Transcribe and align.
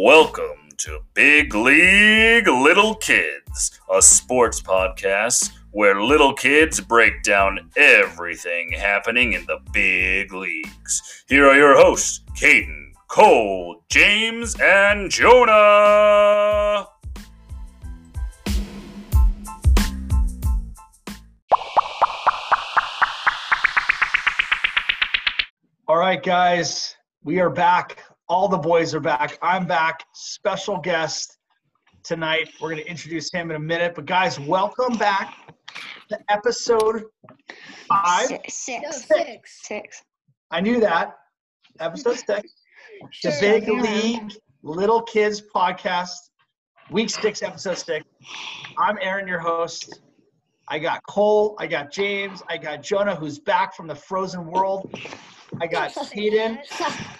Welcome 0.00 0.68
to 0.76 1.00
Big 1.12 1.56
League 1.56 2.46
Little 2.46 2.94
Kids, 2.94 3.80
a 3.92 4.00
sports 4.00 4.62
podcast 4.62 5.50
where 5.72 6.00
little 6.00 6.34
kids 6.34 6.80
break 6.80 7.24
down 7.24 7.68
everything 7.76 8.70
happening 8.70 9.32
in 9.32 9.44
the 9.46 9.58
big 9.72 10.32
leagues. 10.32 11.24
Here 11.28 11.48
are 11.48 11.56
your 11.56 11.76
hosts, 11.76 12.20
Caden, 12.40 12.92
Cole, 13.08 13.82
James, 13.88 14.54
and 14.60 15.10
Jonah. 15.10 16.86
All 25.88 25.96
right, 25.96 26.22
guys, 26.22 26.94
we 27.24 27.40
are 27.40 27.50
back. 27.50 28.04
All 28.28 28.46
the 28.46 28.58
boys 28.58 28.94
are 28.94 29.00
back. 29.00 29.38
I'm 29.40 29.66
back. 29.66 30.04
Special 30.12 30.78
guest 30.78 31.38
tonight. 32.02 32.50
We're 32.60 32.68
going 32.70 32.82
to 32.82 32.88
introduce 32.88 33.32
him 33.32 33.50
in 33.50 33.56
a 33.56 33.60
minute. 33.60 33.94
But, 33.94 34.04
guys, 34.04 34.38
welcome 34.38 34.98
back 34.98 35.34
to 36.10 36.18
episode 36.28 37.04
five. 37.88 38.26
Six. 38.26 38.54
Six. 38.54 39.04
six. 39.06 39.60
Six. 39.62 40.02
I 40.50 40.60
knew 40.60 40.78
that. 40.80 41.14
Episode 41.80 42.18
six. 42.18 42.52
The 43.22 43.36
Big 43.40 43.66
Yeah. 43.68 43.80
League 43.80 44.32
Little 44.64 45.02
Kids 45.02 45.40
podcast, 45.54 46.16
week 46.90 47.10
six, 47.10 47.44
episode 47.44 47.78
six. 47.78 48.04
I'm 48.76 48.98
Aaron, 49.00 49.28
your 49.28 49.38
host. 49.38 50.00
I 50.66 50.80
got 50.80 51.00
Cole, 51.08 51.54
I 51.60 51.68
got 51.68 51.92
James, 51.92 52.42
I 52.48 52.58
got 52.58 52.82
Jonah, 52.82 53.14
who's 53.14 53.38
back 53.38 53.76
from 53.76 53.86
the 53.86 53.94
frozen 53.94 54.46
world. 54.46 54.92
I 55.60 55.66
got 55.68 55.92
Hayden, 56.12 56.58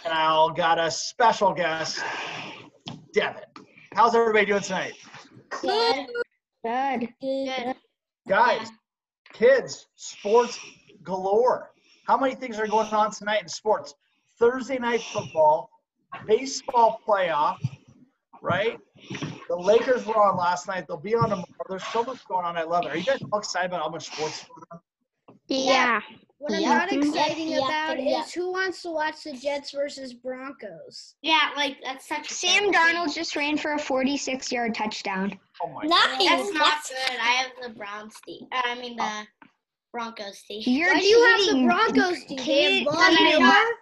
and 0.05 0.12
I 0.12 0.27
all 0.27 0.51
got 0.51 0.79
a 0.79 0.91
special 0.91 1.53
guest, 1.53 2.03
Devin. 3.12 3.43
How's 3.95 4.15
everybody 4.15 4.47
doing 4.47 4.62
tonight? 4.62 4.95
Good. 5.48 6.07
Good. 6.65 7.09
Good. 7.21 7.75
Guys, 8.29 8.69
kids, 9.33 9.87
sports 9.97 10.59
galore. 11.03 11.71
How 12.06 12.17
many 12.17 12.34
things 12.34 12.59
are 12.59 12.67
going 12.67 12.89
on 12.89 13.11
tonight 13.11 13.43
in 13.43 13.49
sports? 13.49 13.95
Thursday 14.39 14.79
night 14.79 15.03
football, 15.03 15.71
baseball 16.27 17.01
playoff, 17.06 17.56
right? 18.43 18.79
The 19.49 19.56
Lakers 19.56 20.05
were 20.06 20.17
on 20.17 20.37
last 20.37 20.69
night. 20.69 20.87
They'll 20.87 20.97
be 20.97 21.15
on 21.15 21.31
tomorrow. 21.31 21.45
There's 21.69 21.84
so 21.87 22.05
much 22.05 22.27
going 22.29 22.45
on. 22.45 22.56
I 22.56 22.62
love 22.62 22.84
it. 22.84 22.93
Are 22.93 22.97
you 22.97 23.05
guys 23.05 23.21
all 23.33 23.39
excited 23.39 23.67
about 23.69 23.83
how 23.83 23.89
much 23.89 24.06
sports? 24.06 24.43
is 24.43 24.49
going 24.49 24.62
on? 24.73 24.81
Yeah. 25.49 26.01
What 26.41 26.53
I'm 26.55 26.61
Yeah. 26.61 26.69
not 26.69 26.92
excited 26.92 27.36
Yeah, 27.39 27.58
about 27.58 28.00
yeah. 28.03 28.22
is 28.22 28.33
who 28.33 28.53
wants 28.53 28.83
to 28.83 28.91
watch 28.91 29.25
the 29.25 29.33
Jets 29.33 29.72
versus 29.72 30.14
Broncos. 30.14 31.17
Yeah, 31.20 31.50
like 31.56 31.78
that's 31.83 32.06
such. 32.08 32.28
Sam 32.31 32.67
good 32.67 32.75
Darnold 32.75 33.12
just 33.12 33.34
ran 33.34 33.56
for 33.58 33.72
a 33.72 33.78
46 33.78 34.53
yard 34.53 34.75
touchdown. 34.75 35.39
Oh 35.62 35.69
my 35.69 35.83
Nice. 35.83 36.19
God. 36.19 36.39
That's 36.39 36.53
not 36.55 36.78
good. 36.89 37.19
I 37.20 37.31
have 37.42 37.50
the 37.61 37.70
Browns 37.77 38.14
team. 38.25 38.47
Uh, 38.53 38.61
I 38.64 38.75
mean 38.77 38.97
the 38.97 39.27
Broncos 39.92 40.41
team. 40.42 40.62
You're 40.64 40.94
Why 40.94 41.00
do 41.00 41.06
you 41.06 41.25
have 41.27 41.56
the. 41.56 41.64
Broncos 41.64 42.25
team? 42.27 42.39
Kid- 42.39 42.84
Von 42.84 42.94
Because 42.94 43.16
I 43.19 43.25
Miller. 43.25 43.47
thought- 43.47 43.75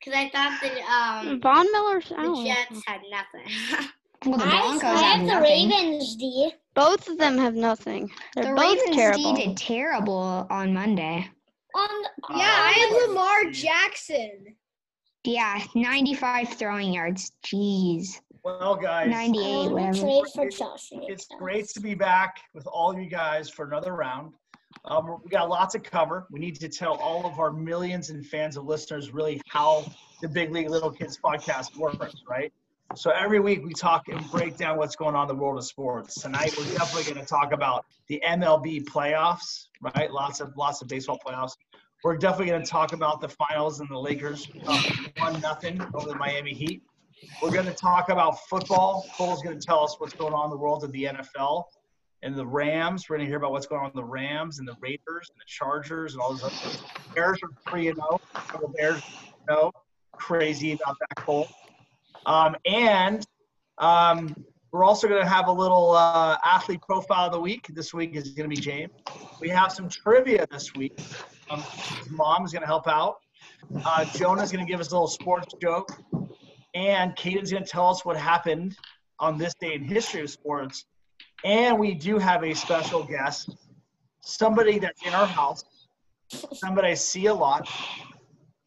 Because 0.00 0.14
I 0.18 0.28
thought 0.30 0.60
that 0.62 1.26
um 1.28 1.40
Von 1.40 1.66
Miller's 1.72 2.08
the 2.08 2.18
out. 2.18 2.44
Jets 2.44 2.82
had 2.86 3.00
nothing. 3.10 3.88
Well, 4.26 4.36
the 4.36 4.46
Broncos 4.46 4.82
I 4.82 4.88
have, 4.88 5.00
have 5.00 5.20
the 5.20 5.26
nothing. 5.34 5.70
Ravens 5.70 6.16
D. 6.16 6.50
Both 6.78 7.08
of 7.08 7.18
them 7.18 7.36
have 7.38 7.54
nothing. 7.54 8.08
They're 8.36 8.44
The 8.44 8.54
both 8.54 8.78
Ravens 8.78 8.96
terrible. 8.96 9.34
did 9.34 9.56
terrible 9.56 10.46
on 10.48 10.72
Monday. 10.72 11.28
On 11.74 11.88
Yeah, 12.30 12.36
I 12.38 12.72
have 12.72 13.08
Lamar 13.08 13.50
Jackson. 13.50 14.54
Yeah, 15.24 15.60
95 15.74 16.50
throwing 16.54 16.92
yards. 16.92 17.32
Jeez. 17.44 18.20
Well, 18.44 18.76
guys, 18.76 19.10
98, 19.10 19.70
whatever. 19.72 19.92
trade 19.98 20.24
for 20.32 20.46
It's- 20.46 20.56
Chelsea. 20.58 21.00
it's 21.08 21.26
great 21.26 21.66
to 21.70 21.80
be 21.80 21.94
back 21.94 22.36
with 22.54 22.66
all 22.68 22.92
of 22.92 22.98
you 23.00 23.10
guys 23.10 23.50
for 23.50 23.66
another 23.66 23.94
round. 23.94 24.34
Um, 24.84 25.20
we 25.24 25.30
got 25.30 25.48
lots 25.48 25.72
to 25.72 25.80
cover. 25.80 26.26
We 26.30 26.38
need 26.38 26.54
to 26.60 26.68
tell 26.68 26.94
all 26.98 27.26
of 27.26 27.40
our 27.40 27.50
millions 27.50 28.10
and 28.10 28.24
fans 28.24 28.56
of 28.56 28.64
listeners 28.64 29.12
really 29.12 29.40
how 29.48 29.84
the 30.22 30.28
Big 30.28 30.52
League 30.52 30.70
Little 30.70 30.90
Kids 30.92 31.18
podcast 31.18 31.76
works, 31.76 32.14
right? 32.28 32.52
So 32.96 33.10
every 33.10 33.38
week 33.38 33.64
we 33.64 33.74
talk 33.74 34.08
and 34.08 34.28
break 34.30 34.56
down 34.56 34.78
what's 34.78 34.96
going 34.96 35.14
on 35.14 35.28
in 35.28 35.36
the 35.36 35.40
world 35.40 35.58
of 35.58 35.64
sports. 35.64 36.14
Tonight 36.22 36.54
we're 36.56 36.64
definitely 36.72 37.12
going 37.12 37.22
to 37.22 37.28
talk 37.28 37.52
about 37.52 37.84
the 38.08 38.20
MLB 38.26 38.84
playoffs, 38.86 39.66
right? 39.94 40.10
Lots 40.10 40.40
of 40.40 40.56
lots 40.56 40.80
of 40.80 40.88
baseball 40.88 41.18
playoffs. 41.24 41.52
We're 42.02 42.16
definitely 42.16 42.46
going 42.46 42.62
to 42.62 42.70
talk 42.70 42.94
about 42.94 43.20
the 43.20 43.28
finals 43.28 43.80
and 43.80 43.90
the 43.90 43.98
Lakers 43.98 44.48
um, 44.66 44.82
one 45.18 45.38
nothing 45.40 45.82
over 45.92 46.08
the 46.08 46.14
Miami 46.14 46.54
Heat. 46.54 46.82
We're 47.42 47.50
going 47.50 47.66
to 47.66 47.74
talk 47.74 48.08
about 48.08 48.38
football. 48.48 49.06
Cole's 49.14 49.42
going 49.42 49.58
to 49.58 49.64
tell 49.64 49.84
us 49.84 49.96
what's 49.98 50.14
going 50.14 50.32
on 50.32 50.44
in 50.44 50.50
the 50.50 50.56
world 50.56 50.82
of 50.82 50.90
the 50.92 51.04
NFL 51.04 51.64
and 52.22 52.34
the 52.34 52.46
Rams. 52.46 53.08
We're 53.08 53.16
going 53.16 53.26
to 53.26 53.30
hear 53.30 53.36
about 53.36 53.52
what's 53.52 53.66
going 53.66 53.80
on 53.80 53.86
with 53.88 53.96
the 53.96 54.04
Rams 54.04 54.60
and 54.60 54.66
the 54.66 54.76
Raiders 54.80 55.30
and 55.30 55.38
the 55.38 55.46
Chargers 55.46 56.14
and 56.14 56.22
all 56.22 56.30
those 56.30 56.42
other 56.42 56.54
things. 56.54 56.82
Bears 57.14 57.38
are 57.42 57.50
3 57.70 57.88
and 57.88 57.96
0. 57.96 58.20
The 58.62 58.68
Bears 58.68 59.02
no 59.46 59.72
crazy 60.12 60.72
about 60.72 60.96
that, 61.00 61.24
Cole. 61.24 61.48
Um, 62.28 62.56
and 62.66 63.26
um, 63.78 64.36
we're 64.70 64.84
also 64.84 65.08
going 65.08 65.22
to 65.22 65.28
have 65.28 65.48
a 65.48 65.52
little 65.52 65.92
uh, 65.92 66.36
athlete 66.44 66.82
profile 66.82 67.26
of 67.26 67.32
the 67.32 67.40
week. 67.40 67.66
This 67.70 67.94
week 67.94 68.14
is 68.14 68.32
going 68.32 68.48
to 68.48 68.54
be 68.54 68.60
James. 68.60 68.92
We 69.40 69.48
have 69.48 69.72
some 69.72 69.88
trivia 69.88 70.46
this 70.50 70.74
week. 70.74 71.00
Um, 71.48 71.62
his 71.62 72.10
mom's 72.10 72.52
going 72.52 72.60
to 72.60 72.66
help 72.66 72.86
out. 72.86 73.16
Uh, 73.82 74.04
Jonah's 74.04 74.52
going 74.52 74.64
to 74.64 74.70
give 74.70 74.78
us 74.78 74.90
a 74.90 74.94
little 74.94 75.08
sports 75.08 75.54
joke. 75.62 75.90
And 76.74 77.16
Caden's 77.16 77.50
going 77.50 77.64
to 77.64 77.68
tell 77.68 77.88
us 77.88 78.04
what 78.04 78.18
happened 78.18 78.76
on 79.18 79.38
this 79.38 79.54
day 79.58 79.72
in 79.72 79.84
history 79.84 80.20
of 80.20 80.28
sports. 80.28 80.84
And 81.44 81.78
we 81.78 81.94
do 81.94 82.18
have 82.18 82.44
a 82.44 82.52
special 82.52 83.04
guest, 83.04 83.56
somebody 84.20 84.78
that's 84.78 85.00
in 85.06 85.14
our 85.14 85.26
house, 85.26 85.64
somebody 86.52 86.88
I 86.88 86.94
see 86.94 87.26
a 87.26 87.34
lot. 87.34 87.66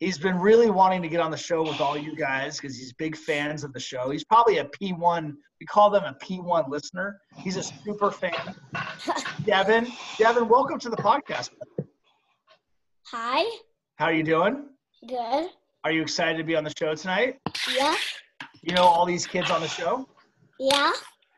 He's 0.01 0.17
been 0.17 0.39
really 0.39 0.71
wanting 0.71 1.03
to 1.03 1.07
get 1.07 1.19
on 1.19 1.29
the 1.29 1.37
show 1.37 1.61
with 1.61 1.79
all 1.79 1.95
you 1.95 2.15
guys 2.15 2.59
because 2.59 2.75
he's 2.75 2.91
big 2.91 3.15
fans 3.15 3.63
of 3.63 3.71
the 3.71 3.79
show. 3.79 4.09
He's 4.09 4.23
probably 4.23 4.57
a 4.57 4.65
P1, 4.65 5.35
we 5.59 5.65
call 5.67 5.91
them 5.91 6.03
a 6.03 6.15
P1 6.15 6.69
listener. 6.69 7.21
He's 7.37 7.55
a 7.55 7.61
super 7.61 8.09
fan. 8.09 8.55
Devin, 9.45 9.87
Devin, 10.17 10.47
welcome 10.47 10.79
to 10.79 10.89
the 10.89 10.97
podcast. 10.97 11.51
Hi. 13.11 13.47
How 13.97 14.05
are 14.05 14.13
you 14.13 14.23
doing? 14.23 14.69
Good. 15.07 15.49
Are 15.83 15.91
you 15.91 16.01
excited 16.01 16.39
to 16.39 16.43
be 16.43 16.55
on 16.55 16.63
the 16.63 16.73
show 16.75 16.95
tonight? 16.95 17.39
Yeah. 17.71 17.93
You 18.63 18.73
know 18.73 18.85
all 18.85 19.05
these 19.05 19.27
kids 19.27 19.51
on 19.51 19.61
the 19.61 19.67
show? 19.67 20.09
Yeah. 20.59 20.93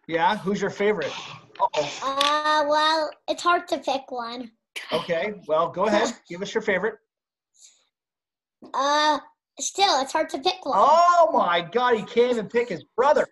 Yeah? 0.08 0.38
Who's 0.38 0.62
your 0.62 0.70
favorite? 0.70 1.12
Uh-oh. 1.60 2.00
Uh, 2.02 2.66
well, 2.70 3.10
it's 3.28 3.44
hard 3.44 3.68
to 3.68 3.80
pick 3.80 4.10
one. 4.10 4.52
Okay, 4.94 5.34
well, 5.50 5.68
go 5.70 5.84
ahead. 5.88 6.14
Give 6.30 6.42
us 6.42 6.54
your 6.54 6.62
favorite. 6.62 6.96
Uh, 8.74 9.20
still, 9.60 10.02
it's 10.02 10.12
hard 10.14 10.30
to 10.30 10.38
pick 10.40 10.66
one. 10.66 10.76
Oh 10.78 11.30
my 11.34 11.62
God, 11.62 11.96
he 11.96 12.04
can't 12.04 12.32
even 12.32 12.48
pick 12.48 12.70
his 12.70 12.84
brother. 12.96 13.28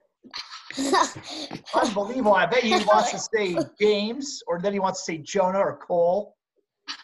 Unbelievable. 1.74 2.34
I 2.34 2.46
bet 2.46 2.64
he 2.64 2.72
wants 2.86 3.12
to 3.12 3.20
say 3.20 3.58
James, 3.80 4.42
or 4.48 4.60
then 4.60 4.74
he 4.74 4.80
wants 4.80 5.04
to 5.06 5.12
say 5.14 5.18
Jonah 5.18 5.60
or 5.60 5.78
Cole. 5.78 6.36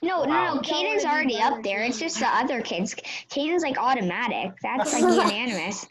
No, 0.02 0.20
Wow. 0.22 0.26
no, 0.26 0.54
no. 0.56 0.62
Caden's 0.62 1.06
already 1.06 1.38
up 1.38 1.64
there. 1.64 1.82
It's 1.84 2.00
just 2.00 2.20
the 2.20 2.28
other 2.28 2.62
kids. 2.62 2.96
Caden's 3.30 3.64
like 3.64 3.78
automatic. 3.78 4.52
That's 4.62 4.94
like 4.94 5.02
unanimous. 5.02 5.86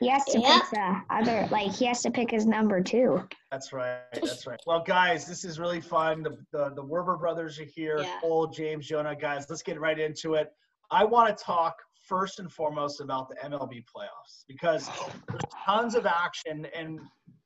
He 0.00 0.08
has 0.08 0.24
to 0.26 0.40
Yeah. 0.40 0.58
pick 0.60 0.70
the 0.70 1.00
other, 1.10 1.48
like, 1.50 1.70
he 1.72 1.84
has 1.86 2.02
to 2.02 2.10
pick 2.10 2.30
his 2.30 2.44
number 2.46 2.82
two. 2.82 3.22
That's 3.50 3.72
right. 3.72 4.00
That's 4.12 4.46
right. 4.46 4.58
Well, 4.66 4.82
guys, 4.82 5.26
this 5.26 5.44
is 5.44 5.60
really 5.60 5.80
fun. 5.80 6.22
The 6.22 6.36
the, 6.52 6.70
the 6.74 6.82
Werber 6.82 7.18
brothers 7.18 7.58
are 7.60 7.64
here. 7.64 7.98
Yeah. 8.00 8.18
Cole, 8.20 8.46
James, 8.48 8.86
Jonah. 8.86 9.14
Guys, 9.14 9.46
let's 9.48 9.62
get 9.62 9.78
right 9.78 9.98
into 9.98 10.34
it. 10.34 10.48
I 10.90 11.04
want 11.04 11.36
to 11.36 11.44
talk 11.44 11.76
first 12.12 12.40
and 12.40 12.52
foremost 12.52 13.00
about 13.00 13.30
the 13.30 13.36
MLB 13.36 13.82
playoffs 13.84 14.44
because 14.46 14.86
oh. 14.90 15.10
there's 15.30 15.40
tons 15.64 15.94
of 15.94 16.04
action. 16.04 16.66
And 16.76 17.00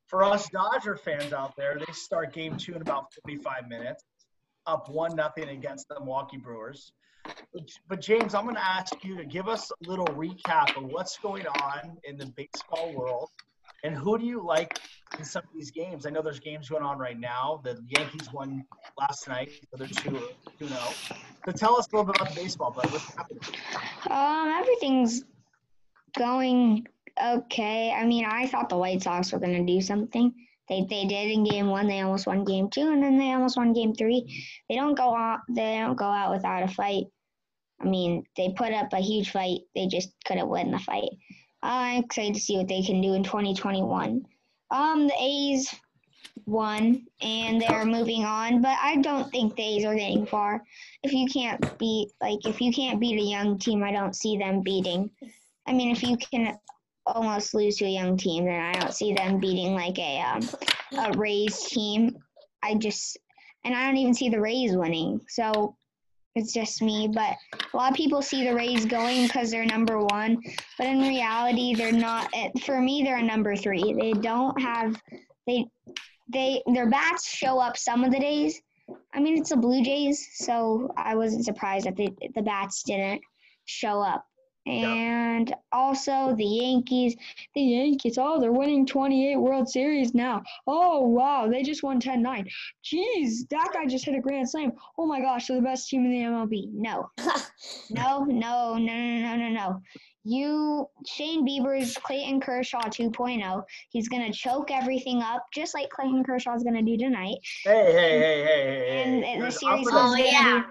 for 0.08 0.24
us 0.24 0.48
Dodger 0.50 0.96
fans 0.96 1.32
out 1.32 1.54
there, 1.56 1.78
they 1.78 1.92
start 1.92 2.32
game 2.32 2.56
two 2.56 2.74
in 2.74 2.82
about 2.82 3.04
45 3.22 3.68
minutes, 3.68 4.02
up 4.66 4.88
one 4.88 5.14
nothing 5.14 5.50
against 5.50 5.86
the 5.88 6.00
Milwaukee 6.00 6.38
Brewers. 6.38 6.90
But, 7.24 7.68
but 7.88 8.00
James, 8.00 8.34
I'm 8.34 8.42
going 8.42 8.56
to 8.56 8.64
ask 8.64 8.92
you 9.04 9.16
to 9.16 9.24
give 9.24 9.46
us 9.46 9.70
a 9.70 9.88
little 9.88 10.06
recap 10.06 10.76
of 10.76 10.86
what's 10.86 11.16
going 11.18 11.46
on 11.46 11.96
in 12.02 12.16
the 12.16 12.26
baseball 12.36 12.92
world 12.92 13.30
and 13.84 13.94
who 13.94 14.18
do 14.18 14.24
you 14.24 14.44
like 14.44 14.78
in 15.18 15.24
some 15.24 15.42
of 15.42 15.48
these 15.54 15.70
games? 15.70 16.06
I 16.06 16.10
know 16.10 16.22
there's 16.22 16.40
games 16.40 16.68
going 16.68 16.82
on 16.82 16.98
right 16.98 17.18
now. 17.18 17.60
The 17.64 17.82
Yankees 17.88 18.32
won 18.32 18.64
last 18.98 19.28
night, 19.28 19.50
so 19.70 19.76
they're 19.76 19.86
2 19.86 20.18
2 20.58 20.68
0. 20.68 20.80
So 21.44 21.52
tell 21.52 21.76
us 21.76 21.86
a 21.92 21.96
little 21.96 22.12
bit 22.12 22.20
about 22.20 22.34
the 22.34 22.40
baseball, 22.40 22.70
bud. 22.70 22.90
What's 22.90 23.14
happening? 23.14 23.40
Um, 24.10 24.48
everything's 24.60 25.24
going 26.18 26.86
okay. 27.22 27.92
I 27.92 28.04
mean, 28.04 28.24
I 28.24 28.46
thought 28.46 28.68
the 28.68 28.76
White 28.76 29.02
Sox 29.02 29.32
were 29.32 29.38
gonna 29.38 29.64
do 29.64 29.80
something. 29.80 30.32
They 30.68 30.86
they 30.88 31.04
did 31.04 31.30
in 31.30 31.44
game 31.44 31.68
one. 31.68 31.86
They 31.86 32.00
almost 32.00 32.26
won 32.26 32.44
game 32.44 32.68
two, 32.70 32.90
and 32.90 33.02
then 33.02 33.18
they 33.18 33.32
almost 33.32 33.56
won 33.56 33.72
game 33.72 33.94
three. 33.94 34.26
They 34.68 34.74
don't 34.74 34.96
go 34.96 35.14
out. 35.14 35.40
They 35.48 35.78
don't 35.78 35.96
go 35.96 36.06
out 36.06 36.32
without 36.32 36.64
a 36.64 36.68
fight. 36.68 37.04
I 37.80 37.84
mean, 37.84 38.24
they 38.36 38.54
put 38.56 38.72
up 38.72 38.92
a 38.92 39.00
huge 39.00 39.30
fight. 39.30 39.60
They 39.74 39.86
just 39.86 40.10
couldn't 40.24 40.48
win 40.48 40.70
the 40.70 40.78
fight. 40.78 41.10
I'm 41.66 42.04
excited 42.04 42.34
to 42.34 42.40
see 42.40 42.56
what 42.56 42.68
they 42.68 42.82
can 42.82 43.00
do 43.00 43.14
in 43.14 43.22
2021. 43.22 44.24
Um, 44.70 45.06
the 45.06 45.14
A's 45.20 45.74
won 46.44 47.06
and 47.20 47.60
they're 47.60 47.84
moving 47.84 48.24
on, 48.24 48.62
but 48.62 48.76
I 48.80 48.96
don't 48.96 49.30
think 49.30 49.56
the 49.56 49.62
A's 49.62 49.84
are 49.84 49.94
getting 49.94 50.26
far. 50.26 50.62
If 51.02 51.12
you 51.12 51.26
can't 51.26 51.78
beat 51.78 52.10
like 52.20 52.44
if 52.46 52.60
you 52.60 52.72
can't 52.72 53.00
beat 53.00 53.18
a 53.18 53.24
young 53.24 53.58
team, 53.58 53.82
I 53.82 53.92
don't 53.92 54.14
see 54.14 54.36
them 54.36 54.62
beating. 54.62 55.10
I 55.66 55.72
mean, 55.72 55.90
if 55.90 56.02
you 56.02 56.16
can 56.16 56.56
almost 57.04 57.54
lose 57.54 57.76
to 57.76 57.84
a 57.84 57.88
young 57.88 58.16
team, 58.16 58.44
then 58.44 58.60
I 58.60 58.72
don't 58.72 58.94
see 58.94 59.12
them 59.12 59.40
beating 59.40 59.74
like 59.74 59.98
a 59.98 60.20
um, 60.20 60.48
a 60.98 61.18
Rays 61.18 61.64
team. 61.64 62.16
I 62.62 62.74
just 62.74 63.18
and 63.64 63.74
I 63.74 63.86
don't 63.86 63.96
even 63.96 64.14
see 64.14 64.28
the 64.28 64.40
Rays 64.40 64.76
winning. 64.76 65.20
So 65.28 65.76
it's 66.36 66.52
just 66.52 66.82
me, 66.82 67.08
but 67.12 67.36
a 67.72 67.76
lot 67.76 67.90
of 67.90 67.96
people 67.96 68.22
see 68.22 68.44
the 68.44 68.54
Rays 68.54 68.84
going 68.84 69.26
because 69.26 69.50
they're 69.50 69.64
number 69.64 69.98
one, 69.98 70.38
but 70.78 70.86
in 70.86 71.00
reality, 71.00 71.74
they're 71.74 71.92
not. 71.92 72.28
Eh, 72.34 72.50
for 72.64 72.80
me, 72.80 73.02
they're 73.02 73.16
a 73.16 73.22
number 73.22 73.56
three. 73.56 73.94
They 73.98 74.12
don't 74.12 74.60
have 74.60 75.00
they 75.46 75.64
they 76.28 76.62
their 76.72 76.88
bats 76.88 77.28
show 77.28 77.58
up 77.58 77.76
some 77.76 78.04
of 78.04 78.12
the 78.12 78.20
days. 78.20 78.60
I 79.14 79.20
mean, 79.20 79.38
it's 79.38 79.50
the 79.50 79.56
Blue 79.56 79.82
Jays, 79.82 80.28
so 80.34 80.92
I 80.96 81.16
wasn't 81.16 81.44
surprised 81.44 81.86
that 81.86 81.96
the 81.96 82.10
the 82.34 82.42
bats 82.42 82.82
didn't 82.82 83.22
show 83.64 84.00
up. 84.00 84.24
And 84.66 85.54
also 85.72 86.34
the 86.36 86.44
Yankees, 86.44 87.14
the 87.54 87.60
Yankees, 87.62 88.18
oh, 88.18 88.40
they're 88.40 88.52
winning 88.52 88.84
28 88.86 89.36
World 89.36 89.68
Series 89.68 90.14
now. 90.14 90.42
Oh, 90.66 91.00
wow, 91.00 91.46
they 91.48 91.62
just 91.62 91.82
won 91.82 92.00
10 92.00 92.20
9. 92.22 92.48
Jeez, 92.84 93.48
that 93.50 93.70
guy 93.72 93.86
just 93.86 94.04
hit 94.04 94.16
a 94.16 94.20
grand 94.20 94.48
slam. 94.50 94.72
Oh 94.98 95.06
my 95.06 95.20
gosh, 95.20 95.46
they're 95.46 95.56
the 95.58 95.62
best 95.62 95.88
team 95.88 96.04
in 96.04 96.10
the 96.10 96.18
MLB. 96.18 96.68
No, 96.72 97.10
no, 97.90 98.24
no, 98.24 98.74
no, 98.74 98.78
no, 98.78 99.18
no, 99.20 99.36
no, 99.36 99.48
no. 99.48 99.82
You, 100.28 100.88
Shane 101.06 101.46
Bieber's 101.46 101.96
Clayton 101.98 102.40
Kershaw 102.40 102.80
2.0. 102.80 103.62
He's 103.90 104.08
going 104.08 104.26
to 104.26 104.36
choke 104.36 104.72
everything 104.72 105.22
up, 105.22 105.44
just 105.54 105.72
like 105.72 105.88
Clayton 105.90 106.24
Kershaw's 106.24 106.64
going 106.64 106.74
to 106.74 106.82
do 106.82 106.96
tonight. 106.96 107.36
Hey, 107.64 107.92
hey, 107.92 107.92
hey, 107.92 108.44
hey, 108.44 108.64
hey, 108.88 109.02
And 109.04 109.24
hey. 109.24 109.40
the 109.40 109.50
series 109.52 109.86
is 109.86 109.92
Oh 109.92 110.10
gonna 110.16 110.18
yeah. 110.20 110.62
be- 110.62 110.66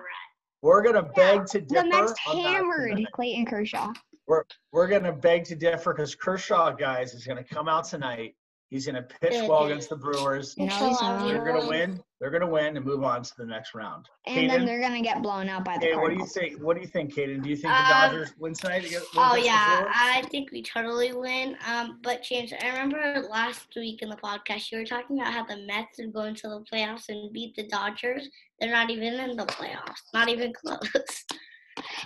We're 0.65 0.81
gonna 0.81 1.03
beg 1.03 1.45
to 1.49 1.61
differ. 1.61 1.83
The 1.83 1.89
next 1.89 2.17
hammered. 2.17 3.07
Clayton 3.11 3.45
Kershaw. 3.45 3.93
We're 4.25 4.45
we're 4.71 4.87
gonna 4.87 5.13
beg 5.13 5.43
to 5.45 5.55
differ 5.55 5.93
because 5.93 6.15
Kershaw, 6.15 6.71
guys, 6.71 7.13
is 7.13 7.23
gonna 7.23 7.43
come 7.43 7.67
out 7.67 7.85
tonight. 7.85 8.35
He's 8.75 8.85
gonna 8.85 9.03
pitch 9.03 9.31
well 9.47 9.63
against 9.67 9.87
the 9.87 9.95
Brewers. 9.95 10.57
No, 10.57 10.67
So 10.67 10.89
he's 10.89 11.01
are 11.01 11.17
not. 11.17 11.25
we. 11.27 11.31
They're 11.31 11.45
gonna 11.45 11.65
win. 11.65 12.03
They're 12.19 12.29
gonna 12.29 12.45
win 12.49 12.75
and 12.75 12.85
move 12.85 13.05
on 13.05 13.23
to 13.23 13.31
the 13.37 13.45
next 13.45 13.73
round. 13.73 14.09
And 14.27 14.49
then 14.49 14.65
they're 14.65 14.81
gonna 14.81 15.01
get 15.01 15.21
blown 15.21 15.47
out 15.47 15.63
by 15.63 15.77
the 15.77 15.85
Hey, 15.85 15.95
what 15.95 16.09
do 16.11 16.17
you 16.17 16.25
think? 16.25 16.61
What 16.61 16.75
do 16.75 16.81
you 16.81 16.87
think, 16.87 17.13
Kaden? 17.15 17.41
Do 17.41 17.49
you 17.49 17.55
think 17.55 17.73
the 17.73 17.79
Um, 17.79 17.87
Dodgers 18.11 18.33
win 18.37 18.53
tonight? 18.53 18.83
against- 18.83 19.07
Oh 19.15 19.31
against 19.31 19.43
the 19.43 19.45
yeah, 19.45 19.91
I 19.95 20.23
think 20.29 20.51
we 20.51 20.61
totally 20.61 21.13
win. 21.13 21.57
Um, 21.65 21.99
but 22.03 22.21
James, 22.21 22.51
I 22.61 22.67
remember 22.67 23.25
last 23.29 23.69
week 23.77 24.01
in 24.01 24.09
the 24.09 24.17
podcast 24.17 24.69
you 24.73 24.79
were 24.79 24.85
talking 24.85 25.21
about 25.21 25.31
how 25.31 25.45
the 25.45 25.55
Mets 25.65 25.97
would 25.99 26.11
go 26.11 26.23
into 26.23 26.49
the 26.49 26.65
playoffs 26.69 27.07
and 27.07 27.31
beat 27.31 27.55
the 27.55 27.65
Dodgers. 27.69 28.27
They're 28.59 28.71
not 28.73 28.89
even 28.89 29.13
in 29.13 29.37
the 29.37 29.45
playoffs, 29.45 30.01
not 30.13 30.27
even 30.27 30.51
close. 30.51 31.23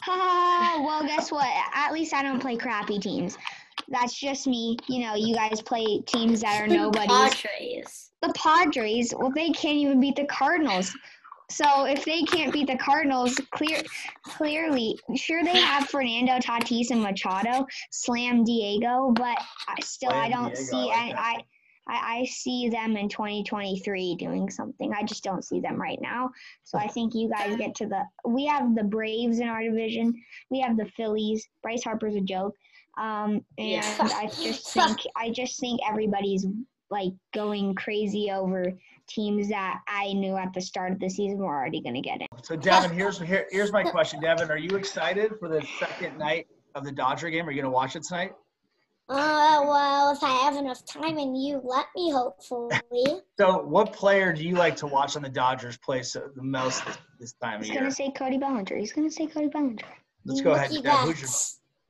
Ah, 0.08 0.76
well, 0.86 1.02
guess 1.04 1.32
what? 1.32 1.50
At 1.74 1.94
least 1.94 2.14
I 2.14 2.22
don't 2.22 2.40
play 2.40 2.58
crappy 2.58 3.00
teams. 3.00 3.40
That's 3.90 4.14
just 4.14 4.48
me. 4.48 4.78
You 4.88 5.06
know, 5.06 5.16
you 5.16 5.34
guys 5.34 5.62
play 5.62 6.02
teams 6.06 6.42
that 6.42 6.62
are 6.62 6.68
nobodies. 6.68 7.08
Padres. 7.08 8.12
The 8.22 8.34
Padres, 8.36 9.14
well, 9.18 9.32
they 9.34 9.50
can't 9.50 9.78
even 9.78 10.00
beat 10.00 10.16
the 10.16 10.26
Cardinals. 10.26 10.94
So 11.50 11.86
if 11.86 12.06
they 12.06 12.22
can't 12.24 12.54
beat 12.54 12.68
the 12.68 12.78
Cardinals, 12.78 13.40
clear, 13.52 13.82
clearly, 14.24 15.00
sure 15.16 15.44
they 15.44 15.58
have 15.58 15.90
Fernando 15.90 16.34
Tatis 16.34 16.92
and 16.92 17.02
Machado, 17.02 17.66
Slam 17.92 18.44
Diego, 18.44 19.12
but 19.16 19.38
I, 19.68 19.82
still 19.82 20.12
I 20.12 20.30
don't 20.30 20.54
Diego, 20.54 20.62
see 20.62 20.92
I 20.92 20.94
I, 20.94 21.08
like 21.08 21.18
I, 21.18 21.44
I 21.88 22.20
I 22.20 22.26
see 22.26 22.70
them 22.70 22.96
in 22.96 23.10
2023 23.10 24.16
doing 24.16 24.50
something. 24.52 24.94
I 24.94 25.02
just 25.02 25.24
don't 25.24 25.44
see 25.44 25.60
them 25.60 25.82
right 25.82 25.98
now. 26.00 26.30
So 26.64 26.78
I 26.78 26.88
think 26.88 27.16
you 27.16 27.30
guys 27.30 27.58
get 27.58 27.74
to 27.76 27.88
the. 27.88 28.04
We 28.26 28.46
have 28.46 28.76
the 28.76 28.84
Braves 28.84 29.40
in 29.40 29.48
our 29.48 29.64
division. 29.64 30.14
We 30.52 30.60
have 30.60 30.78
the 30.78 30.86
Phillies. 30.96 31.48
Bryce 31.64 31.84
Harper's 31.84 32.16
a 32.16 32.22
joke. 32.22 32.54
Um, 33.00 33.44
and 33.58 33.70
Yeah. 33.70 33.98
I 34.00 34.28
just 34.28 34.70
think 34.74 35.00
I 35.16 35.32
just 35.32 35.60
think 35.60 35.80
everybody's 35.88 36.46
like 36.92 37.14
going 37.34 37.76
crazy 37.76 38.32
over 38.32 38.74
teams 39.08 39.50
that 39.50 39.80
I 39.88 40.14
knew 40.14 40.36
at 40.36 40.54
the 40.54 40.62
start 40.62 40.92
of 40.92 41.00
the 41.00 41.10
season 41.10 41.40
were 41.40 41.56
already 41.56 41.82
going 41.82 41.96
to 41.96 42.02
get 42.02 42.22
it. 42.22 42.28
So 42.44 42.56
Devin, 42.56 42.92
here's 42.98 43.20
here, 43.20 43.48
here's 43.52 43.72
my 43.72 43.84
question, 43.84 44.20
Devin. 44.22 44.52
Are 44.52 44.58
you 44.58 44.76
excited 44.76 45.34
for 45.40 45.48
the 45.48 45.66
second 45.80 46.18
night 46.18 46.48
of 46.76 46.84
the 46.84 46.92
Dodger 46.92 47.30
game? 47.30 47.48
Are 47.48 47.52
you 47.52 47.62
gonna 47.62 47.74
watch 47.74 47.96
it 47.96 48.04
tonight? 48.04 48.34
Uh, 49.12 49.64
well, 49.66 50.12
if 50.12 50.24
I 50.24 50.30
have 50.44 50.56
enough 50.56 50.86
time 50.86 51.18
and 51.18 51.42
you 51.42 51.60
let 51.64 51.88
me, 51.96 52.12
hopefully. 52.12 53.22
So, 53.40 53.64
what 53.64 53.92
player 53.92 54.32
do 54.34 54.44
you 54.44 54.54
like 54.54 54.76
to 54.78 54.88
watch 54.88 55.16
on 55.16 55.24
the 55.24 55.30
Dodgers 55.30 55.78
play 55.78 56.04
so, 56.04 56.30
the 56.36 56.44
most 56.44 56.86
this, 56.86 56.98
this 57.20 57.34
time 57.42 57.56
of 57.56 57.62
He's 57.62 57.70
year? 57.72 57.80
going 57.80 57.90
to 57.90 57.96
say 57.96 58.12
Cody 58.12 58.38
Bellinger. 58.38 58.78
He's 58.78 58.94
going 58.94 59.10
to 59.10 59.14
say 59.14 59.26
Cody 59.26 59.48
Bellinger. 59.48 59.82
Let's 60.26 60.42
go 60.42 60.52
ahead. 60.52 60.70
Mookie 60.70 60.84
Dev. 60.84 61.00
Who's 61.00 61.22
your 61.22 61.30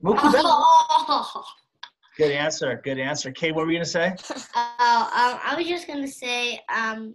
Betts. 0.02 0.14
Mookie 0.22 0.32
Betts? 0.32 0.44
Oh, 0.46 1.44
Good 2.16 2.32
answer. 2.32 2.80
Good 2.84 2.98
answer. 2.98 3.30
Kate, 3.32 3.54
what 3.54 3.64
were 3.66 3.72
you 3.72 3.78
gonna 3.78 3.84
say? 3.86 4.08
um, 4.08 4.14
I 4.54 5.54
was 5.56 5.66
just 5.66 5.86
gonna 5.86 6.08
say, 6.08 6.60
um, 6.74 7.14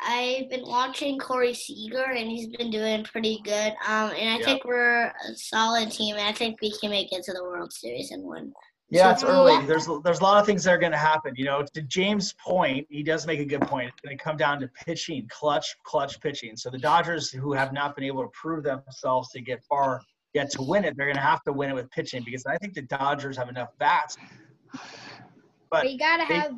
I've 0.00 0.48
been 0.48 0.62
watching 0.64 1.18
Corey 1.18 1.54
Seager 1.54 2.04
and 2.14 2.30
he's 2.30 2.46
been 2.56 2.70
doing 2.70 3.02
pretty 3.04 3.40
good. 3.44 3.72
Um, 3.86 4.10
and 4.16 4.28
I 4.30 4.38
Yeah. 4.38 4.44
think 4.44 4.64
we're 4.64 5.06
a 5.06 5.34
solid 5.34 5.90
team, 5.90 6.14
and 6.16 6.24
I 6.26 6.32
think 6.32 6.60
we 6.60 6.70
can 6.78 6.90
make 6.90 7.12
it 7.12 7.24
to 7.24 7.32
the 7.32 7.42
World 7.42 7.72
Series 7.72 8.12
and 8.12 8.22
win. 8.22 8.52
Yeah, 8.90 9.10
it's 9.12 9.22
So- 9.22 9.28
early. 9.28 9.66
There's 9.66 9.88
there's 10.04 10.20
a 10.20 10.22
lot 10.22 10.38
of 10.40 10.46
things 10.46 10.62
that 10.64 10.70
are 10.72 10.78
going 10.78 10.92
to 10.92 10.98
happen. 10.98 11.34
You 11.36 11.44
know, 11.46 11.62
to 11.74 11.82
James' 11.82 12.32
point, 12.34 12.86
he 12.90 13.02
does 13.02 13.26
make 13.26 13.40
a 13.40 13.44
good 13.44 13.62
point. 13.62 13.88
It's 13.88 14.00
going 14.02 14.16
to 14.16 14.22
come 14.22 14.36
down 14.36 14.60
to 14.60 14.68
pitching, 14.68 15.26
clutch, 15.30 15.74
clutch 15.84 16.20
pitching. 16.20 16.56
So 16.56 16.70
the 16.70 16.78
Dodgers, 16.78 17.30
who 17.30 17.52
have 17.54 17.72
not 17.72 17.94
been 17.96 18.04
able 18.04 18.22
to 18.22 18.30
prove 18.30 18.62
themselves 18.64 19.30
to 19.32 19.40
get 19.42 19.62
far 19.64 20.00
yet 20.38 20.50
to 20.52 20.62
win 20.62 20.84
it, 20.84 20.96
they're 20.96 21.06
going 21.06 21.16
to 21.16 21.22
have 21.22 21.42
to 21.42 21.52
win 21.52 21.70
it 21.70 21.74
with 21.74 21.90
pitching 21.90 22.22
because 22.24 22.46
I 22.46 22.56
think 22.58 22.74
the 22.74 22.82
Dodgers 22.82 23.36
have 23.36 23.48
enough 23.48 23.70
bats. 23.78 24.16
But 24.72 24.80
But 25.70 25.90
you 25.90 25.98
gotta 25.98 26.24
have 26.24 26.52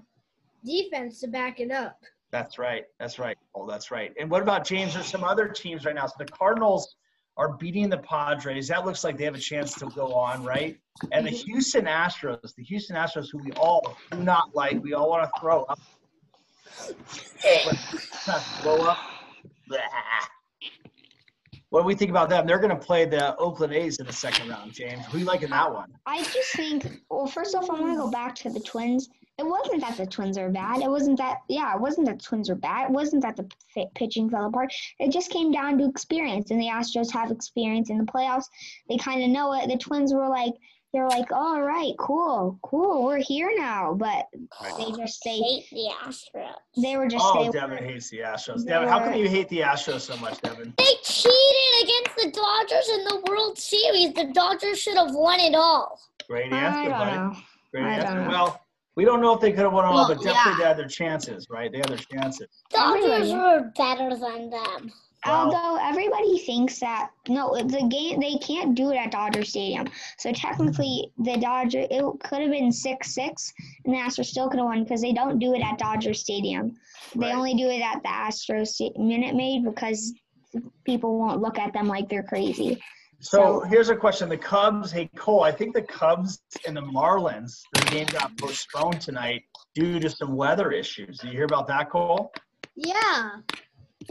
defense 0.64 1.20
to 1.20 1.28
back 1.28 1.58
it 1.60 1.70
up. 1.72 1.98
That's 2.30 2.58
right. 2.58 2.84
That's 3.00 3.18
right. 3.18 3.36
Oh, 3.56 3.66
that's 3.66 3.90
right. 3.90 4.12
And 4.20 4.30
what 4.30 4.42
about 4.42 4.64
James? 4.64 4.94
There's 4.94 5.06
some 5.06 5.24
other 5.24 5.48
teams 5.48 5.84
right 5.84 5.94
now. 5.94 6.06
So 6.06 6.14
the 6.18 6.26
Cardinals 6.26 6.94
are 7.36 7.56
beating 7.56 7.88
the 7.88 7.98
Padres. 7.98 8.68
That 8.68 8.84
looks 8.84 9.02
like 9.02 9.16
they 9.16 9.24
have 9.24 9.34
a 9.34 9.38
chance 9.38 9.74
to 9.74 9.86
go 9.86 10.12
on, 10.14 10.44
right? 10.44 10.78
And 11.10 11.26
the 11.26 11.30
mm-hmm. 11.30 11.50
Houston 11.52 11.86
Astros, 11.86 12.54
the 12.54 12.62
Houston 12.62 12.94
Astros, 12.94 13.28
who 13.32 13.38
we 13.38 13.50
all 13.52 13.96
do 14.12 14.18
not 14.22 14.54
like, 14.54 14.80
we 14.82 14.92
all 14.92 15.08
want 15.08 15.24
to 15.24 15.40
throw 15.40 15.62
up. 15.64 15.80
But, 18.26 18.44
blow 18.62 18.76
up. 18.86 18.98
Blah. 19.66 19.78
What 21.70 21.82
do 21.82 21.86
we 21.86 21.94
think 21.94 22.10
about 22.10 22.28
them? 22.28 22.46
They're 22.46 22.58
going 22.58 22.76
to 22.76 22.76
play 22.76 23.04
the 23.04 23.36
Oakland 23.36 23.72
A's 23.72 23.98
in 23.98 24.06
the 24.06 24.12
second 24.12 24.48
round, 24.48 24.72
James. 24.72 25.06
Who 25.06 25.18
you 25.18 25.24
like 25.24 25.42
in 25.42 25.50
that 25.50 25.72
one? 25.72 25.92
I 26.04 26.18
just 26.24 26.52
think, 26.54 27.00
well, 27.08 27.26
first 27.26 27.54
off, 27.54 27.70
I 27.70 27.80
want 27.80 27.92
to 27.92 27.96
go 27.96 28.10
back 28.10 28.34
to 28.36 28.50
the 28.50 28.60
Twins. 28.60 29.08
It 29.38 29.46
wasn't 29.46 29.80
that 29.82 29.96
the 29.96 30.04
Twins 30.04 30.36
are 30.36 30.50
bad. 30.50 30.82
It 30.82 30.90
wasn't 30.90 31.16
that, 31.18 31.38
yeah, 31.48 31.72
it 31.74 31.80
wasn't 31.80 32.08
that 32.08 32.18
the 32.18 32.24
Twins 32.24 32.50
are 32.50 32.56
bad. 32.56 32.90
It 32.90 32.92
wasn't 32.92 33.22
that 33.22 33.36
the 33.36 33.48
fit 33.72 33.88
pitching 33.94 34.28
fell 34.28 34.46
apart. 34.46 34.72
It 34.98 35.12
just 35.12 35.30
came 35.30 35.52
down 35.52 35.78
to 35.78 35.88
experience, 35.88 36.50
and 36.50 36.60
the 36.60 36.66
Astros 36.66 37.12
have 37.12 37.30
experience 37.30 37.88
in 37.88 37.98
the 37.98 38.04
playoffs. 38.04 38.46
They 38.88 38.96
kind 38.96 39.22
of 39.22 39.30
know 39.30 39.54
it. 39.54 39.68
The 39.68 39.78
Twins 39.78 40.12
were 40.12 40.28
like, 40.28 40.54
they're 40.92 41.08
like, 41.08 41.30
all 41.30 41.62
right, 41.62 41.92
cool, 41.98 42.58
cool, 42.62 43.04
we're 43.04 43.18
here 43.18 43.50
now. 43.56 43.94
But 43.94 44.26
they 44.78 44.90
just 44.92 45.20
they 45.24 45.38
Hate 45.38 45.70
the 45.70 45.88
Astros. 46.04 46.54
they 46.76 46.96
were 46.96 47.06
just 47.06 47.24
Oh, 47.24 47.44
they 47.44 47.50
Devin 47.50 47.78
were, 47.78 47.84
hates 47.84 48.10
the 48.10 48.18
Astros. 48.18 48.64
they 48.64 48.70
Devin, 48.72 48.88
how 48.88 48.98
come 49.00 49.14
you 49.14 49.28
hate 49.28 49.48
the 49.48 49.60
Astros 49.60 50.00
so 50.00 50.16
much, 50.16 50.40
Devin? 50.40 50.74
They 50.78 50.84
cheated 51.02 51.82
against 51.82 52.16
the 52.16 52.30
Dodgers 52.32 52.88
in 52.88 53.04
the 53.04 53.22
World 53.28 53.58
Series. 53.58 54.12
The 54.14 54.30
Dodgers 54.32 54.80
should 54.80 54.96
have 54.96 55.14
won 55.14 55.38
it 55.40 55.54
all. 55.54 56.00
Great 56.28 56.52
I 56.52 56.58
answer, 56.58 56.90
don't 56.90 56.98
buddy. 56.98 57.16
know. 57.16 57.36
Great 57.72 57.84
I 57.84 57.96
don't 57.96 58.06
answer. 58.06 58.22
know. 58.22 58.28
Well, 58.28 58.60
we 58.96 59.04
don't 59.04 59.20
know 59.20 59.32
if 59.34 59.40
they 59.40 59.52
could 59.52 59.60
have 59.62 59.72
won 59.72 59.84
it 59.84 59.88
all, 59.88 59.94
Well, 59.94 60.08
but 60.08 60.22
definitely 60.22 60.52
yeah. 60.52 60.56
they 60.58 60.64
had 60.64 60.76
their 60.76 60.88
chances, 60.88 61.46
right? 61.48 61.70
They 61.70 61.78
had 61.78 61.88
their 61.88 61.98
chances. 61.98 62.48
Dodgers 62.70 63.32
were 63.32 63.70
better 63.76 64.10
than 64.16 64.50
them. 64.50 64.92
Wow. 65.26 65.44
Although 65.44 65.78
everybody 65.82 66.38
thinks 66.38 66.78
that 66.78 67.10
no, 67.28 67.54
the 67.54 67.86
game 67.88 68.20
they 68.20 68.36
can't 68.38 68.74
do 68.74 68.90
it 68.90 68.96
at 68.96 69.10
Dodger 69.10 69.44
Stadium. 69.44 69.86
So 70.16 70.32
technically, 70.32 71.12
the 71.18 71.36
Dodger 71.36 71.86
it 71.90 72.02
could 72.24 72.40
have 72.40 72.50
been 72.50 72.72
six 72.72 73.14
six, 73.14 73.52
and 73.84 73.92
the 73.94 73.98
Astros 73.98 74.26
still 74.26 74.48
could 74.48 74.58
have 74.58 74.64
won 74.66 74.82
because 74.82 75.02
they 75.02 75.12
don't 75.12 75.38
do 75.38 75.52
it 75.54 75.60
at 75.60 75.78
Dodger 75.78 76.14
Stadium. 76.14 76.74
They 77.14 77.26
Right. 77.26 77.34
only 77.34 77.54
do 77.54 77.68
it 77.68 77.82
at 77.82 78.02
the 78.02 78.08
Astros 78.08 78.80
Minute 78.98 79.34
Maid 79.34 79.62
because 79.64 80.14
people 80.84 81.18
won't 81.18 81.40
look 81.42 81.58
at 81.58 81.72
them 81.74 81.86
like 81.86 82.08
they're 82.08 82.22
crazy. 82.22 82.80
So 83.20 83.60
So- 83.60 83.60
here's 83.68 83.90
a 83.90 83.96
question: 83.96 84.30
The 84.30 84.38
Cubs. 84.38 84.90
Hey 84.90 85.10
Cole, 85.16 85.44
I 85.44 85.52
think 85.52 85.74
the 85.74 85.82
Cubs 85.82 86.40
and 86.66 86.74
the 86.74 86.80
Marlins. 86.82 87.60
The 87.74 87.84
game 87.90 88.06
got 88.06 88.34
postponed 88.38 89.02
tonight 89.02 89.42
due 89.74 90.00
to 90.00 90.08
some 90.08 90.34
weather 90.34 90.70
issues. 90.72 91.18
Did 91.18 91.26
you 91.26 91.36
hear 91.36 91.44
about 91.44 91.66
that, 91.66 91.90
Cole? 91.90 92.32
Yeah. 92.74 93.32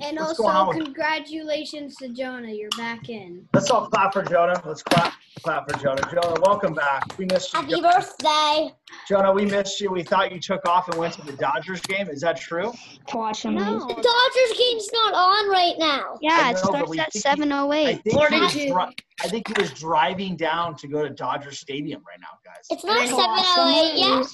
And 0.02 0.18
What's 0.18 0.40
also, 0.40 0.72
congratulations 0.72 1.96
to 1.98 2.10
Jonah. 2.10 2.52
You're 2.52 2.70
back 2.78 3.10
in. 3.10 3.48
Let's 3.54 3.70
all 3.70 3.88
clap 3.88 4.14
for 4.14 4.24
Jonah. 4.24 4.62
Let's 4.66 4.84
clap, 4.84 5.14
clap 5.44 5.70
for 5.70 5.78
Jonah. 5.80 6.02
Jonah, 6.04 6.40
welcome 6.42 6.74
back. 6.74 7.04
We 7.18 7.26
missed 7.26 7.54
you. 7.54 7.60
Happy 7.60 7.82
birthday. 7.82 8.70
Jonah, 9.08 9.34
we 9.34 9.46
missed 9.46 9.82
you. 9.82 9.92
We 9.92 10.04
thought 10.04 10.32
you 10.32 10.40
took 10.40 10.66
off 10.68 10.88
and 10.90 10.98
went 10.98 11.14
to 11.14 11.22
the 11.24 11.34
Dodgers 11.34 11.82
game. 11.82 12.08
Is 12.10 12.22
that 12.22 12.38
true? 12.40 12.72
Watch 13.14 13.44
them 13.44 13.56
No. 13.56 13.80
The 13.88 13.94
Dodgers 13.96 14.58
game's 14.58 14.90
not 14.94 15.14
on 15.16 15.50
right 15.50 15.76
now. 15.78 16.18
Yeah, 16.22 16.38
I 16.38 16.52
it 16.52 16.58
starts 16.60 16.92
at 16.98 17.12
think 17.12 17.14
he- 17.14 17.20
I 17.20 17.34
7:08. 17.36 18.04
think, 18.04 18.52
he 18.52 18.72
dri- 18.72 18.96
I 19.24 19.28
think 19.28 19.48
he 19.48 19.62
was 19.62 19.72
driving 19.74 20.38
down 20.38 20.76
to 20.78 20.88
go 20.88 21.02
to 21.04 21.10
Dodger 21.10 21.52
Stadium 21.52 22.04
right 22.08 22.20
now, 22.22 22.38
guys. 22.46 22.68
It's 22.70 22.84
not 22.86 23.08
To 23.08 23.16
watch 23.16 23.36
them 23.56 23.74
708 23.74 23.98
yet, 23.98 24.28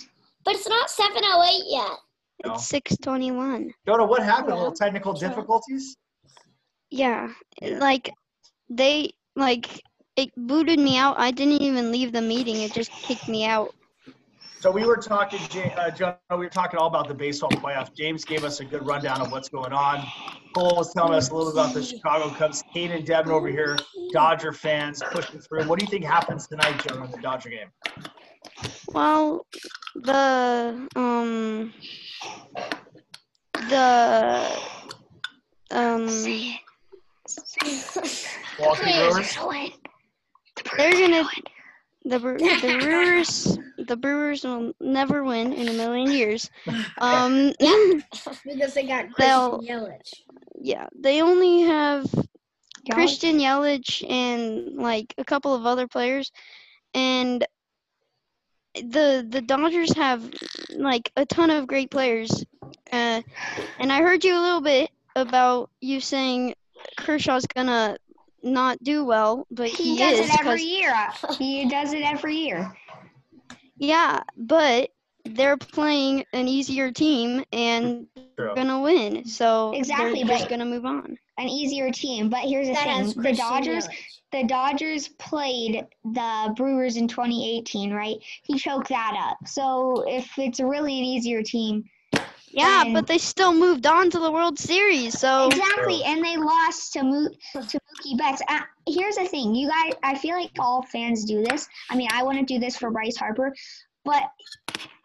but 0.43 0.55
it's 0.55 0.67
not 0.67 0.89
708 0.89 1.63
yet. 1.67 1.97
No. 2.43 2.53
It's 2.53 2.67
6:21. 2.71 3.71
Jonah, 3.87 4.05
what 4.05 4.23
happened? 4.23 4.53
A 4.53 4.55
little 4.55 4.73
technical 4.73 5.13
difficulties? 5.13 5.95
Yeah, 6.91 7.31
like 7.61 8.11
they 8.69 9.11
like 9.35 9.81
it 10.15 10.29
booted 10.35 10.79
me 10.79 10.97
out. 10.97 11.15
I 11.19 11.31
didn't 11.31 11.61
even 11.61 11.91
leave 11.91 12.11
the 12.11 12.21
meeting. 12.21 12.57
It 12.57 12.73
just 12.73 12.91
kicked 13.01 13.27
me 13.27 13.45
out. 13.45 13.73
So 14.59 14.71
we 14.71 14.85
were 14.85 14.97
talking, 14.97 15.39
Ja- 15.51 15.75
uh, 15.75 15.91
Jonah, 15.91 16.17
we 16.31 16.37
were 16.37 16.49
talking 16.49 16.79
all 16.79 16.87
about 16.87 17.07
the 17.07 17.13
baseball 17.13 17.49
playoffs. 17.51 17.95
James 17.95 18.25
gave 18.25 18.43
us 18.43 18.61
a 18.61 18.65
good 18.65 18.85
rundown 18.87 19.21
of 19.21 19.31
what's 19.31 19.49
going 19.49 19.73
on. 19.73 20.03
Cole 20.55 20.77
was 20.77 20.93
telling 20.93 21.13
us 21.13 21.29
a 21.29 21.35
little 21.35 21.51
bit 21.51 21.59
about 21.61 21.73
the 21.73 21.83
Chicago 21.83 22.29
Cubs. 22.29 22.63
Kate 22.73 22.89
and 22.89 23.05
Devin 23.05 23.31
over 23.31 23.47
here, 23.49 23.77
Dodger 24.11 24.53
fans 24.53 25.03
pushing 25.11 25.39
through. 25.41 25.65
What 25.65 25.77
do 25.77 25.85
you 25.85 25.91
think 25.91 26.05
happens 26.05 26.47
tonight, 26.47 26.81
Jonah, 26.81 27.05
in 27.05 27.11
the 27.11 27.17
Dodger 27.17 27.49
game? 27.49 27.67
Well, 28.87 29.45
the 29.93 30.87
um 30.95 31.73
the 33.70 34.60
um 35.72 36.05
Milwaukee 38.60 38.94
Brewers? 38.94 39.38
they're 40.77 40.91
gonna 40.91 41.24
the 42.05 42.20
Bre- 42.20 42.38
the 42.38 42.77
Brewers 42.79 43.58
the 43.77 43.98
Brewers 43.98 44.44
will 44.44 44.74
never 44.79 45.24
win 45.24 45.53
in 45.53 45.67
a 45.67 45.74
million 45.74 46.12
years. 46.12 46.50
Um 46.98 47.51
Because 48.46 48.74
they 48.74 48.88
got 48.88 49.12
Christian 49.12 49.60
Yelich. 49.62 50.13
yeah, 50.62 50.88
they 50.98 51.22
only 51.22 51.62
have 51.62 52.05
Christian 52.91 53.39
Yelich 53.39 54.10
and 54.10 54.77
like 54.77 55.13
a 55.17 55.25
couple 55.25 55.53
of 55.53 55.65
other 55.65 55.88
players, 55.88 56.32
and 56.94 57.46
the 58.75 59.25
the 59.27 59.41
Dodgers 59.41 59.94
have 59.94 60.29
like 60.75 61.12
a 61.15 61.25
ton 61.25 61.50
of 61.50 61.67
great 61.67 61.89
players. 61.91 62.44
Uh, 62.91 63.22
and 63.79 63.91
I 63.91 64.01
heard 64.01 64.24
you 64.24 64.38
a 64.38 64.39
little 64.41 64.62
bit 64.62 64.89
about 65.15 65.70
you 65.82 66.00
saying 66.00 66.55
Kershaw's 66.98 67.46
gonna 67.48 67.98
not 68.44 68.82
do 68.84 69.03
well, 69.05 69.48
but 69.50 69.70
He, 69.70 69.94
he, 69.96 69.98
does 69.98 70.20
is. 70.20 70.29
it 70.29 70.39
every 70.39 70.51
'cause- 70.51 70.63
year. 70.63 71.10
He 71.39 71.70
does 71.70 71.94
it 71.94 72.01
every 72.03 72.36
year. 72.36 72.75
yeah, 73.77 74.22
but 74.38 74.91
they're 75.25 75.58
playing 75.58 76.24
an 76.34 76.48
easier 76.48 76.91
team 76.91 77.44
and 77.51 78.08
True. 78.38 78.53
gonna 78.55 78.79
win, 78.82 79.25
so 79.25 79.72
Exactly, 79.74 80.24
they're 80.24 80.27
just 80.38 80.44
but- 80.44 80.50
gonna 80.50 80.65
move 80.65 80.86
on. 80.86 81.17
An 81.38 81.50
easier 81.50 81.91
team. 81.91 82.29
But 82.29 82.41
here's 82.41 82.67
the 82.67 82.74
That 82.74 82.84
thing: 83.13 83.22
the 83.24 83.34
Dodgers, 83.34 83.88
Yelich. 83.88 84.14
The 84.32 84.44
Dodgers 84.44 85.08
played 85.08 85.86
the 86.03 86.53
Brewers 86.58 86.98
in 86.98 87.08
2018, 87.08 87.94
right? 87.94 88.17
He 88.44 88.58
choked 88.58 88.89
that 88.89 89.15
up. 89.17 89.48
So 89.48 90.03
if 90.08 90.38
it's 90.38 90.60
really 90.60 90.98
an 91.00 91.05
easier 91.05 91.41
team, 91.44 91.86
Yeah, 92.51 92.84
And- 92.84 92.94
but 92.94 93.05
they 93.08 93.17
still 93.17 93.51
moved 93.51 93.86
on 93.86 94.10
to 94.12 94.20
the 94.20 94.32
World 94.32 94.58
Series, 94.58 95.20
so 95.20 95.48
exactly, 95.48 96.01
and 96.05 96.24
they 96.24 96.38
lost 96.38 96.94
to 96.94 97.03
Mo- 97.03 97.29
to 97.53 97.79
Mookie 97.79 98.17
Betts. 98.17 98.41
Uh, 98.48 98.62
here's 98.88 99.15
the 99.15 99.25
thing: 99.27 99.53
you 99.53 99.67
guys, 99.67 99.91
I 100.03 100.15
feel 100.15 100.38
like 100.38 100.51
all 100.58 100.82
fans 100.84 101.25
do 101.25 101.44
this. 101.44 101.67
I 101.89 101.98
mean, 101.98 102.08
I 102.13 102.24
want 102.24 102.38
to 102.39 102.46
do 102.46 102.58
this 102.58 102.77
for 102.77 102.91
Bryce 102.91 103.17
Harper, 103.17 103.53
but 104.05 104.24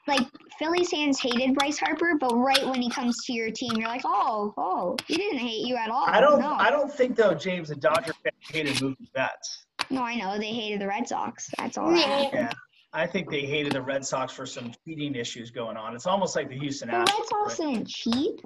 like 0.06 0.26
Phillies 0.58 0.90
fans 0.90 1.20
hated 1.20 1.54
Bryce 1.54 1.78
Harper, 1.78 2.16
but 2.18 2.34
right 2.34 2.64
when 2.66 2.80
he 2.82 2.90
comes 2.90 3.16
to 3.26 3.32
your 3.32 3.50
team, 3.50 3.72
you're 3.76 3.88
like, 3.88 4.02
oh, 4.04 4.52
oh, 4.56 4.96
he 5.06 5.16
didn't 5.16 5.38
hate 5.38 5.66
you 5.66 5.76
at 5.76 5.90
all. 5.90 6.04
I 6.06 6.20
don't. 6.20 6.40
No, 6.40 6.52
I 6.52 6.70
don't 6.70 6.92
think 6.92 7.16
though, 7.16 7.34
James, 7.34 7.68
the 7.68 7.76
Dodger 7.76 8.12
fans 8.22 8.34
hated 8.50 8.74
Mookie 8.76 9.12
Betts. 9.14 9.66
no, 9.90 10.02
I 10.02 10.16
know 10.16 10.38
they 10.38 10.52
hated 10.52 10.80
the 10.80 10.86
Red 10.88 11.06
Sox. 11.08 11.50
That's 11.58 11.78
all. 11.78 11.90
that 11.90 11.98
happened. 11.98 12.32
Yeah, 12.34 12.50
I 12.92 13.06
think 13.06 13.30
they 13.30 13.42
hated 13.42 13.72
the 13.72 13.82
Red 13.82 14.04
Sox 14.04 14.32
for 14.32 14.46
some 14.46 14.72
cheating 14.84 15.14
issues 15.14 15.50
going 15.50 15.76
on. 15.76 15.94
It's 15.94 16.06
almost 16.06 16.34
like 16.34 16.48
the 16.48 16.58
Houston 16.58 16.88
The 16.88 16.94
Astros. 16.94 17.06
Red 17.08 17.26
Sox 17.28 17.56
didn't 17.58 17.88
cheat. 17.88 18.40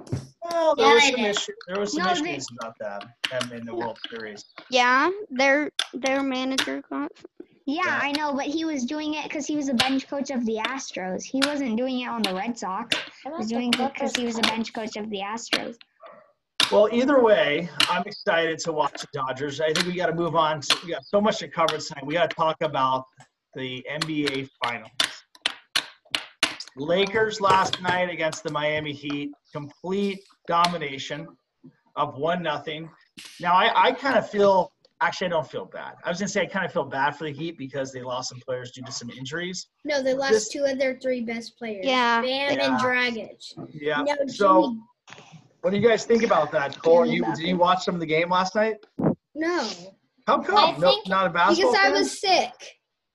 Well, 0.50 0.75
there 0.76 0.87
Yeah, 0.88 0.94
was 0.94 1.02
they 1.02 1.11
some 1.12 1.20
did. 1.20 1.30
issue, 1.37 1.52
There 1.68 1.80
was 1.80 1.92
some 1.94 2.02
No, 2.04 2.14
they- 2.23 2.30
issues 2.32 2.46
about 2.61 2.75
that 2.80 3.04
them 3.30 3.52
in 3.58 3.64
the 3.64 3.75
World 3.75 3.99
Series. 4.11 4.44
yeah, 4.70 5.08
their 5.30 5.70
their 5.94 6.23
manager 6.23 6.82
got 6.90 7.11
Yeah. 7.66 7.99
I 8.02 8.12
know, 8.12 8.35
but 8.35 8.44
he 8.44 8.64
was 8.64 8.85
doing 8.85 9.14
it 9.14 9.25
because 9.25 9.47
he 9.47 9.56
was 9.56 9.66
the 9.66 9.75
bench 9.75 10.06
coach 10.06 10.30
of 10.30 10.44
the 10.44 10.56
Astros. 10.56 11.23
He 11.23 11.40
wasn't 11.44 11.76
doing 11.76 12.00
it 12.00 12.09
on 12.09 12.23
the 12.23 12.35
Red 12.35 12.59
Sox. 12.59 12.97
He 13.23 13.30
was 13.30 13.49
doing 13.49 13.73
it 13.73 13.92
because 13.94 14.14
he 14.14 14.26
was 14.26 14.37
the 14.37 14.42
bench 14.42 14.73
coach 14.75 14.97
of 14.97 15.09
the 15.11 15.21
Astros. 15.21 15.76
Well, 16.71 16.88
either 16.92 17.23
way, 17.23 17.68
I'm 17.90 18.02
excited 18.06 18.59
to 18.61 18.73
watch 18.73 19.00
the 19.00 19.09
Dodgers. 19.12 19.61
I 19.61 19.73
think 19.73 19.87
we 19.87 19.94
got 19.94 20.06
to 20.06 20.14
move 20.14 20.35
on. 20.35 20.61
To, 20.61 20.78
we 20.85 20.92
got 20.92 21.04
so 21.04 21.21
much 21.21 21.38
to 21.38 21.49
cover 21.49 21.78
tonight. 21.78 22.04
We 22.04 22.14
got 22.14 22.30
to 22.30 22.37
talk 22.37 22.56
about 22.62 23.04
the 23.54 23.85
NBA 23.90 24.49
Finals. 24.62 24.90
Lakers 26.76 27.40
last 27.40 27.80
night 27.83 28.11
against 28.11 28.42
the 28.42 28.50
Miami 28.50 28.92
Heat, 28.92 29.30
complete 29.52 30.21
domination 30.49 31.28
of 31.97 32.16
one 32.16 32.42
nothing. 32.42 32.90
Now 33.40 33.54
I, 33.54 33.88
I 33.88 33.92
kind 33.92 34.16
of 34.16 34.28
feel 34.28 34.73
actually 35.04 35.26
I 35.28 35.30
don't 35.30 35.49
feel 35.50 35.66
bad. 35.66 35.94
I 36.04 36.08
was 36.08 36.18
gonna 36.18 36.28
say 36.28 36.42
I 36.42 36.46
kind 36.46 36.64
of 36.64 36.73
feel 36.73 36.84
bad 36.84 37.16
for 37.16 37.25
the 37.25 37.32
Heat 37.32 37.56
because 37.58 37.92
they 37.92 38.00
lost 38.02 38.30
some 38.30 38.40
players 38.40 38.70
due 38.73 38.82
to 38.82 38.92
some 38.92 39.11
injuries. 39.11 39.66
No, 39.84 40.02
they 40.02 40.14
lost 40.14 40.32
This- 40.32 40.49
two 40.49 40.64
of 40.64 40.78
their 40.78 40.99
three 40.99 41.20
best 41.20 41.56
players. 41.58 41.84
Yeah. 41.87 42.20
Bam 42.23 42.58
Yeah. 42.58 42.66
and 42.66 42.80
Dragic. 42.80 43.42
Yeah. 43.73 44.02
No, 44.02 44.14
So 44.26 44.76
what 45.61 45.70
do 45.70 45.76
you 45.78 45.87
guys 45.87 46.04
think 46.06 46.23
about 46.23 46.50
that? 46.52 46.78
Cole, 46.80 47.06
you 47.06 47.25
did 47.34 47.38
you 47.46 47.56
watch 47.56 47.84
some 47.84 47.94
of 47.94 48.00
the 48.00 48.06
game 48.06 48.30
last 48.30 48.54
night? 48.54 48.76
no, 49.34 49.68
How 50.26 50.40
come? 50.40 50.80
No, 50.80 50.90
think- 50.90 51.08
not 51.08 51.26
a 51.26 51.30
basketball 51.30 51.73
because 51.73 51.80
I 51.80 51.90
fan? 51.90 51.92
was 51.92 52.20
sick. 52.20 52.52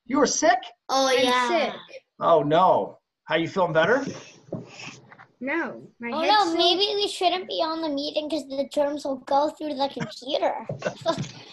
You 0.05 0.17
were 0.19 0.27
sick? 0.27 0.59
Oh 0.89 1.07
I'm 1.07 1.23
yeah. 1.23 1.47
sick. 1.49 1.73
Oh 2.19 2.43
no. 2.43 2.97
How 3.25 3.35
you 3.35 3.47
feeling 3.47 3.73
better? 3.73 4.05
No, 5.41 5.81
my 6.01 6.09
Oh 6.11 6.21
no, 6.21 6.39
still- 6.41 6.57
maybe 6.57 6.93
we 6.95 7.07
shouldn't 7.07 7.47
be 7.47 7.61
on 7.63 7.81
the 7.81 7.87
meeting 7.89 8.27
because 8.27 8.45
the 8.49 8.67
germs 8.73 9.05
will 9.05 9.17
go 9.35 9.49
through 9.49 9.75
the 9.75 9.87
computer. 9.97 10.67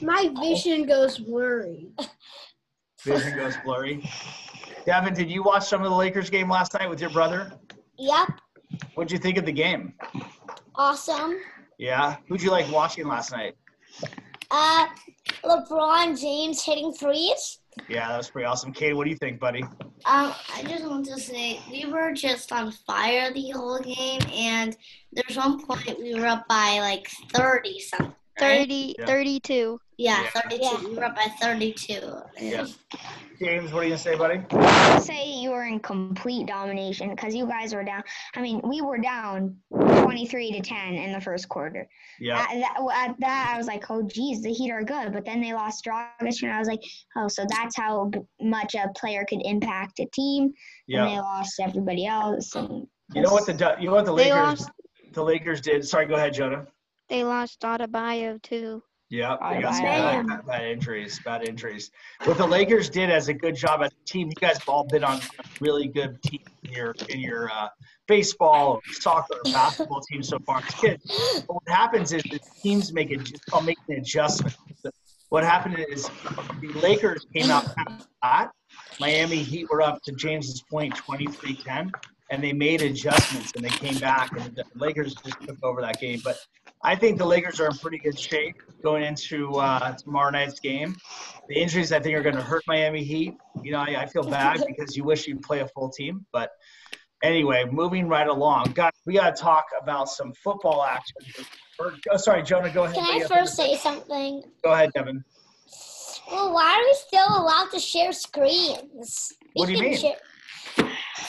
my 0.00 0.30
vision 0.40 0.86
goes 0.86 1.18
blurry. 1.18 1.88
Vision 3.04 3.36
goes 3.36 3.54
blurry. 3.64 4.08
Devin, 4.84 5.14
did 5.14 5.30
you 5.30 5.42
watch 5.42 5.66
some 5.66 5.82
of 5.82 5.90
the 5.90 5.96
Lakers 5.96 6.30
game 6.30 6.48
last 6.50 6.74
night 6.74 6.88
with 6.88 7.00
your 7.00 7.10
brother? 7.10 7.52
yep, 7.98 8.28
What'd 8.94 9.10
you 9.12 9.18
think 9.18 9.38
of 9.38 9.44
the 9.46 9.52
game? 9.52 9.94
awesome. 10.74 11.38
Yeah. 11.78 12.16
Who'd 12.28 12.42
you 12.42 12.50
like 12.50 12.70
watching 12.70 13.06
last 13.06 13.32
night? 13.32 13.54
Uh, 14.50 14.86
LeBron 15.44 16.20
James 16.20 16.62
hitting 16.62 16.92
threes. 16.92 17.58
Yeah, 17.88 18.08
that 18.08 18.16
was 18.16 18.30
pretty 18.30 18.46
awesome. 18.46 18.72
Kate, 18.72 18.94
what 18.94 19.04
do 19.04 19.10
you 19.10 19.16
think, 19.16 19.38
buddy? 19.38 19.62
Um, 19.62 20.32
I 20.54 20.62
just 20.66 20.84
want 20.86 21.04
to 21.06 21.18
say 21.20 21.60
we 21.70 21.84
were 21.84 22.12
just 22.12 22.50
on 22.52 22.72
fire 22.72 23.32
the 23.34 23.50
whole 23.50 23.78
game, 23.80 24.20
and 24.32 24.76
there's 25.12 25.36
one 25.36 25.64
point 25.66 25.98
we 25.98 26.14
were 26.18 26.26
up 26.26 26.48
by 26.48 26.78
like 26.80 27.08
thirty 27.34 27.78
something. 27.80 28.14
Right? 28.40 28.60
30, 28.60 28.94
Yeah. 28.98 29.06
32. 29.06 29.80
Yeah, 29.98 30.22
Yeah. 30.22 30.28
thirty-two. 30.42 30.62
Yeah. 30.62 30.88
We 30.90 30.94
were 30.94 31.04
up 31.04 31.16
by 31.16 31.26
thirty-two. 31.40 32.12
Yeah. 32.38 32.66
James, 33.40 33.72
what 33.72 33.80
are 33.80 33.84
you 33.84 33.90
gonna 33.90 33.98
say, 33.98 34.14
buddy? 34.14 34.42
I'd 34.50 35.02
say 35.02 35.26
you 35.30 35.50
were 35.52 35.64
in 35.64 35.80
complete 35.80 36.46
domination 36.46 37.08
because 37.10 37.34
you 37.34 37.46
guys 37.46 37.74
were 37.74 37.82
down. 37.82 38.02
I 38.34 38.42
mean, 38.42 38.60
we 38.62 38.82
were 38.82 38.98
down 38.98 39.56
23 39.74 40.52
to 40.52 40.60
10 40.60 40.94
in 40.96 41.12
the 41.12 41.20
first 41.20 41.48
quarter. 41.48 41.88
Yeah. 42.20 42.40
At 42.42 42.48
that, 42.60 42.92
at 43.08 43.20
that, 43.20 43.52
I 43.54 43.56
was 43.56 43.66
like, 43.66 43.90
oh, 43.90 44.02
geez, 44.02 44.42
the 44.42 44.52
Heat 44.52 44.70
are 44.70 44.84
good. 44.84 45.14
But 45.14 45.24
then 45.24 45.40
they 45.40 45.54
lost 45.54 45.82
Dragic, 45.86 46.42
and 46.42 46.52
I 46.52 46.58
was 46.58 46.68
like, 46.68 46.82
oh, 47.16 47.28
so 47.28 47.46
that's 47.48 47.74
how 47.74 48.10
much 48.40 48.74
a 48.74 48.88
player 48.98 49.24
could 49.26 49.40
impact 49.46 49.98
a 50.00 50.06
team. 50.12 50.52
And 50.90 51.08
they 51.08 51.18
lost 51.18 51.54
everybody 51.58 52.04
else. 52.06 52.54
And 52.54 52.86
You 53.14 53.22
know 53.22 53.32
what 53.32 53.46
the 53.46 53.76
you 53.80 53.86
know 53.88 53.94
what 53.94 54.04
the 54.04 54.12
Lakers 54.12 54.30
lost. 54.60 54.70
the 55.12 55.22
Lakers 55.24 55.62
did? 55.62 55.86
Sorry, 55.88 56.04
go 56.06 56.16
ahead, 56.16 56.34
Jonah. 56.34 56.66
They 57.08 57.24
lost 57.24 57.60
Adebayo 57.60 58.42
too. 58.42 58.82
Yeah, 59.08 59.36
they 59.36 59.56
Bye, 59.56 59.62
got 59.62 59.74
some 59.74 59.84
bad, 59.84 60.26
bad, 60.26 60.46
bad 60.46 60.64
injuries. 60.64 61.20
Bad 61.24 61.48
injuries. 61.48 61.92
What 62.24 62.38
the 62.38 62.46
Lakers 62.46 62.90
did 62.90 63.08
as 63.08 63.28
a 63.28 63.34
good 63.34 63.54
job 63.54 63.82
as 63.82 63.92
a 63.92 64.04
team, 64.04 64.28
you 64.28 64.34
guys 64.34 64.58
have 64.58 64.68
all 64.68 64.84
been 64.84 65.04
on 65.04 65.20
really 65.60 65.86
good 65.86 66.20
team 66.22 66.40
in 66.64 66.72
your 66.72 66.94
in 67.08 67.20
your 67.20 67.48
uh, 67.48 67.68
baseball, 68.08 68.72
or 68.72 68.80
soccer, 68.92 69.34
or 69.34 69.52
basketball 69.52 70.00
team 70.00 70.24
so 70.24 70.40
far. 70.40 70.60
It's. 70.82 71.42
But 71.46 71.54
what 71.54 71.68
happens 71.68 72.12
is 72.12 72.22
the 72.24 72.40
teams 72.60 72.92
make 72.92 73.12
it 73.12 73.20
it's 73.20 73.44
called 73.44 73.66
making 73.66 73.84
an 73.90 73.98
adjustment. 73.98 74.56
What 75.28 75.44
happened 75.44 75.84
is 75.88 76.08
the 76.60 76.72
Lakers 76.80 77.26
came 77.34 77.50
out 77.50 77.64
kind 77.76 78.00
of 78.00 78.06
hot. 78.22 78.50
Miami 79.00 79.38
Heat 79.38 79.68
were 79.70 79.82
up 79.82 80.02
to 80.04 80.12
James's 80.12 80.62
point 80.62 80.94
23-10, 80.94 81.90
and 82.30 82.42
they 82.42 82.52
made 82.52 82.82
adjustments 82.82 83.52
and 83.56 83.64
they 83.64 83.68
came 83.70 83.98
back 83.98 84.30
and 84.38 84.54
the 84.54 84.64
Lakers 84.74 85.14
just 85.14 85.40
took 85.42 85.62
over 85.64 85.80
that 85.80 86.00
game. 86.00 86.20
But 86.24 86.38
I 86.82 86.94
think 86.94 87.18
the 87.18 87.24
Lakers 87.24 87.60
are 87.60 87.68
in 87.68 87.76
pretty 87.78 87.98
good 87.98 88.18
shape 88.18 88.56
going 88.82 89.02
into 89.02 89.54
uh, 89.54 89.92
tomorrow 89.94 90.30
night's 90.30 90.60
game. 90.60 90.96
The 91.48 91.56
injuries, 91.56 91.92
I 91.92 92.00
think, 92.00 92.16
are 92.16 92.22
going 92.22 92.36
to 92.36 92.42
hurt 92.42 92.62
Miami 92.66 93.02
Heat. 93.02 93.34
You 93.62 93.72
know, 93.72 93.78
I, 93.78 94.02
I 94.02 94.06
feel 94.06 94.22
bad 94.22 94.62
because 94.66 94.96
you 94.96 95.04
wish 95.04 95.26
you'd 95.26 95.42
play 95.42 95.60
a 95.60 95.68
full 95.68 95.90
team. 95.90 96.26
But 96.32 96.50
anyway, 97.22 97.64
moving 97.70 98.08
right 98.08 98.28
along. 98.28 98.72
Guys, 98.74 98.92
we 99.06 99.14
got 99.14 99.34
to 99.34 99.42
talk 99.42 99.66
about 99.80 100.08
some 100.08 100.32
football 100.34 100.84
action. 100.84 101.16
Or, 101.78 101.94
oh, 102.10 102.16
sorry, 102.16 102.42
Jonah, 102.42 102.70
go 102.70 102.84
ahead. 102.84 102.96
Can 102.96 103.04
I 103.04 103.14
you 103.14 103.18
have 103.20 103.28
to 103.28 103.34
first 103.34 103.56
say 103.56 103.76
something? 103.76 104.42
Go 104.62 104.72
ahead, 104.72 104.92
Devin. 104.94 105.24
Well, 106.30 106.52
why 106.52 106.72
are 106.72 106.82
we 106.82 106.94
still 106.94 107.42
allowed 107.42 107.70
to 107.72 107.78
share 107.78 108.12
screens? 108.12 109.32
We 109.42 109.48
What 109.54 109.66
do 109.66 109.72
you 109.74 109.80
mean? 109.80 109.96
Share, 109.96 110.16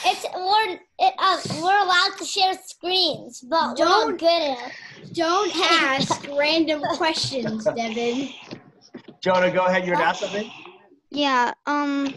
it's 0.06 0.24
we're 0.34 0.78
it, 0.98 1.14
uh, 1.18 1.40
we're 1.62 1.78
allowed 1.82 2.16
to 2.18 2.24
share 2.24 2.54
screens, 2.64 3.40
but 3.40 3.78
we're 3.78 3.84
not 3.84 4.06
Don't- 4.06 4.18
good 4.18 4.42
at. 4.42 4.72
it. 5.02 5.14
Don't 5.14 5.52
ask 5.72 6.26
random 6.36 6.82
questions, 6.96 7.64
Devin. 7.64 8.28
Jonah, 9.22 9.50
go 9.50 9.64
ahead. 9.66 9.84
You're 9.86 9.94
going 9.96 10.04
to 10.04 10.08
ask 10.10 10.20
something? 10.20 10.50
Yeah. 11.10 11.52
Um. 11.66 12.12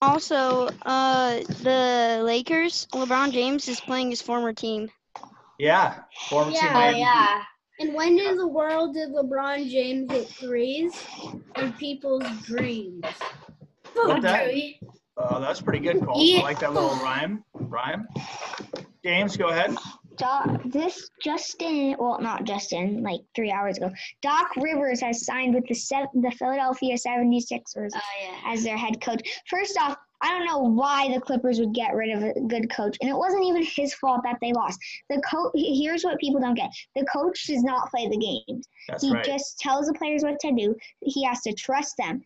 Also, 0.00 0.68
uh, 0.84 1.40
the 1.62 2.22
Lakers. 2.24 2.88
LeBron 2.92 3.32
James 3.32 3.68
is 3.68 3.80
playing 3.80 4.10
his 4.10 4.20
former 4.20 4.52
team. 4.52 4.90
Yeah. 5.58 6.00
Former 6.28 6.50
team 6.50 6.60
Yeah, 6.62 6.72
Miami 6.72 7.00
yeah. 7.00 7.42
And 7.78 7.94
when 7.94 8.18
in 8.18 8.36
the 8.36 8.46
world 8.48 8.94
did 8.94 9.10
LeBron 9.10 9.68
James 9.70 10.10
hit 10.10 10.28
threes 10.28 10.92
in 11.56 11.72
people's 11.74 12.24
dreams? 12.44 13.04
What 13.94 14.22
that? 15.16 15.26
Oh, 15.30 15.40
that's 15.40 15.60
pretty 15.60 15.80
good, 15.80 16.04
Cole. 16.04 16.22
Yeah. 16.24 16.40
I 16.40 16.42
like 16.42 16.60
that 16.60 16.72
little 16.72 16.90
rhyme. 16.96 17.44
Rhyme. 17.54 18.06
James, 19.04 19.36
go 19.36 19.48
ahead. 19.48 19.76
Doc, 20.16 20.60
this 20.66 21.10
Justin, 21.22 21.96
well, 21.98 22.20
not 22.20 22.44
Justin, 22.44 23.02
like 23.02 23.20
three 23.34 23.50
hours 23.50 23.78
ago. 23.78 23.90
Doc 24.20 24.54
Rivers 24.56 25.00
has 25.00 25.24
signed 25.24 25.54
with 25.54 25.66
the 25.66 25.74
sev- 25.74 26.08
the 26.14 26.30
Philadelphia 26.30 26.94
76ers 26.96 27.90
Oh 27.94 28.00
yeah. 28.22 28.52
as 28.52 28.62
their 28.62 28.76
head 28.76 29.00
coach. 29.00 29.22
First 29.48 29.76
off, 29.80 29.96
I 30.20 30.28
don't 30.28 30.46
know 30.46 30.58
why 30.58 31.12
the 31.12 31.20
Clippers 31.20 31.58
would 31.58 31.74
get 31.74 31.94
rid 31.94 32.16
of 32.16 32.22
a 32.22 32.40
good 32.46 32.70
coach, 32.70 32.96
and 33.00 33.10
it 33.10 33.16
wasn't 33.16 33.44
even 33.44 33.64
his 33.64 33.92
fault 33.94 34.20
that 34.22 34.38
they 34.40 34.52
lost. 34.52 34.78
The 35.10 35.20
coach. 35.22 35.50
Here's 35.54 36.04
what 36.04 36.18
people 36.20 36.40
don't 36.40 36.54
get: 36.54 36.70
the 36.94 37.04
coach 37.06 37.46
does 37.48 37.64
not 37.64 37.90
play 37.90 38.06
the 38.06 38.16
games. 38.46 38.68
That's 38.88 39.02
he 39.02 39.12
right. 39.12 39.24
just 39.24 39.58
tells 39.58 39.86
the 39.88 39.94
players 39.94 40.22
what 40.22 40.38
to 40.40 40.52
do. 40.52 40.76
He 41.00 41.24
has 41.24 41.40
to 41.42 41.52
trust 41.54 41.96
them. 41.96 42.22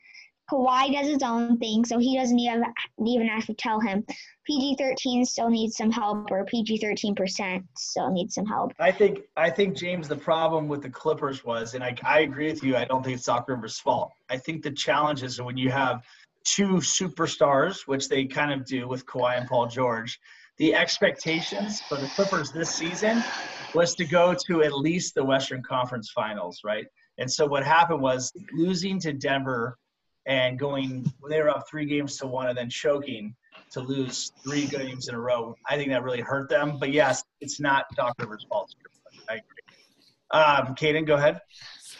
Kawhi 0.50 0.92
does 0.92 1.08
his 1.08 1.22
own 1.22 1.58
thing, 1.58 1.84
so 1.84 1.98
he 1.98 2.16
doesn't 2.16 2.38
even 2.38 2.64
even 3.04 3.26
have 3.26 3.46
to 3.46 3.54
tell 3.54 3.80
him. 3.80 4.04
PG 4.46 4.76
thirteen 4.76 5.24
still 5.24 5.50
needs 5.50 5.76
some 5.76 5.90
help, 5.90 6.30
or 6.30 6.44
PG 6.44 6.78
thirteen 6.78 7.14
percent 7.14 7.64
still 7.76 8.10
needs 8.10 8.34
some 8.34 8.46
help. 8.46 8.72
I 8.78 8.92
think 8.92 9.20
I 9.36 9.50
think 9.50 9.76
James, 9.76 10.08
the 10.08 10.16
problem 10.16 10.68
with 10.68 10.82
the 10.82 10.90
Clippers 10.90 11.44
was, 11.44 11.74
and 11.74 11.82
I, 11.82 11.96
I 12.04 12.20
agree 12.20 12.50
with 12.50 12.62
you. 12.62 12.76
I 12.76 12.84
don't 12.84 13.02
think 13.02 13.16
it's 13.16 13.26
Doc 13.26 13.48
Rivers' 13.48 13.78
fault. 13.78 14.12
I 14.30 14.36
think 14.36 14.62
the 14.62 14.70
challenge 14.70 15.22
is 15.22 15.40
when 15.40 15.56
you 15.56 15.70
have 15.70 16.02
two 16.44 16.74
superstars, 16.76 17.86
which 17.86 18.08
they 18.08 18.24
kind 18.24 18.52
of 18.52 18.64
do 18.64 18.86
with 18.86 19.04
Kawhi 19.04 19.38
and 19.38 19.48
Paul 19.48 19.66
George. 19.66 20.20
The 20.58 20.74
expectations 20.74 21.82
for 21.82 21.96
the 21.96 22.06
Clippers 22.06 22.50
this 22.50 22.70
season 22.70 23.22
was 23.74 23.94
to 23.96 24.06
go 24.06 24.34
to 24.46 24.62
at 24.62 24.72
least 24.72 25.14
the 25.14 25.24
Western 25.24 25.62
Conference 25.62 26.10
Finals, 26.14 26.60
right? 26.64 26.86
And 27.18 27.30
so 27.30 27.46
what 27.46 27.62
happened 27.64 28.00
was 28.00 28.32
losing 28.54 28.98
to 29.00 29.12
Denver 29.12 29.76
and 30.26 30.58
going 30.58 31.10
they 31.28 31.40
were 31.40 31.50
up 31.50 31.68
three 31.68 31.86
games 31.86 32.16
to 32.18 32.26
one 32.26 32.48
and 32.48 32.58
then 32.58 32.68
choking 32.68 33.34
to 33.70 33.80
lose 33.80 34.32
three 34.44 34.66
games 34.66 35.08
in 35.08 35.14
a 35.14 35.20
row. 35.20 35.54
I 35.68 35.76
think 35.76 35.90
that 35.90 36.02
really 36.02 36.20
hurt 36.20 36.48
them. 36.48 36.78
But 36.78 36.92
yes, 36.92 37.24
it's 37.40 37.60
not 37.60 37.86
Doc 37.96 38.14
Rivers' 38.18 38.46
fault. 38.48 38.74
I 39.28 39.34
agree. 39.34 39.66
Um, 40.30 40.74
Kaden, 40.74 41.06
go 41.06 41.14
ahead. 41.14 41.40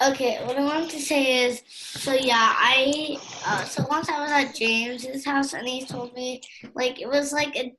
Okay, 0.03 0.45
what 0.45 0.59
I 0.59 0.65
wanted 0.65 0.91
to 0.91 1.01
say 1.01 1.47
is, 1.47 1.63
so 1.69 2.13
yeah, 2.13 2.53
I, 2.55 3.17
uh, 3.47 3.65
so 3.65 3.87
once 3.89 4.11
I 4.11 4.21
was 4.21 4.31
at 4.31 4.55
James's 4.55 5.25
house 5.25 5.55
and 5.55 5.67
he 5.67 5.87
told 5.87 6.13
me, 6.15 6.43
like, 6.75 7.01
it 7.01 7.09
was 7.09 7.33
like 7.33 7.57
a, 7.57 7.73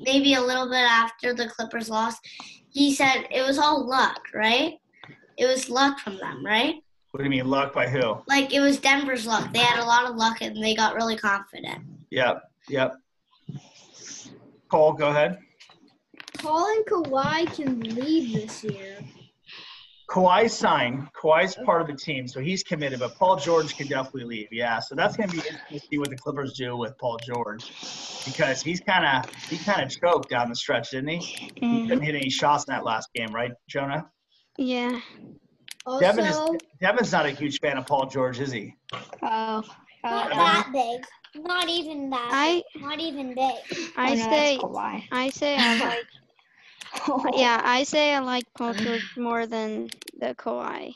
maybe 0.00 0.34
a 0.34 0.40
little 0.40 0.68
bit 0.68 0.78
after 0.78 1.34
the 1.34 1.48
Clippers 1.48 1.90
lost, 1.90 2.26
he 2.70 2.94
said 2.94 3.26
it 3.30 3.46
was 3.46 3.58
all 3.58 3.86
luck, 3.86 4.20
right? 4.32 4.78
It 5.36 5.46
was 5.46 5.68
luck 5.68 5.98
from 5.98 6.16
them, 6.16 6.44
right? 6.44 6.76
What 7.10 7.18
do 7.18 7.24
you 7.24 7.30
mean 7.30 7.48
luck 7.48 7.72
by 7.74 7.88
who? 7.88 8.18
Like, 8.28 8.52
it 8.54 8.60
was 8.60 8.78
Denver's 8.78 9.26
luck. 9.26 9.52
They 9.52 9.58
had 9.58 9.80
a 9.82 9.84
lot 9.84 10.08
of 10.08 10.16
luck 10.16 10.42
and 10.42 10.62
they 10.62 10.74
got 10.74 10.94
really 10.94 11.16
confident. 11.16 11.80
Yep, 12.10 12.42
yep. 12.68 12.94
Cole, 14.68 14.92
go 14.92 15.08
ahead. 15.08 15.38
Paul 16.38 16.66
and 16.76 16.86
Kawhi 16.86 17.52
can 17.54 17.80
leave 17.80 18.32
this 18.34 18.62
year. 18.62 18.98
Kawhi 20.08 20.48
signed. 20.50 21.08
Kawhi's 21.12 21.56
part 21.64 21.82
of 21.82 21.86
the 21.88 21.94
team, 21.94 22.26
so 22.26 22.40
he's 22.40 22.62
committed. 22.62 22.98
But 23.00 23.16
Paul 23.16 23.36
George 23.36 23.76
can 23.76 23.86
definitely 23.88 24.24
leave. 24.24 24.48
Yeah, 24.52 24.78
so 24.80 24.94
that's 24.94 25.16
going 25.16 25.28
to 25.28 25.36
be 25.36 25.42
interesting 25.42 25.78
to 25.78 25.86
see 25.86 25.98
what 25.98 26.10
the 26.10 26.16
Clippers 26.16 26.54
do 26.54 26.76
with 26.76 26.96
Paul 26.98 27.18
George, 27.24 27.64
because 28.24 28.60
he's 28.60 28.80
kind 28.80 29.04
of 29.06 29.32
he 29.48 29.56
kind 29.58 29.82
of 29.82 29.90
choked 29.90 30.28
down 30.28 30.48
the 30.48 30.56
stretch, 30.56 30.90
didn't 30.90 31.10
he? 31.10 31.18
He 31.18 31.60
Mhm. 31.60 31.88
couldn't 31.88 32.02
hit 32.04 32.14
any 32.16 32.30
shots 32.30 32.64
in 32.66 32.72
that 32.74 32.84
last 32.84 33.08
game, 33.14 33.32
right, 33.32 33.52
Jonah? 33.68 34.10
Yeah. 34.58 35.00
Also, 35.86 36.00
Devin 36.00 36.24
is 36.26 36.38
Devin's 36.80 37.12
not 37.12 37.26
a 37.26 37.30
huge 37.30 37.58
fan 37.60 37.78
of 37.78 37.86
Paul 37.86 38.06
George, 38.06 38.38
is 38.40 38.52
he? 38.52 38.74
Oh, 38.92 38.98
uh, 39.22 39.62
Not 40.04 40.30
oh, 40.32 40.34
that 40.34 40.68
big. 40.72 41.44
Not 41.44 41.68
even 41.68 42.10
that. 42.10 42.30
I. 42.32 42.62
Not 42.76 43.00
even 43.00 43.34
big. 43.34 43.92
I 43.96 44.12
oh, 44.12 44.16
say 44.16 44.58
that's 44.60 45.06
I 45.12 45.30
say 45.30 45.56
I 45.58 45.78
like 45.88 46.06
oh. 47.08 47.24
yeah 47.34 47.60
I 47.64 47.84
say 47.84 48.14
I 48.14 48.18
like 48.18 48.44
Paul 48.56 48.74
George 48.74 49.14
more 49.16 49.46
than 49.46 49.88
the 50.18 50.34
Kawhi. 50.34 50.94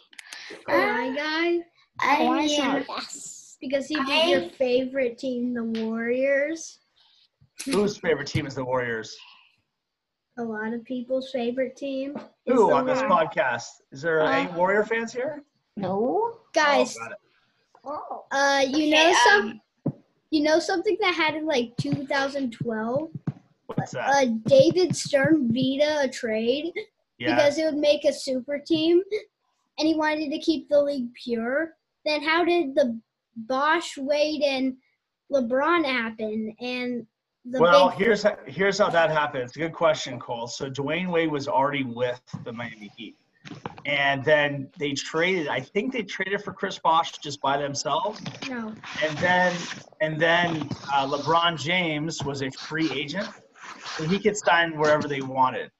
Uh, 0.69 0.73
Kawhi 0.73 1.17
guy 1.17 1.59
I 2.01 2.17
Kawhi's 2.17 2.59
mean, 2.59 2.61
not- 2.61 2.85
Yes. 2.89 3.57
because 3.61 3.87
he 3.87 3.97
beat 3.97 4.09
I- 4.09 4.29
your 4.29 4.51
favorite 4.51 5.19
team, 5.19 5.55
the 5.55 5.65
Warriors. 5.65 6.81
Whose 7.67 7.97
favorite 7.97 8.27
team 8.27 8.47
is 8.47 8.55
the 8.57 8.65
Warriors? 8.65 9.17
A 10.37 10.43
lot 10.43 10.73
of 10.73 10.85
people's 10.85 11.31
favorite 11.31 11.77
team. 11.77 12.17
is 12.47 12.55
Who 12.55 12.69
the 12.69 12.75
on 12.75 12.87
this 12.87 13.01
War- 13.01 13.09
podcast? 13.09 13.67
Is 13.93 14.03
there 14.03 14.21
Uh, 14.23 14.31
any 14.33 14.53
Warrior 14.53 14.85
fans 14.85 15.13
here? 15.13 15.45
No. 15.77 16.39
Guys, 16.53 16.97
Oh, 16.99 17.03
got 17.05 17.13
it. 17.13 17.19
Oh. 17.85 18.25
uh, 18.33 18.65
you 18.67 18.77
Okay, 18.87 18.91
know 18.91 19.09
um, 19.11 19.61
some, 19.85 19.95
you 20.31 20.43
know 20.43 20.59
something 20.59 20.97
that 21.01 21.15
happened 21.15 21.47
like 21.47 21.77
2012. 21.77 23.11
What's 23.67 23.93
that? 23.93 24.09
Uh, 24.09 24.27
David 24.47 24.97
Stern 24.97 25.53
vetoed 25.53 26.05
a 26.05 26.09
trade 26.09 26.73
yeah. 27.19 27.35
because 27.35 27.59
it 27.59 27.65
would 27.67 27.77
make 27.77 28.05
a 28.05 28.13
super 28.13 28.59
team, 28.59 29.03
and 29.79 29.87
he 29.89 29.95
wanted 29.95 30.31
to 30.31 30.39
keep 30.39 30.69
the 30.69 30.81
league 30.83 31.13
pure. 31.15 31.75
Then 32.05 32.23
how 32.23 32.45
did 32.45 32.75
the 32.75 32.99
Bosh, 33.37 33.97
Wade, 33.97 34.43
and 34.43 34.77
LeBron 35.33 35.85
happen? 35.85 36.55
And 36.61 37.07
the 37.45 37.61
well, 37.61 37.91
big 37.91 37.99
here's 37.99 38.23
how, 38.23 38.37
here's 38.47 38.79
how 38.79 38.89
that 38.91 39.11
happened. 39.11 39.45
It's 39.45 39.57
a 39.57 39.59
good 39.59 39.73
question, 39.73 40.19
Cole. 40.19 40.47
So 40.47 40.71
Dwyane 40.71 41.11
Wade 41.11 41.31
was 41.31 41.47
already 41.47 41.85
with 41.85 42.21
the 42.45 42.53
Miami 42.53 42.91
Heat, 42.97 43.17
and 43.85 44.25
then 44.25 44.69
they 44.79 44.93
traded. 44.93 45.49
I 45.49 45.61
think 45.61 45.93
they 45.93 46.03
traded 46.03 46.43
for 46.43 46.53
Chris 46.53 46.79
Bosh 46.79 47.13
just 47.19 47.41
by 47.43 47.59
themselves, 47.59 48.23
no, 48.49 48.75
and 49.03 49.19
then 49.19 49.55
and 50.01 50.19
then 50.19 50.69
uh, 50.93 51.07
LeBron 51.07 51.61
James 51.61 52.25
was 52.25 52.43
a 52.43 52.51
free 52.53 52.91
agent, 52.93 53.29
so 53.97 54.05
he 54.05 54.19
could 54.19 54.37
sign 54.37 54.79
wherever 54.79 55.07
they 55.07 55.21
wanted. 55.21 55.71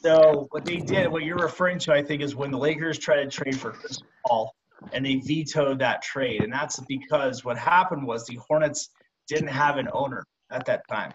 So 0.00 0.46
what 0.52 0.64
they 0.64 0.76
did, 0.76 1.08
what 1.08 1.24
you're 1.24 1.38
referring 1.38 1.80
to, 1.80 1.92
I 1.92 2.04
think, 2.04 2.22
is 2.22 2.36
when 2.36 2.52
the 2.52 2.58
Lakers 2.58 3.00
tried 3.00 3.24
to 3.24 3.26
trade 3.28 3.56
for 3.56 3.72
Chris 3.72 3.98
Paul, 4.24 4.54
and 4.92 5.04
they 5.04 5.16
vetoed 5.16 5.80
that 5.80 6.02
trade, 6.02 6.44
and 6.44 6.52
that's 6.52 6.78
because 6.86 7.44
what 7.44 7.58
happened 7.58 8.06
was 8.06 8.24
the 8.26 8.38
Hornets 8.48 8.90
didn't 9.26 9.48
have 9.48 9.76
an 9.76 9.88
owner 9.92 10.24
at 10.50 10.64
that 10.66 10.86
time. 10.88 11.12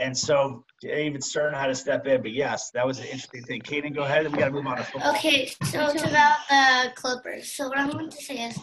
And 0.00 0.16
so 0.16 0.64
David 0.80 1.24
Stern 1.24 1.54
had 1.54 1.66
to 1.66 1.74
step 1.74 2.06
in. 2.06 2.22
But 2.22 2.32
yes, 2.32 2.70
that 2.70 2.86
was 2.86 2.98
an 2.98 3.06
interesting 3.06 3.42
thing. 3.42 3.60
Kaden, 3.62 3.94
go 3.94 4.02
ahead. 4.02 4.26
and 4.26 4.34
We 4.34 4.40
got 4.40 4.46
to 4.46 4.52
move 4.52 4.66
on 4.66 4.76
to 4.76 4.84
football. 4.84 5.14
Okay, 5.16 5.46
so 5.64 5.88
it's 5.88 6.02
about 6.04 6.36
the 6.48 6.92
Clippers. 6.94 7.52
So 7.52 7.68
what 7.68 7.78
I'm 7.78 7.90
going 7.90 8.10
to 8.10 8.22
say 8.22 8.48
is, 8.48 8.58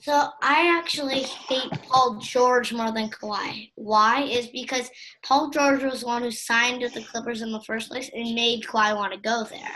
so 0.00 0.28
I 0.42 0.76
actually 0.78 1.22
hate 1.22 1.70
Paul 1.88 2.18
George 2.20 2.72
more 2.72 2.92
than 2.92 3.10
Kawhi. 3.10 3.70
Why? 3.76 4.22
Is 4.22 4.48
because 4.48 4.90
Paul 5.24 5.50
George 5.50 5.82
was 5.82 6.00
the 6.00 6.06
one 6.06 6.22
who 6.22 6.30
signed 6.30 6.82
with 6.82 6.94
the 6.94 7.02
Clippers 7.04 7.42
in 7.42 7.52
the 7.52 7.62
first 7.62 7.90
place 7.90 8.10
and 8.12 8.34
made 8.34 8.64
Kawhi 8.64 8.96
want 8.96 9.12
to 9.12 9.20
go 9.20 9.44
there. 9.44 9.68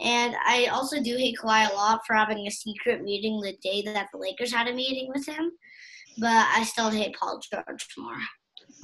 And 0.00 0.34
I 0.46 0.66
also 0.66 1.02
do 1.02 1.16
hate 1.16 1.36
Kawhi 1.40 1.70
a 1.70 1.74
lot 1.74 2.00
for 2.06 2.14
having 2.14 2.46
a 2.46 2.50
secret 2.50 3.02
meeting 3.02 3.40
the 3.40 3.56
day 3.62 3.82
that 3.82 4.08
the 4.12 4.18
Lakers 4.18 4.52
had 4.52 4.68
a 4.68 4.74
meeting 4.74 5.10
with 5.12 5.26
him. 5.26 5.52
But 6.18 6.46
I 6.54 6.64
still 6.64 6.90
hate 6.90 7.16
Paul 7.18 7.40
George 7.52 7.86
more. 7.98 8.16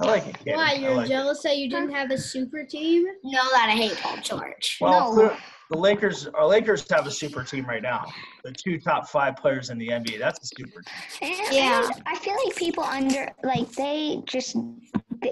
I 0.01 0.05
like 0.05 0.27
it. 0.27 0.35
Kaden. 0.45 0.55
why 0.55 0.73
you're 0.73 0.95
like 0.95 1.05
it. 1.07 1.09
jealous 1.09 1.41
that 1.43 1.57
you 1.57 1.69
didn't 1.69 1.91
have 1.91 2.09
a 2.11 2.17
super 2.17 2.63
team? 2.63 3.05
No, 3.23 3.41
that 3.51 3.67
I 3.69 3.75
hate 3.75 3.97
Paul 3.97 4.17
George. 4.21 4.77
Well, 4.79 5.13
No. 5.15 5.37
the 5.71 5.77
Lakers, 5.77 6.27
our 6.27 6.45
Lakers 6.45 6.89
have 6.89 7.05
a 7.05 7.11
super 7.11 7.43
team 7.43 7.65
right 7.65 7.81
now. 7.81 8.05
The 8.43 8.53
two 8.53 8.79
top 8.79 9.09
five 9.09 9.35
players 9.35 9.69
in 9.71 9.77
the 9.77 9.87
NBA. 9.89 10.17
That's 10.19 10.39
a 10.41 10.47
super 10.57 10.81
team. 11.19 11.33
And, 11.45 11.53
Yeah. 11.53 11.89
I 12.05 12.15
feel 12.17 12.35
like 12.45 12.55
people 12.55 12.83
under 12.83 13.29
like 13.43 13.69
they 13.73 14.21
just 14.25 14.55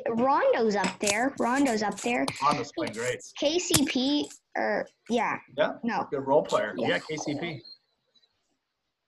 Rondo's 0.09 0.75
up 0.75 0.99
there. 0.99 1.33
Rondo's 1.39 1.81
up 1.81 1.97
there. 2.01 2.25
Honda's 2.41 2.71
playing 2.75 2.93
great. 2.93 3.19
KCP 3.41 4.25
Or 4.57 4.85
yeah. 5.09 5.37
Yeah. 5.57 5.73
No. 5.83 6.07
Good 6.11 6.27
role 6.27 6.43
player. 6.43 6.73
Yeah. 6.77 6.87
Yeah, 6.89 6.99
KCP. 6.99 7.61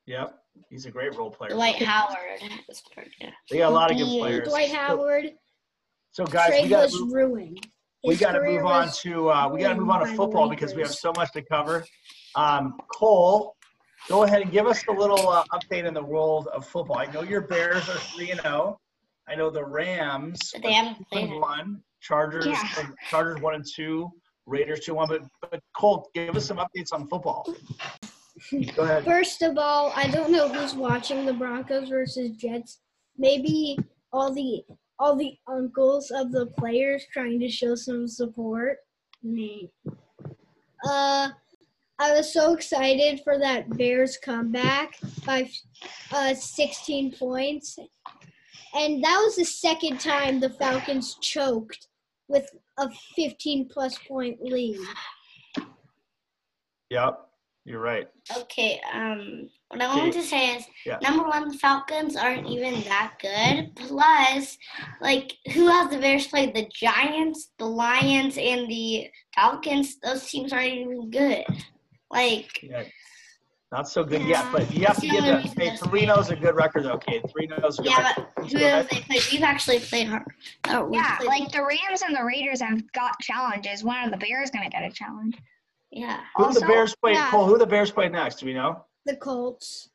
Yep. 0.06 0.39
He's 0.70 0.86
a 0.86 0.92
great 0.92 1.16
role 1.16 1.32
player. 1.32 1.52
Dwight 1.52 1.82
Howard. 1.82 2.18
was 2.68 2.82
pretty. 2.94 3.12
They 3.50 3.58
got 3.60 3.72
a 3.72 3.76
lot 3.76 3.92
of 3.92 3.98
good 3.98 4.06
players. 4.20 4.48
Dwight 4.50 4.72
Howard 4.72 5.32
So, 6.12 6.26
guys, 6.26 6.62
we 6.62 6.70
got 6.70 6.84
was 6.86 7.02
ruined. 7.12 7.68
we 8.04 8.16
got 8.16 8.34
to 8.34 8.42
move 8.42 8.66
on 8.66 8.90
to 9.02 9.30
uh, 9.30 9.50
we 9.50 9.60
got 9.62 9.70
to 9.74 9.80
move 9.80 9.90
on 9.90 10.00
to 10.00 10.06
ruined 10.06 10.18
by 10.18 10.24
football 10.26 10.50
because 10.50 10.74
we 10.76 10.82
have 10.82 10.94
so 10.94 11.12
much 11.16 11.32
to 11.34 11.42
cover. 11.42 11.86
Um, 12.36 12.78
Cole, 12.94 13.56
go 14.08 14.24
ahead 14.24 14.42
and 14.42 14.52
give 14.52 14.68
us 14.68 14.84
a 14.88 14.92
little 14.92 15.28
uh, 15.30 15.44
update 15.54 15.86
in 15.86 15.94
the 15.94 16.04
world 16.04 16.48
of 16.54 16.66
football. 16.66 16.98
I 16.98 17.06
know 17.08 17.24
your 17.24 17.42
Bears 17.42 17.88
are 17.90 17.98
three 17.98 18.32
and 18.32 18.42
zero. 18.42 18.80
I 19.28 19.36
know 19.36 19.50
the 19.50 19.64
Rams 19.64 20.40
But 20.54 20.64
they 20.64 20.74
haven't 20.74 21.08
played 21.10 21.30
one. 21.32 21.82
Chargers, 22.02 22.46
Yeah. 22.48 22.68
Chargers 23.10 23.42
one 23.42 23.56
and 23.56 23.66
two. 23.76 24.10
Raiders 24.46 24.80
two 24.80 24.96
one. 24.96 25.08
But 25.08 25.22
but 25.52 25.60
Cole, 25.76 26.10
give 26.16 26.36
us 26.36 26.46
some 26.46 26.58
updates 26.58 26.92
on 26.94 27.08
football. 27.08 27.46
Go 28.76 28.84
ahead. 28.84 29.04
First 29.06 29.42
of 29.42 29.58
all, 29.58 29.92
I 29.96 30.08
don't 30.08 30.32
know 30.32 30.48
who's 30.48 30.74
watching 30.74 31.26
the 31.26 31.34
Broncos 31.34 31.90
versus 31.90 32.32
Jets. 32.32 32.80
Maybe 33.18 33.78
all 34.12 34.34
the 34.34 34.64
all 34.98 35.16
the 35.16 35.38
uncles 35.48 36.12
of 36.12 36.32
the 36.32 36.48
players 36.58 37.06
trying 37.12 37.40
to 37.40 37.50
show 37.50 37.76
some 37.76 38.08
support. 38.08 38.78
Me. 39.24 39.70
Uh, 40.86 41.30
I 42.00 42.14
was 42.14 42.32
so 42.32 42.54
excited 42.54 43.22
for 43.24 43.38
that 43.38 43.70
Bears 43.78 44.18
comeback 44.18 44.98
by 45.26 45.50
uh 46.12 46.34
16 46.34 47.16
points, 47.18 47.78
and 48.74 49.04
that 49.04 49.22
was 49.24 49.36
the 49.36 49.46
second 49.46 50.00
time 50.00 50.40
the 50.40 50.52
Falcons 50.52 51.18
choked 51.22 51.88
with 52.30 52.50
a 52.78 52.90
15 53.16 53.68
plus 53.68 53.98
point 54.08 54.42
lead. 54.42 54.80
Yep, 56.90 57.29
you're 57.70 57.80
right. 57.80 58.08
Okay, 58.36 58.82
um, 58.92 59.48
what 59.70 59.80
I 59.82 59.96
wanted 59.96 60.14
to 60.14 60.24
say 60.24 60.56
is 60.58 60.66
Yeah. 60.86 60.98
number 61.04 61.24
one, 61.28 61.48
the 61.50 61.54
Falcons 61.58 62.16
aren't 62.16 62.48
even 62.48 62.82
that 62.82 63.14
good. 63.22 63.76
Plus, 63.76 64.58
like, 65.02 65.34
who 65.54 65.68
has 65.68 65.90
the 65.92 66.00
Bears 66.00 66.26
played? 66.28 66.56
The 66.56 66.68
Giants, 66.74 67.52
the 67.60 67.66
Lions, 67.66 68.38
and 68.40 68.68
the 68.68 69.10
Falcons. 69.36 70.00
Those 70.00 70.28
teams 70.28 70.52
aren't 70.52 70.68
even 70.74 71.12
good. 71.12 71.46
Like, 72.10 72.64
Yeah. 72.64 72.84
Not 73.72 73.88
so 73.88 74.04
good 74.04 74.24
yet, 74.24 74.44
but 74.52 74.62
you 74.74 74.88
have 74.88 74.96
That's 74.96 75.02
to 75.02 75.06
give 75.06 75.18
only 75.18 75.30
that. 75.30 75.44
reason 75.44 75.60
Hey, 75.62 75.70
that's 75.70 75.88
three 75.88 76.08
is 76.10 76.30
a 76.32 76.36
good 76.36 76.56
record, 76.56 76.86
though. 76.86 76.94
Okay, 76.94 77.22
three 77.32 77.46
is 77.46 77.78
a 77.78 77.84
good 77.84 77.92
yeah, 77.92 78.02
record. 78.02 78.28
but 78.36 78.50
who 78.52 78.58
ahead. 78.58 78.74
have 78.78 78.90
they 78.90 79.02
played? 79.02 79.22
We've 79.32 79.44
actually 79.44 79.80
played 79.80 80.08
hard. 80.08 80.24
Uh, 80.68 80.88
Yeah, 80.92 81.18
played- 81.18 81.28
like 81.28 81.52
the 81.52 81.62
Rams 81.64 82.02
and 82.02 82.16
the 82.16 82.24
Raiders 82.24 82.62
have 82.62 82.92
got 82.94 83.20
challenges. 83.20 83.84
When 83.84 83.96
are 83.98 84.10
the 84.10 84.18
Bears 84.18 84.50
gonna 84.50 84.72
get 84.72 84.82
a 84.84 84.90
challenge? 84.90 85.38
Yeah. 85.92 86.22
Who 86.36 86.46
Also, 86.46 86.60
the 86.62 86.66
Bears 86.68 86.96
play? 86.96 87.14
yeah. 87.14 87.32
Cole, 87.32 87.46
who 87.46 87.58
the 87.58 87.66
Bears 87.66 87.92
play 87.92 88.10
next? 88.10 88.40
Do 88.40 88.46
we 88.46 88.54
know? 88.54 88.86
The 89.06 89.16
Colts. 89.18 89.90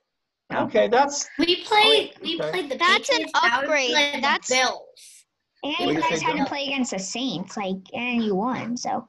Okay, 0.53 0.89
that's 0.89 1.29
We 1.39 1.65
played. 1.65 2.13
Oh, 2.17 2.21
we 2.23 2.39
Okay. 2.41 2.51
played 2.51 2.71
the 2.71 2.77
That's 2.77 3.09
an 3.09 3.17
Patriots. 3.17 3.33
now 3.35 3.41
we 3.43 3.65
upgrade. 3.65 3.91
play 3.91 4.13
the 4.17 4.21
That's- 4.21 4.49
Bills. 4.49 5.27
And 5.65 5.75
you 5.91 5.95
you 5.95 6.01
guys 6.01 6.21
had 6.21 6.37
to 6.37 6.45
play 6.45 6.65
against 6.67 6.91
the 6.91 6.99
Saints, 6.99 7.57
like, 7.57 7.77
and 7.95 8.23
you 8.23 8.35
won. 8.35 8.77
So 8.77 9.09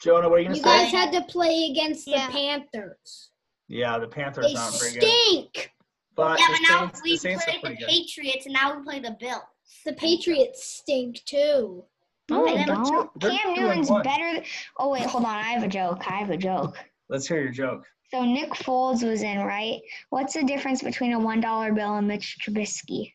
Jonah. 0.00 0.28
What 0.28 0.38
are 0.38 0.42
you 0.42 0.46
gonna 0.48 0.56
You 0.56 0.62
say? 0.64 0.70
You 0.78 0.82
guys 0.84 0.92
had 0.92 1.12
to 1.12 1.22
play 1.30 1.68
against 1.70 2.06
Yeah. 2.08 2.26
the 2.26 2.32
Panthers. 2.32 3.30
Yeah, 3.68 3.98
the 3.98 4.08
Panthers 4.08 4.46
They 4.46 4.56
aren't 4.58 4.80
very 4.80 4.92
good, 4.94 5.02
stink. 5.02 5.72
but 6.16 6.38
yeah, 6.40 6.46
the 6.46 6.52
but 6.52 6.68
now 6.70 6.80
Saints, 6.86 7.00
the 7.02 7.10
we 7.10 7.16
Saints 7.18 7.42
are 7.42 7.46
played 7.50 7.56
the 7.56 7.60
pretty 7.66 7.76
good. 7.76 7.88
Patriots, 7.88 8.46
and 8.46 8.52
now 8.54 8.76
we 8.76 8.82
play 8.82 8.98
the 9.00 9.16
Bills. 9.20 9.42
The 9.84 9.92
Patriots 9.92 10.64
stink 10.64 11.22
too. 11.24 11.84
No, 12.30 12.44
they 12.44 12.56
they're 12.56 12.66
don't. 12.66 13.20
Cam 13.20 13.54
two 13.54 13.60
Newton's 13.60 13.90
better. 13.90 14.32
Th- 14.32 14.68
oh 14.78 14.90
wait, 14.90 15.02
hold 15.02 15.24
on. 15.24 15.30
I 15.30 15.42
have 15.42 15.62
a 15.62 15.68
joke. 15.68 16.02
I 16.08 16.14
have 16.14 16.30
a 16.30 16.36
joke. 16.36 16.78
Let's 17.08 17.26
hear 17.26 17.40
your 17.42 17.52
joke. 17.52 17.84
So 18.10 18.24
Nick 18.24 18.50
Foles 18.50 19.02
was 19.02 19.22
in, 19.22 19.38
right? 19.38 19.80
What's 20.10 20.34
the 20.34 20.44
difference 20.44 20.82
between 20.82 21.12
a 21.12 21.18
one 21.18 21.40
dollar 21.40 21.72
bill 21.72 21.96
and 21.96 22.06
Mitch 22.06 22.38
Trubisky? 22.42 23.12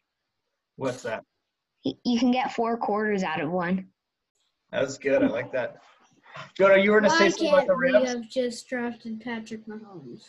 What's 0.75 1.03
that? 1.03 1.23
You 1.83 2.19
can 2.19 2.31
get 2.31 2.53
four 2.53 2.77
quarters 2.77 3.23
out 3.23 3.39
of 3.39 3.49
one. 3.51 3.87
That 4.71 4.81
was 4.81 4.97
good. 4.97 5.23
I 5.23 5.27
like 5.27 5.51
that. 5.53 5.77
Jonah, 6.55 6.77
you 6.77 6.91
were 6.91 7.01
gonna 7.01 7.11
say 7.11 7.29
something 7.29 7.47
about 7.47 7.67
can't 7.67 7.79
the 7.79 7.99
we 7.99 8.05
have 8.05 8.29
just 8.29 8.67
drafted 8.67 9.21
Patrick 9.21 9.65
Mahomes? 9.67 10.23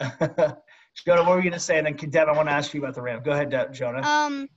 Jonah, 1.06 1.22
what 1.22 1.30
were 1.30 1.38
you 1.38 1.50
gonna 1.50 1.58
say? 1.58 1.78
And 1.78 1.86
then 1.86 2.10
Deb, 2.10 2.28
I 2.28 2.32
want 2.32 2.48
to 2.48 2.52
ask 2.52 2.74
you 2.74 2.80
about 2.80 2.94
the 2.94 3.02
Rams. 3.02 3.22
Go 3.24 3.32
ahead, 3.32 3.50
Deb, 3.50 3.72
Jonah. 3.72 4.02
Um, 4.06 4.48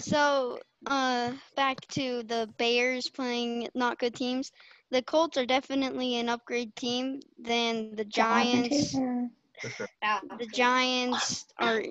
so 0.00 0.58
uh, 0.86 1.32
back 1.56 1.80
to 1.88 2.22
the 2.24 2.48
Bears 2.58 3.08
playing 3.08 3.68
not 3.74 3.98
good 3.98 4.14
teams. 4.14 4.52
The 4.90 5.02
Colts 5.02 5.36
are 5.36 5.46
definitely 5.46 6.16
an 6.16 6.28
upgrade 6.28 6.74
team 6.76 7.20
than 7.38 7.94
the 7.94 8.04
Giants. 8.04 8.92
The 8.92 10.46
Giants 10.52 11.46
are 11.58 11.82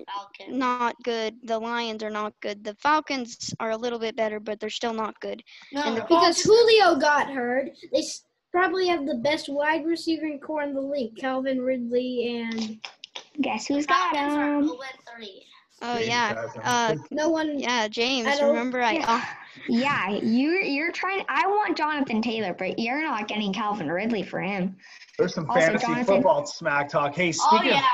not 0.48 0.96
good. 1.04 1.36
The 1.44 1.58
Lions 1.58 2.02
are 2.02 2.10
not 2.10 2.32
good. 2.40 2.64
The 2.64 2.74
Falcons 2.74 3.54
are 3.60 3.70
a 3.70 3.76
little 3.76 3.98
bit 3.98 4.16
better, 4.16 4.40
but 4.40 4.58
they're 4.58 4.70
still 4.70 4.94
not 4.94 5.20
good. 5.20 5.42
No, 5.72 5.82
And 5.82 5.96
the 5.96 6.00
Because 6.02 6.42
Julio 6.42 6.96
got 6.96 7.30
hurt. 7.30 7.70
They 7.92 8.02
probably 8.50 8.88
have 8.88 9.06
the 9.06 9.16
best 9.16 9.48
wide 9.48 9.84
receiving 9.84 10.40
core 10.40 10.62
in 10.62 10.74
the 10.74 10.80
league, 10.80 11.16
Calvin 11.16 11.60
Ridley, 11.60 12.40
and 12.40 12.80
Guess 13.40 13.66
who's 13.68 13.86
got 13.86 14.14
Falcons 14.14 14.70
him? 14.70 14.78
0 15.82 15.94
3. 15.94 15.94
Oh 15.94 15.96
James 15.98 16.08
yeah. 16.08 16.46
Uh, 16.64 16.94
no 17.10 17.28
one. 17.28 17.58
yeah, 17.58 17.88
James. 17.88 18.26
I 18.26 18.40
Remember 18.46 18.80
I? 18.82 18.92
Yeah. 18.92 19.04
Oh, 19.08 19.24
Yeah, 19.68 20.08
you're 20.10 20.60
you're 20.60 20.92
trying. 20.92 21.24
I 21.28 21.46
want 21.46 21.76
Jonathan 21.76 22.22
Taylor, 22.22 22.54
but 22.58 22.78
you're 22.78 23.02
not 23.02 23.28
getting 23.28 23.52
Calvin 23.52 23.90
Ridley 23.90 24.22
for 24.22 24.40
him. 24.40 24.76
There's 25.18 25.34
some 25.34 25.48
Also, 25.50 25.60
fantasy 25.66 25.86
Jonathan- 25.86 26.04
football 26.16 26.46
smack 26.46 26.88
talk. 26.88 27.14
Hey, 27.14 27.28
Oh, 27.28 27.32
speaking 27.32 27.70
yeah. 27.70 27.78
of 27.78 27.84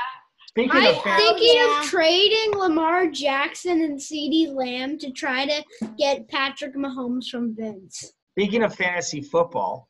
speaking 0.47 0.71
I'm 0.81 0.95
of 0.95 1.01
fan- 1.03 1.17
thinking 1.17 1.55
yeah. 1.55 1.79
of 1.81 1.85
trading 1.87 2.51
Lamar 2.53 3.07
Jackson 3.07 3.81
and 3.81 3.99
CeeDee 3.99 4.53
Lamb 4.53 4.97
to 4.99 5.11
try 5.11 5.45
to 5.45 5.63
get 5.97 6.27
Patrick 6.29 6.75
Mahomes 6.75 7.27
from 7.29 7.55
Vince. 7.55 8.13
speaking 8.31 8.63
of 8.63 8.73
fantasy 8.75 9.21
football, 9.21 9.89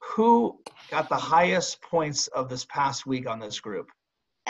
who 0.00 0.58
got 0.90 1.08
the 1.08 1.16
highest 1.16 1.80
points 1.82 2.26
of 2.28 2.48
this 2.48 2.64
past 2.66 3.06
week 3.06 3.28
on 3.28 3.38
this 3.40 3.58
group? 3.60 3.88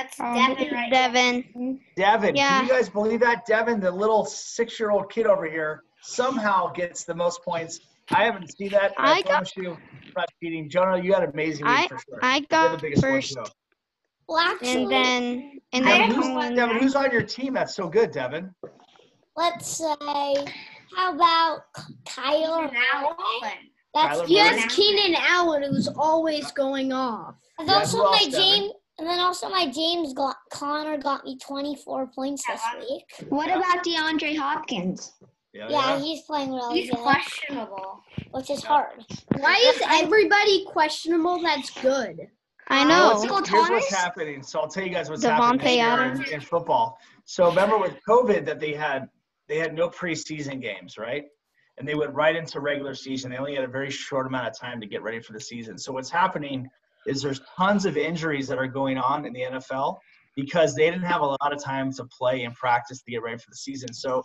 That's 0.01 0.19
Um, 0.21 0.35
Devin 0.35 0.73
right. 0.75 0.91
Devin. 0.91 1.81
Devin, 1.97 2.35
Yeah. 2.37 2.49
can 2.61 2.67
you 2.67 2.73
guys 2.73 2.89
believe 2.89 3.21
that? 3.21 3.45
Devin, 3.47 3.81
the 3.81 3.91
little 3.91 4.25
six-year-old 4.25 5.11
kid 5.13 5.27
over 5.27 5.45
here, 5.45 5.85
somehow 6.01 6.73
gets 6.73 7.05
the 7.05 7.15
most 7.15 7.43
points. 7.45 7.81
I 8.11 8.25
haven't 8.25 8.57
seen 8.57 8.71
that. 8.71 8.95
and 8.97 9.07
I, 9.07 9.13
I 9.17 9.23
got- 9.23 9.31
promise 9.31 9.53
you, 9.57 9.73
I'm 9.73 10.13
not 10.17 10.29
cheating. 10.43 10.71
Jonah, 10.71 11.03
you 11.03 11.13
had 11.13 11.23
an 11.25 11.31
amazing 11.31 11.67
week 11.67 11.79
I- 11.79 11.89
for 11.89 11.99
sure. 11.99 12.19
I 12.23 12.33
You're 12.37 12.41
the 12.41 12.47
got 12.49 12.81
biggest 12.83 13.03
one, 13.03 13.13
first, 13.13 13.35
too. 13.35 13.45
Well, 14.27 14.39
actually, 14.39 14.71
and 14.85 14.91
then 14.91 15.61
and 15.73 15.85
Devin, 15.85 16.01
then 16.01 16.11
who's, 16.15 16.25
Colin- 16.27 16.55
Devin, 16.55 16.77
who's 16.79 16.97
on 16.97 17.11
your 17.11 17.23
team 17.23 17.53
that's 17.55 17.75
so 17.75 17.89
good, 17.89 18.11
Devin? 18.11 18.55
let's 19.37 19.69
say, 19.69 19.85
how 20.97 21.15
about 21.15 21.61
Kyle? 22.07 22.71
Allen. 22.95 23.51
That's 23.95 24.21
Kyler 24.21 24.27
He 24.27 24.37
Murray? 24.39 24.59
has 24.61 24.75
Keenan 24.75 25.17
Allen, 25.21 25.63
who's 25.65 25.89
always 25.89 26.51
going 26.53 26.93
off. 26.93 27.35
And 27.59 27.69
Yeah, 27.69 27.75
also 27.75 27.99
who 27.99 28.05
else, 28.07 28.25
my 28.27 28.31
Devin? 28.31 28.73
James, 29.01 29.09
and 29.11 29.19
then 29.19 29.21
also 29.25 29.49
my 29.49 29.71
James 29.71 30.13
got, 30.13 30.37
Conner 30.53 30.99
got 30.99 31.25
me 31.25 31.39
24 31.39 32.09
points 32.09 32.45
this 32.47 32.63
week. 32.81 33.05
What 33.31 33.49
about 33.49 33.85
DeAndre 33.85 34.37
Hopkins? 34.37 35.13
Yeah, 35.53 35.99
he's 35.99 36.23
playing 36.23 36.53
really 36.53 36.83
He's 36.83 36.91
good, 36.91 37.01
questionable. 37.01 38.01
which 38.31 38.51
is 38.51 38.63
hard. 38.63 39.05
Why 39.39 39.57
is 39.75 39.83
everybody 39.91 40.65
questionable 40.67 41.43
that's 41.43 41.71
good? 41.83 42.29
I 42.69 42.83
Uh, 42.83 42.85
know. 42.85 43.19
Michael 43.21 43.37
Here's 43.39 43.49
Thomas? 43.49 43.71
what's 43.71 43.95
happening. 43.95 44.43
So 44.45 44.61
I'll 44.61 44.69
tell 44.69 44.85
you 44.85 44.91
guys 44.91 45.11
what's 45.11 45.25
Davante 45.25 45.31
happening 45.31 45.59
this 45.59 45.75
year 45.77 45.87
Adams. 45.89 46.29
in, 46.29 46.35
in 46.35 46.41
football. 46.41 46.99
So 47.25 47.47
remember 47.49 47.79
with 47.79 47.97
COVID 48.09 48.45
that 48.47 48.61
they 48.61 48.73
had 48.75 49.09
they 49.49 49.59
had 49.59 49.75
no 49.75 49.89
preseason 49.89 50.63
games, 50.63 50.97
right? 50.97 51.25
And 51.79 51.89
they 51.89 51.97
went 51.97 52.15
right 52.15 52.37
into 52.37 52.61
regular 52.61 52.95
season. 52.95 53.33
They 53.33 53.39
only 53.39 53.57
had 53.57 53.65
a 53.65 53.69
very 53.69 53.91
short 53.91 54.29
amount 54.29 54.47
of 54.47 54.57
time 54.57 54.81
to 54.81 54.87
get 54.87 55.03
ready 55.03 55.19
for 55.19 55.33
the 55.33 55.41
season. 55.41 55.77
So 55.79 55.91
what's 55.93 56.11
happening 56.11 56.69
is 57.07 57.23
there's 57.23 57.41
tons 57.57 57.85
of 57.87 57.97
injuries 57.97 58.47
that 58.49 58.59
are 58.59 58.67
going 58.67 58.99
on 58.99 59.25
in 59.27 59.33
the 59.33 59.43
NFL 59.43 59.99
because 60.37 60.75
they 60.75 60.91
didn't 60.91 61.05
have 61.05 61.21
a 61.23 61.27
lot 61.27 61.53
of 61.53 61.63
time 61.63 61.93
to 61.93 62.05
play 62.07 62.45
and 62.45 62.55
practice 62.55 63.03
to 63.03 63.11
get 63.11 63.23
ready 63.23 63.39
for 63.39 63.51
the 63.51 63.57
season. 63.57 63.93
So 63.93 64.23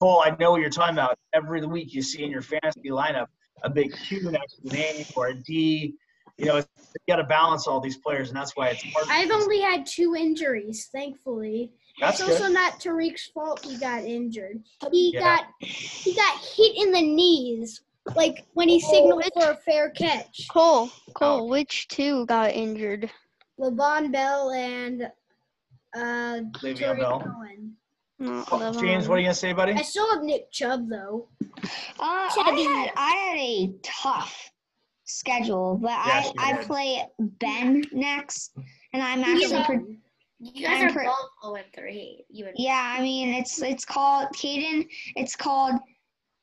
Cole, 0.00 0.22
I 0.24 0.36
know 0.38 0.52
what 0.52 0.60
you're 0.60 0.70
talking 0.70 0.94
about. 0.94 1.16
Every 1.34 1.64
week 1.66 1.92
you 1.92 2.02
see 2.02 2.22
in 2.22 2.30
your 2.30 2.42
fantasy 2.42 2.90
lineup 2.90 3.26
a 3.64 3.70
big 3.70 3.90
Q 4.06 4.30
next 4.30 4.56
to 4.56 4.62
the 4.64 4.76
name 4.76 5.04
or 5.16 5.28
a 5.28 5.34
D. 5.34 5.94
You 6.36 6.46
know, 6.46 6.56
you 6.58 6.64
got 7.08 7.16
to 7.16 7.24
balance 7.24 7.66
all 7.66 7.80
these 7.80 7.98
players, 7.98 8.28
and 8.28 8.36
that's 8.36 8.52
why 8.56 8.68
it's 8.68 8.84
hard. 8.94 9.08
I've 9.10 9.30
only 9.30 9.60
had 9.60 9.84
two 9.86 10.14
injuries, 10.16 10.88
thankfully. 10.92 11.72
That's 12.00 12.20
it's 12.20 12.28
good. 12.28 12.42
also 12.42 12.52
not 12.52 12.78
Tarik's 12.80 13.26
fault 13.26 13.64
he 13.64 13.76
got 13.78 14.04
injured. 14.04 14.62
He 14.92 15.12
Yeah. 15.14 15.20
got 15.20 15.44
he 16.04 16.14
got 16.14 16.38
hit 16.56 16.76
in 16.76 16.92
the 16.92 17.02
knees, 17.02 17.82
like 18.16 18.44
when 18.54 18.68
he 18.68 18.80
signaled 18.80 19.24
for 19.34 19.50
a 19.50 19.56
fair 19.56 19.90
catch. 19.90 20.46
Cole. 20.50 20.90
Cole. 21.14 21.48
Which 21.48 21.88
two 21.88 22.26
got 22.26 22.52
injured? 22.52 23.10
Le'Veon 23.58 24.12
Bell 24.12 24.50
and 24.52 25.02
uh 25.96 26.40
Le'Veon 26.62 26.76
Tarik 26.76 27.00
Bell. 27.00 27.20
Cohen. 27.20 27.72
No, 28.20 28.44
Oh, 28.50 28.80
James, 28.80 29.08
what 29.08 29.16
are 29.16 29.18
you 29.20 29.26
gonna 29.26 29.34
say, 29.34 29.52
buddy? 29.52 29.72
I 29.72 29.82
still 29.82 30.12
have 30.12 30.22
Nick 30.24 30.50
Chubb 30.50 30.88
though. 30.88 31.28
Uh, 31.40 31.60
I 32.00 32.30
Chubby. 32.34 32.62
had 32.64 32.90
I 32.96 33.10
had 33.10 33.38
a 33.38 33.72
tough 33.82 34.50
schedule, 35.04 35.76
but 35.80 35.90
Yes, 36.06 36.32
I 36.38 36.50
I 36.50 36.56
did. 36.56 36.66
play 36.66 37.06
Ben 37.18 37.82
next, 37.92 38.56
and 38.92 39.02
I'm 39.02 39.22
actually 39.22 39.52
Yeah. 39.56 39.66
pre- 39.66 39.98
You 40.40 40.66
guys 40.66 40.82
I'm 40.82 40.88
are 40.88 40.92
pre- 40.92 41.06
both 41.06 41.28
0 41.42 41.54
and 41.56 41.72
3. 41.74 42.24
You 42.30 42.46
and 42.46 42.54
yeah. 42.58 42.94
I 42.98 43.02
mean, 43.02 43.34
it's 43.34 43.60
it's 43.62 43.84
called 43.84 44.28
Caden. 44.34 44.86
It's 45.16 45.34
called 45.34 45.74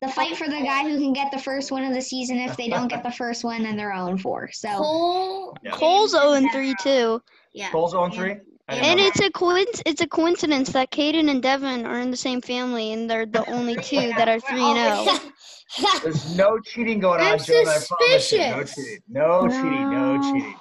the 0.06 0.12
fight 0.12 0.38
for 0.38 0.48
the 0.48 0.62
guy 0.62 0.84
who 0.84 0.98
can 0.98 1.13
get 1.13 1.32
the 1.32 1.39
first 1.39 1.72
win 1.72 1.84
of 1.86 1.94
the 1.94 2.02
season. 2.02 2.38
If 2.38 2.56
they 2.58 2.68
don't 2.68 2.88
get 2.88 3.04
the 3.04 3.12
first 3.12 3.44
win, 3.44 3.63
then 3.63 3.76
they're 3.78 3.94
0 3.94 4.08
and 4.08 4.22
4. 4.22 4.50
So 4.52 4.70
Cole. 4.78 5.58
Yeah. 5.63 5.72
Cole's 5.72 6.12
James, 6.12 6.22
0 6.24 6.34
and 6.34 6.44
and 6.46 6.54
3 6.54 6.62
Devin. 6.62 6.76
too. 6.84 7.22
Yeah. 7.54 7.70
Cole's 7.72 7.91
0 7.91 8.10
3? 8.10 8.36
And 8.68 9.00
it's 9.00 9.20
a 9.20 9.30
coinc- 9.30 9.84
it's 9.86 10.02
a 10.02 10.08
coincidence 10.08 10.72
that 10.72 10.89
Caden 10.91 11.30
and 11.30 11.41
Devin 11.41 11.86
are 11.86 12.00
in 12.00 12.10
the 12.10 12.18
same 12.18 12.41
family 12.41 12.94
and 12.94 13.08
they're 13.10 13.26
the 13.28 13.48
only 13.50 13.76
two 13.82 14.12
that 14.18 14.28
are 14.28 14.39
3 14.39 14.60
and 14.62 14.80
oh. 14.80 15.32
0. 15.78 15.89
There's 16.04 16.36
no 16.36 16.60
cheating 16.60 17.00
going 17.00 17.22
on, 17.22 17.34
I'm 17.34 17.39
Jonah. 17.39 17.70
I 17.70 17.80
promise 17.88 18.32
you. 18.32 18.39
No 18.39 18.63
cheating. 18.63 19.00
No, 19.08 19.48
cheating. 19.48 19.89
No 19.91 20.18
No. 20.18 20.34
cheating. 20.34 20.56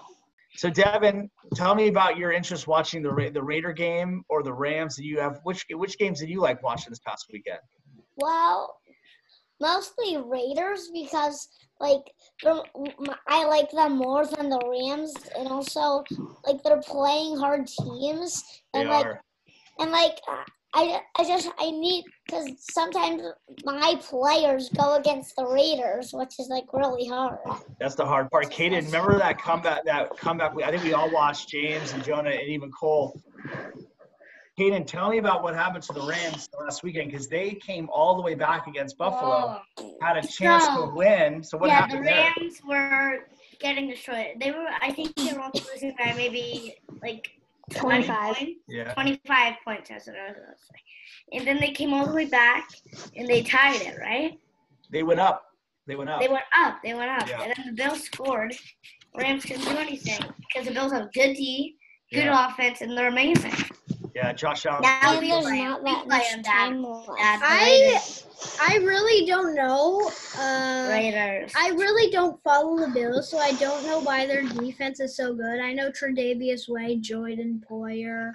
So, 0.56 0.70
Devin, 0.70 1.28
tell 1.56 1.74
me 1.74 1.88
about 1.88 2.16
your 2.16 2.30
interest 2.30 2.68
watching 2.68 3.02
the 3.02 3.10
Ra- 3.10 3.30
the 3.32 3.42
Raider 3.42 3.72
game 3.72 4.22
or 4.28 4.42
the 4.44 4.52
Rams. 4.52 4.94
that 4.96 5.04
you 5.04 5.18
have 5.18 5.40
which 5.42 5.64
which 5.72 5.98
games 5.98 6.20
did 6.20 6.28
you 6.28 6.40
like 6.40 6.62
watching 6.62 6.90
this 6.90 7.00
past 7.00 7.26
weekend? 7.32 7.58
Well, 8.16 8.76
mostly 9.60 10.16
Raiders 10.16 10.90
because 10.92 11.48
like 11.80 12.02
I 13.28 13.44
like 13.44 13.70
them 13.70 13.96
more 13.98 14.26
than 14.26 14.48
the 14.48 14.60
Rams, 14.60 15.14
and 15.36 15.48
also 15.48 16.04
like 16.46 16.62
they're 16.62 16.80
playing 16.80 17.36
hard 17.36 17.66
teams, 17.66 18.42
They 18.72 18.80
and 18.80 18.88
like 18.88 19.06
are. 19.06 19.22
and 19.78 19.90
like 19.90 20.18
I, 20.76 21.00
I 21.16 21.24
just 21.24 21.48
I 21.58 21.70
need 21.70 22.04
because 22.26 22.48
sometimes 22.72 23.22
my 23.64 23.96
players 24.00 24.70
go 24.70 24.96
against 24.96 25.36
the 25.36 25.46
Raiders, 25.46 26.12
which 26.12 26.38
is 26.40 26.48
like 26.48 26.64
really 26.72 27.06
hard. 27.06 27.38
That's 27.78 27.94
the 27.94 28.06
hard 28.06 28.30
part. 28.30 28.50
Kaden, 28.50 28.84
remember 28.86 29.18
that 29.18 29.40
comeback? 29.40 29.84
That 29.84 30.16
comeback. 30.16 30.52
I 30.62 30.70
think 30.70 30.82
we 30.84 30.92
all 30.94 31.10
watched 31.12 31.48
James 31.48 31.92
and 31.92 32.04
Jonah 32.04 32.30
and 32.30 32.48
even 32.48 32.70
Cole. 32.72 33.20
Kaden, 34.58 34.86
tell 34.86 35.10
me 35.10 35.18
about 35.18 35.42
what 35.42 35.54
happened 35.54 35.82
to 35.84 35.92
the 35.92 36.02
Rams 36.02 36.48
last 36.60 36.84
weekend 36.84 37.10
because 37.10 37.26
they 37.28 37.54
came 37.54 37.88
all 37.92 38.14
the 38.14 38.22
way 38.22 38.34
back 38.34 38.68
against 38.68 38.96
Buffalo, 38.96 39.60
oh, 39.78 39.96
had 40.00 40.16
a 40.16 40.26
chance 40.26 40.64
to 40.68 40.92
win. 40.94 41.42
So 41.42 41.58
what 41.58 41.68
yeah, 41.68 41.80
the 41.80 41.86
happened 41.88 42.06
there? 42.06 42.32
Rams 42.38 42.60
were 42.66 43.18
getting 43.58 43.88
destroyed. 43.88 44.36
They 44.40 44.52
were, 44.52 44.66
I 44.80 44.92
think, 44.92 45.14
they 45.16 45.32
were 45.32 45.40
only 45.40 45.60
losing 45.72 45.94
by 45.98 46.14
maybe 46.16 46.76
like 47.02 47.28
20 47.72 48.06
25. 48.06 48.36
points. 48.36 48.52
Yeah. 48.68 48.94
25 48.94 49.54
points, 49.64 49.88
that's 49.88 50.06
what 50.06 50.16
I 50.16 50.28
was 50.28 50.36
going 50.36 50.46
to 50.46 50.56
say. 50.56 51.38
And 51.38 51.46
then 51.46 51.58
they 51.58 51.72
came 51.72 51.92
all 51.92 52.06
the 52.06 52.14
way 52.14 52.26
back 52.26 52.68
and 53.16 53.26
they 53.26 53.42
tied 53.42 53.80
it, 53.80 53.98
right? 53.98 54.38
They 54.92 55.02
went 55.02 55.18
up. 55.18 55.46
They 55.86 55.96
went 55.96 56.10
up. 56.10 56.20
They 56.20 56.28
went 56.28 56.44
up. 56.56 56.80
They 56.84 56.94
went 56.94 57.10
up. 57.10 57.28
Yeah. 57.28 57.42
And 57.42 57.54
then 57.56 57.66
the 57.74 57.82
Bills 57.82 58.02
scored. 58.04 58.54
Rams 59.16 59.44
couldn't 59.44 59.64
do 59.64 59.76
anything 59.78 60.20
because 60.38 60.68
the 60.68 60.74
Bills 60.74 60.92
have 60.92 61.12
good 61.12 61.34
D, 61.34 61.76
good 62.12 62.24
Yeah. 62.24 62.48
offense, 62.48 62.82
and 62.82 62.96
they're 62.96 63.08
amazing. 63.08 63.52
Yeah, 64.14 64.32
Josh 64.32 64.64
Allen. 64.66 64.82
Now 64.82 64.98
And 65.02 65.20
we 65.20 65.28
there's 65.28 65.44
not 65.50 65.84
that 65.84 66.06
much 66.06 66.42
time 66.44 66.82
left. 66.82 67.08
I 67.18 68.00
I 68.60 68.76
really 68.76 69.26
don't 69.26 69.54
know. 69.54 70.08
Uh, 70.38 70.86
Raiders. 70.88 71.52
I 71.56 71.70
really 71.70 72.10
don't 72.10 72.40
follow 72.42 72.78
the 72.78 72.92
Bills, 72.92 73.30
so 73.30 73.38
I 73.38 73.52
don't 73.52 73.84
know 73.84 74.00
why 74.00 74.26
their 74.26 74.42
defense 74.42 75.00
is 75.00 75.16
so 75.16 75.34
good. 75.34 75.60
I 75.60 75.72
know 75.72 75.90
Tre'Davious 75.90 76.68
White, 76.68 77.00
Jordan 77.00 77.64
Poyer. 77.68 78.32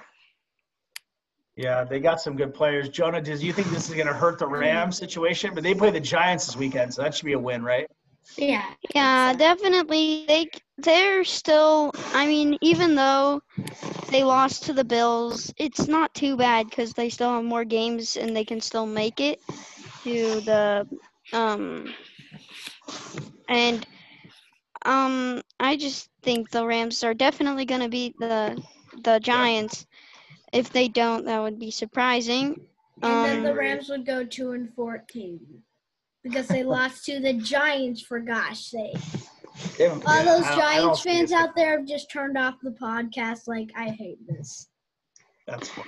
Yeah, 1.56 1.84
they 1.84 2.00
got 2.00 2.22
some 2.22 2.36
good 2.36 2.54
players. 2.54 2.90
Jonah, 2.90 3.22
do 3.22 3.34
you 3.34 3.54
think 3.54 3.70
this 3.70 3.90
is 3.90 3.96
going 3.96 4.08
to 4.08 4.14
hurt 4.14 4.40
the 4.40 4.48
Rams 4.48 4.98
situation? 4.98 5.52
But 5.54 5.64
they 5.64 5.74
play 5.74 5.92
the 5.92 6.00
Giants 6.00 6.46
this 6.46 6.56
weekend, 6.56 6.94
so 6.94 7.04
that 7.04 7.14
should 7.14 7.26
be 7.26 7.34
a 7.34 7.40
win, 7.40 7.64
right? 7.64 7.88
yeah. 8.38 8.66
Yeah, 8.94 9.34
definitely. 9.34 10.26
They 10.28 10.50
they're 10.78 11.24
still. 11.24 11.92
I 12.14 12.28
mean, 12.28 12.58
even 12.62 12.96
though 12.96 13.42
they 14.10 14.24
lost 14.24 14.64
to 14.64 14.74
the 14.74 14.84
Bills, 14.84 15.54
it's 15.58 15.88
not 15.88 16.14
too 16.14 16.36
bad 16.38 16.70
because 16.70 16.94
they 16.94 17.10
still 17.10 17.34
have 17.34 17.44
more 17.44 17.66
games 17.66 18.18
and 18.18 18.36
they 18.36 18.44
can 18.44 18.62
still 18.62 18.86
make 18.86 19.20
it 19.20 19.40
to 20.04 20.42
the 20.42 20.88
um. 21.34 21.94
And 23.48 23.86
um, 24.86 25.42
I 25.60 25.76
just 25.76 26.10
think 26.22 26.50
the 26.50 26.66
Rams 26.66 27.04
are 27.04 27.14
definitely 27.14 27.66
gonna 27.66 27.90
beat 27.90 28.18
the 28.20 28.62
the 29.04 29.20
Giants. 29.20 29.86
If 30.52 30.72
they 30.72 30.88
don't, 30.88 31.26
that 31.26 31.42
would 31.42 31.60
be 31.60 31.72
surprising. 31.72 32.60
And 33.02 33.26
then 33.26 33.44
the 33.44 33.52
Um, 33.52 33.58
Rams 33.58 33.90
would 33.90 34.06
go 34.06 34.24
two 34.24 34.52
and 34.52 34.74
fourteen 34.74 35.64
because 36.24 36.48
they 36.48 36.64
lost 36.64 37.06
to 37.06 37.20
the 37.20 37.34
Giants 37.34 38.02
for 38.02 38.20
gosh 38.20 38.66
sake. 38.66 38.98
They 39.78 39.88
All 39.88 39.98
yeah, 40.00 40.24
those 40.24 40.46
I 40.46 40.50
don't- 40.56 40.62
I 40.64 40.76
don't 40.78 40.84
Giants 40.84 41.02
fans 41.02 41.32
out 41.32 41.56
there 41.56 41.78
have 41.80 41.88
just 41.88 42.12
turned 42.12 42.38
off 42.38 42.56
the 42.62 42.72
podcast. 42.72 43.48
Like 43.48 43.72
I 43.76 43.90
hate 43.90 44.20
this. 44.28 44.68
That's 45.48 45.70
fine. 45.70 45.86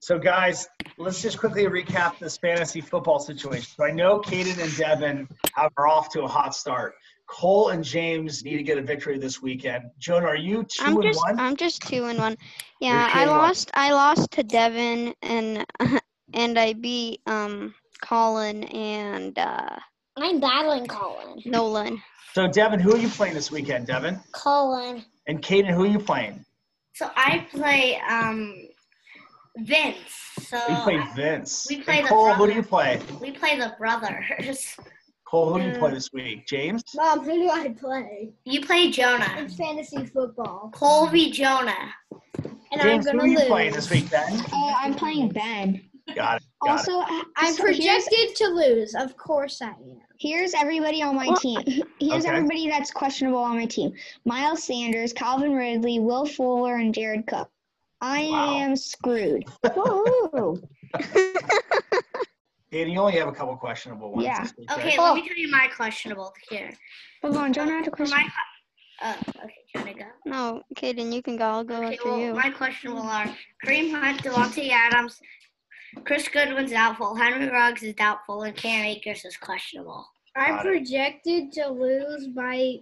So, 0.00 0.18
guys, 0.18 0.68
let's 0.98 1.20
just 1.20 1.38
quickly 1.38 1.64
recap 1.64 2.18
this 2.20 2.36
fantasy 2.38 2.80
football 2.80 3.18
situation. 3.18 3.66
So, 3.76 3.84
I 3.84 3.90
know 3.90 4.20
Caden 4.20 4.62
and 4.62 4.76
Devin 4.76 5.28
have- 5.54 5.72
are 5.76 5.86
off 5.88 6.10
to 6.10 6.22
a 6.22 6.28
hot 6.28 6.54
start. 6.54 6.94
Cole 7.28 7.70
and 7.70 7.82
James 7.82 8.44
need 8.44 8.56
to 8.58 8.62
get 8.62 8.78
a 8.78 8.82
victory 8.82 9.18
this 9.18 9.42
weekend. 9.42 9.84
Joan, 9.98 10.22
are 10.24 10.36
you 10.36 10.62
2 10.62 10.84
I'm 10.84 10.94
and 10.94 11.02
just 11.02 11.20
one? 11.24 11.40
I'm 11.40 11.56
just 11.56 11.82
two 11.82 12.04
and 12.04 12.18
one. 12.20 12.36
Yeah, 12.80 13.10
I 13.12 13.22
and 13.22 13.30
one. 13.30 13.38
lost 13.40 13.70
I 13.74 13.90
lost 13.92 14.30
to 14.32 14.44
Devin 14.44 15.12
and 15.22 15.66
and 16.34 16.56
I 16.58 16.72
beat 16.74 17.20
um 17.26 17.74
Colin 18.00 18.62
and 18.64 19.36
uh 19.36 19.76
I'm 20.16 20.40
battling 20.40 20.86
Colin. 20.86 21.42
Nolan. 21.44 22.02
So, 22.32 22.46
Devin, 22.48 22.80
who 22.80 22.94
are 22.94 22.98
you 22.98 23.08
playing 23.08 23.34
this 23.34 23.50
weekend, 23.50 23.86
Devin? 23.86 24.18
Colin. 24.32 25.04
And 25.26 25.42
Caden, 25.42 25.70
who 25.70 25.84
are 25.84 25.88
you 25.88 25.98
playing? 25.98 26.44
So 26.94 27.10
I 27.14 27.46
play 27.50 28.00
um 28.08 28.54
Vince. 29.58 29.96
So 30.48 30.56
You 30.68 30.76
play 30.82 31.00
Vince. 31.14 31.66
we 31.68 31.82
play 31.82 31.98
And 31.98 32.06
the 32.06 32.10
Cole, 32.10 32.32
who 32.34 32.46
do 32.46 32.54
you 32.54 32.62
play? 32.62 33.00
we 33.20 33.32
play 33.32 33.58
the 33.58 33.74
brothers. 33.78 34.76
Cole, 35.28 35.52
who 35.52 35.58
do 35.60 35.66
you 35.66 35.72
play 35.78 35.90
Uh, 35.90 35.94
this 35.94 36.08
week? 36.14 36.46
James? 36.46 36.82
Mom, 36.94 37.20
who 37.24 37.32
do 37.32 37.50
I 37.50 37.68
play? 37.68 38.32
You 38.44 38.64
play 38.64 38.90
Jonah. 38.90 39.34
It's 39.38 39.56
fantasy 39.56 40.06
football, 40.06 40.70
Colby 40.72 41.30
Jonah. 41.30 41.92
and 42.72 42.80
James, 42.80 43.06
I'm 43.06 43.14
who 43.16 43.20
gonna 43.20 43.22
are 43.22 43.32
you 43.32 43.38
lose. 43.40 43.48
playing 43.48 43.72
this 43.72 43.90
week, 43.90 44.08
Ben? 44.10 44.42
Oh, 44.52 44.74
I'm 44.78 44.94
playing 44.94 45.30
Ben. 45.30 45.82
Got 46.14 46.36
it. 46.40 46.42
Got. 46.62 46.70
Also, 46.70 47.00
uh, 47.00 47.22
I'm 47.36 47.52
so 47.54 47.62
projected 47.64 48.36
to 48.36 48.46
lose. 48.48 48.94
Of 48.94 49.16
course 49.16 49.60
I 49.60 49.68
am. 49.70 50.00
Here's 50.18 50.54
everybody 50.54 51.02
on 51.02 51.16
my 51.16 51.26
Well- 51.26 51.36
team. 51.36 51.60
Here's 52.00 52.24
Okay. 52.24 52.34
everybody 52.34 52.68
that's 52.68 52.90
questionable 52.90 53.38
on 53.40 53.56
my 53.56 53.66
team: 53.66 53.92
Miles 54.24 54.62
Sanders, 54.62 55.12
Calvin 55.12 55.52
Ridley, 55.52 55.98
Will 55.98 56.24
Fuller, 56.26 56.76
and 56.76 56.94
Jared 56.94 57.26
Cook. 57.26 57.50
I 58.00 58.28
Wow. 58.30 58.54
am 58.58 58.76
screwed. 58.76 59.44
Woo! 59.76 60.62
Caden, 60.94 62.92
you 62.92 62.98
only 63.00 63.14
have 63.14 63.28
a 63.28 63.32
couple 63.32 63.56
questionable 63.56 64.12
ones. 64.12 64.24
Yeah. 64.24 64.46
Okay, 64.72 64.96
right? 64.96 64.98
let 64.98 65.14
me 65.16 65.26
tell 65.26 65.36
you 65.36 65.50
my 65.50 65.68
questionable 65.74 66.32
here. 66.50 66.72
Hold 67.22 67.36
on, 67.36 67.52
Jonah, 67.52 67.72
I 67.72 67.76
have 67.76 67.86
a 67.88 67.90
For 67.90 67.96
question. 67.96 68.18
my 68.18 68.28
uh, 69.02 69.14
okay, 69.44 69.54
Jonah, 69.74 69.94
go. 69.94 70.04
No, 70.24 70.62
Kaden, 70.74 71.12
you 71.12 71.20
can 71.22 71.36
go. 71.36 71.44
I'll 71.44 71.64
go 71.64 71.76
Okay, 71.82 71.94
after 71.96 72.08
well, 72.10 72.18
you. 72.18 72.34
my 72.34 72.48
questionable 72.50 73.02
are 73.02 73.26
Kareem 73.64 73.90
Hunt, 73.90 74.22
Davante 74.22 74.70
Adams, 74.70 75.20
Chris 76.04 76.28
Goodwin's 76.28 76.70
doubtful, 76.70 77.14
Henry 77.14 77.48
Ruggs 77.48 77.82
is 77.82 77.94
doubtful, 77.94 78.42
and 78.42 78.54
Cam 78.56 78.84
Akers 78.84 79.24
is 79.24 79.36
questionable. 79.36 80.06
I'm 80.36 80.56
Got 80.56 80.66
it. 80.66 80.68
projected 80.70 81.52
to 81.52 81.68
lose 81.68 82.28
by 82.28 82.76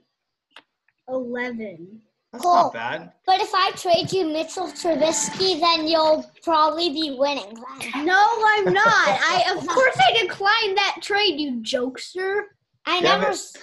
11. 1.08 2.00
That's 2.32 2.42
Cool. 2.44 2.54
not 2.54 2.72
bad. 2.72 3.12
But 3.26 3.40
if 3.40 3.50
I 3.54 3.70
trade 3.76 4.12
you 4.12 4.26
Mitchell 4.26 4.66
Trubisky, 4.66 5.60
then 5.60 5.86
you'll 5.86 6.28
probably 6.42 6.90
be 6.90 7.14
winning 7.16 7.54
then. 7.54 8.04
No, 8.04 8.20
I'm 8.46 8.72
not. 8.72 8.84
I 8.86 9.54
of 9.56 9.64
course 9.68 9.96
I 10.00 10.20
declined 10.20 10.76
that 10.76 10.96
trade, 11.00 11.38
you 11.38 11.60
jokester. 11.62 12.42
I 12.86 13.00
Devin- 13.00 13.20
never. 13.20 13.30
s- 13.30 13.56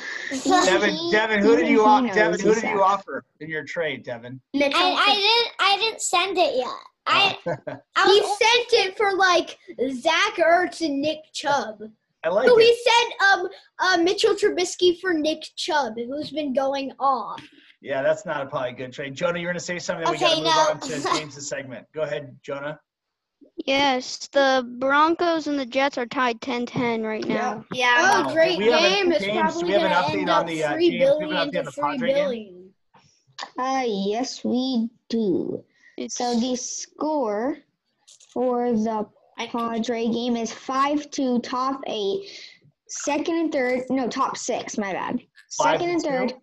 Devin, 0.65 0.97
Devin, 1.11 1.39
who 1.41 1.57
did 1.57 1.67
you 1.67 1.81
he 1.81 1.85
off, 1.85 2.03
knows 2.05 2.15
Devin, 2.15 2.39
who 2.39 2.55
did 2.55 2.63
you 2.63 2.81
offer 2.81 3.25
in 3.41 3.49
your 3.49 3.65
trade, 3.65 4.03
Devin? 4.03 4.39
Mitchell, 4.53 4.79
I, 4.79 4.95
I 5.09 5.15
didn't. 5.15 5.53
I 5.59 5.77
didn't 5.77 6.01
send 6.01 6.37
it 6.37 6.55
yet. 6.55 6.67
I. 7.07 7.37
I 7.95 8.05
He 8.05 8.21
sent 8.21 8.85
it 8.87 8.97
for 8.97 9.13
like 9.15 9.57
Zach 9.91 10.35
Ertz 10.37 10.81
and 10.85 11.01
Nick 11.01 11.19
Chubb. 11.33 11.81
I 12.23 12.29
like 12.29 12.47
So 12.47 12.57
it. 12.59 12.63
he 12.63 12.77
sent 12.83 13.21
um 13.33 13.47
uh, 13.79 13.97
Mitchell 14.03 14.35
Trubisky 14.35 14.99
for 14.99 15.13
Nick 15.13 15.41
Chubb, 15.55 15.93
who's 15.95 16.29
been 16.31 16.53
going 16.53 16.91
off. 16.99 17.41
Yeah, 17.81 18.03
that's 18.03 18.25
not 18.27 18.43
a 18.43 18.45
probably 18.45 18.73
good 18.73 18.93
trade. 18.93 19.15
Jonah, 19.15 19.39
you're 19.39 19.49
going 19.49 19.57
to 19.57 19.63
say 19.65 19.79
something. 19.79 20.03
Then 20.05 20.11
we 20.13 20.17
Okay, 20.17 20.43
got 20.43 20.77
to 20.77 20.81
move 20.81 20.91
no. 20.93 20.99
on 20.99 21.01
to 21.13 21.19
James's 21.19 21.47
segment. 21.49 21.87
Go 21.95 22.01
ahead, 22.01 22.37
Jonah. 22.43 22.79
Yes, 23.65 24.27
the 24.31 24.63
Broncos 24.79 25.47
and 25.47 25.57
the 25.57 25.65
Jets 25.65 25.97
are 25.97 26.05
tied 26.05 26.39
10-10 26.41 27.03
right 27.03 27.25
now. 27.27 27.65
yeah, 27.73 28.23
Oh, 28.27 28.33
great 28.33 28.57
We 28.59 28.67
have 28.67 28.83
a- 28.83 28.87
game! 29.03 29.11
It's 29.11 29.23
James, 29.25 29.39
probably 29.39 29.63
we 29.65 29.71
have 29.71 29.81
an 29.83 29.89
gonna 29.91 30.07
update 30.07 30.19
end 30.21 30.29
on 30.29 30.41
up 30.41 30.47
the, 30.47 30.63
uh, 30.63 30.73
three 30.73 30.89
James, 30.91 31.11
do 31.19 31.27
we 31.27 31.35
have 31.35 31.47
an 31.47 31.51
billion 31.51 31.53
to 31.53 31.63
the 31.63 31.71
three 31.71 31.83
Padre 31.91 32.07
game? 32.07 32.15
billion. 32.15 32.73
Uh, 33.57 33.83
yes, 33.87 34.43
we 34.43 34.89
do. 35.09 35.63
It's 36.01 36.15
So 36.17 36.39
the 36.39 36.55
score 36.55 37.57
for 38.33 38.71
the 38.71 39.07
I 39.37 39.47
Padre 39.47 40.07
game 40.07 40.35
is 40.35 40.51
five 40.51 41.09
to 41.11 41.39
top 41.39 41.81
eight. 41.87 42.29
Second 42.87 43.35
and 43.35 43.51
third, 43.51 43.83
no, 43.89 44.07
top 44.07 44.37
six. 44.37 44.77
My 44.77 44.93
bad. 44.93 45.21
Five 45.57 45.79
Second 45.79 45.89
and 45.89 46.01
third, 46.01 46.29
two? 46.29 46.41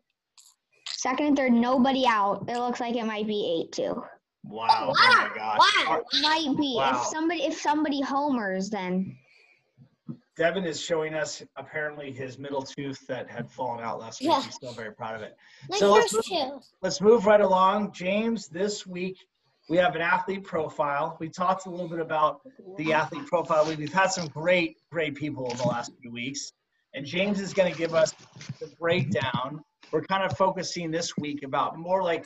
Second 0.88 1.27
and 1.27 1.37
third, 1.37 1.53
nobody 1.53 2.07
out. 2.07 2.44
It 2.49 2.57
looks 2.59 2.81
like 2.81 2.97
it 2.97 3.05
might 3.05 3.27
be 3.27 3.61
eight 3.61 3.73
two. 3.73 4.03
Wow. 4.44 4.92
Oh 4.97 5.29
my 5.29 5.31
gosh. 5.35 5.59
Wow. 5.87 6.03
Might 6.23 6.57
be. 6.57 6.75
Wow. 6.77 6.92
If 6.94 7.07
somebody 7.09 7.42
if 7.42 7.61
somebody 7.61 8.01
homers, 8.01 8.71
then 8.71 9.16
Devin 10.37 10.64
is 10.64 10.81
showing 10.81 11.14
us 11.14 11.42
apparently 11.57 12.12
his 12.12 12.38
middle 12.38 12.62
tooth 12.62 13.05
that 13.09 13.29
had 13.29 13.51
fallen 13.51 13.85
out 13.85 13.99
last 13.99 14.21
week. 14.21 14.31
Yeah. 14.31 14.42
He's 14.42 14.55
still 14.55 14.73
very 14.73 14.92
proud 14.92 15.16
of 15.16 15.23
it. 15.23 15.37
My 15.68 15.77
So 15.77 15.92
let's 15.92 16.12
first 16.12 16.29
two. 16.29 16.61
Let's 16.81 17.01
move 17.01 17.27
right 17.27 17.40
along. 17.40 17.92
James, 17.92 18.49
this 18.49 18.87
week 18.87 19.18
we 19.68 19.76
have 19.76 19.94
an 19.94 20.00
athlete 20.02 20.44
profile. 20.44 21.16
We 21.20 21.28
talked 21.28 21.66
a 21.66 21.70
little 21.70 21.88
bit 21.88 22.00
about 22.00 22.40
the 22.76 22.92
athlete 22.92 23.26
profile. 23.26 23.66
We- 23.66 23.76
We've 23.76 23.92
had 23.92 24.09
some 24.11 24.26
great, 24.28 24.78
great 24.90 25.14
people 25.14 25.50
in 25.50 25.57
the 25.59 25.64
last 25.68 25.92
few 26.00 26.11
weeks. 26.11 26.52
And 26.94 27.04
James 27.04 27.38
is 27.38 27.52
going 27.52 27.70
to 27.70 27.78
give 27.78 27.94
us 27.94 28.12
the 28.61 28.66
breakdown. 28.81 29.62
We're 29.92 30.02
kind 30.04 30.24
of 30.24 30.37
focusing 30.37 30.90
this 30.90 31.16
week 31.16 31.42
about 31.44 31.78
more 31.78 32.02
like 32.02 32.24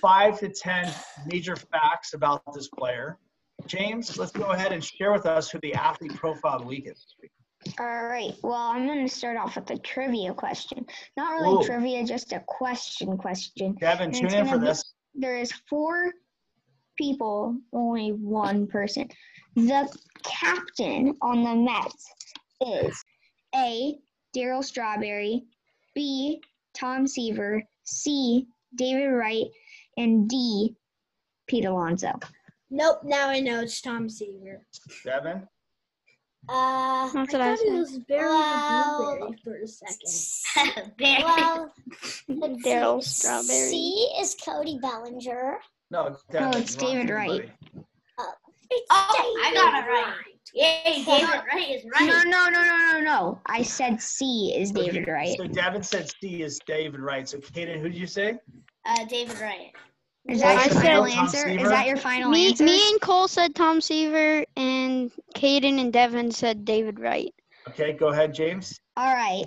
five 0.00 0.38
to 0.40 0.48
10 0.48 0.92
major 1.26 1.56
facts 1.56 2.14
about 2.14 2.42
this 2.54 2.68
player. 2.68 3.18
James, 3.66 4.16
let's 4.18 4.32
go 4.32 4.44
ahead 4.46 4.72
and 4.72 4.82
share 4.82 5.12
with 5.12 5.26
us 5.26 5.50
who 5.50 5.58
the 5.60 5.74
athlete 5.74 6.14
profile 6.14 6.56
of 6.56 6.62
the 6.62 6.66
week 6.68 6.86
is. 6.88 7.06
all 7.78 8.04
right. 8.04 8.34
Well, 8.42 8.54
I'm 8.54 8.86
gonna 8.86 9.08
start 9.08 9.36
off 9.36 9.56
with 9.56 9.70
a 9.70 9.78
trivia 9.78 10.34
question. 10.34 10.84
Not 11.16 11.32
really 11.40 11.64
Ooh. 11.64 11.66
trivia, 11.66 12.04
just 12.04 12.32
a 12.32 12.40
question 12.46 13.16
question. 13.16 13.74
Devin, 13.80 14.06
And 14.08 14.14
tune 14.14 14.34
in 14.34 14.46
for 14.46 14.58
be- 14.58 14.66
this. 14.66 14.92
There 15.14 15.36
is 15.38 15.50
four 15.68 16.12
people, 16.96 17.56
only 17.72 18.10
one 18.12 18.66
person. 18.66 19.08
The 19.56 19.88
captain 20.24 21.16
on 21.22 21.42
the 21.44 21.54
Mets 21.54 22.12
is 22.60 23.04
A. 23.54 23.96
Daryl 24.36 24.64
Strawberry, 24.64 25.44
B. 25.94 26.40
Tom 26.74 27.06
Seaver, 27.06 27.62
C. 27.84 28.46
David 28.74 29.08
Wright, 29.10 29.46
and 29.96 30.28
D. 30.28 30.74
Pete 31.46 31.64
Alonso. 31.66 32.12
Nope, 32.70 33.00
now 33.04 33.28
I 33.28 33.38
know 33.38 33.60
it's 33.60 33.80
Tom 33.80 34.08
Seaver. 34.08 34.66
Seven? 35.02 35.46
Uh, 36.48 37.10
That's 37.12 37.32
what 37.32 37.40
I 37.42 37.52
I 37.52 37.56
thought 37.56 37.64
it 37.66 37.72
was 37.72 37.98
Barry 38.08 38.28
Wow. 38.28 39.16
Blueberry 39.18 39.38
for 39.44 39.56
a 39.56 39.66
second. 39.68 40.92
Well, 41.00 41.72
let's. 42.28 42.62
Daryl 42.66 43.02
Strawberry. 43.02 43.68
C 43.70 44.12
is 44.20 44.34
Cody 44.44 44.78
Bellinger. 44.82 45.58
No, 45.90 46.16
Devin. 46.30 46.48
Oh, 46.54 46.58
it's 46.58 46.74
David 46.74 47.10
everybody. 47.10 47.40
Wright. 47.40 47.50
It's 48.70 48.86
Oh, 48.90 49.42
I 49.44 49.54
got 49.54 49.74
it 49.74 49.82
David 49.82 49.92
right. 49.92 50.14
Yay, 50.54 51.04
David 51.04 51.42
Wright 51.52 51.70
is 51.70 51.84
right. 51.92 52.06
No, 52.06 52.22
no, 52.22 52.48
no, 52.48 52.62
no, 52.64 52.92
no, 52.92 53.00
no. 53.00 53.40
I 53.46 53.62
said 53.62 54.00
C 54.00 54.54
is 54.56 54.70
David 54.70 55.06
Wright. 55.08 55.36
So 55.36 55.46
Devin 55.46 55.82
said 55.82 56.10
C 56.20 56.42
is 56.42 56.60
David 56.66 57.00
Wright. 57.00 57.28
So 57.28 57.38
Kaden, 57.38 57.80
who 57.80 57.88
did 57.88 57.98
you 57.98 58.06
say? 58.06 58.38
Uh, 58.86 59.04
David 59.06 59.38
Wright. 59.40 59.72
Is 60.26 60.40
that 60.40 60.58
I 60.58 60.64
your 60.64 60.74
final 60.80 61.04
answer? 61.04 61.48
Is 61.48 61.68
that 61.68 61.86
your 61.86 61.96
final 61.98 62.30
Me, 62.30 62.48
answer? 62.48 62.64
me 62.64 62.90
and 62.92 63.00
Cole 63.00 63.28
said 63.28 63.54
Tom 63.54 63.80
Seaver, 63.80 64.44
and 64.56 65.12
Caden 65.34 65.78
and 65.80 65.92
Devin 65.92 66.30
said 66.30 66.64
David 66.64 66.98
Wright. 66.98 67.34
Okay, 67.68 67.92
go 67.92 68.08
ahead, 68.08 68.32
James. 68.32 68.80
All 68.96 69.14
right. 69.14 69.44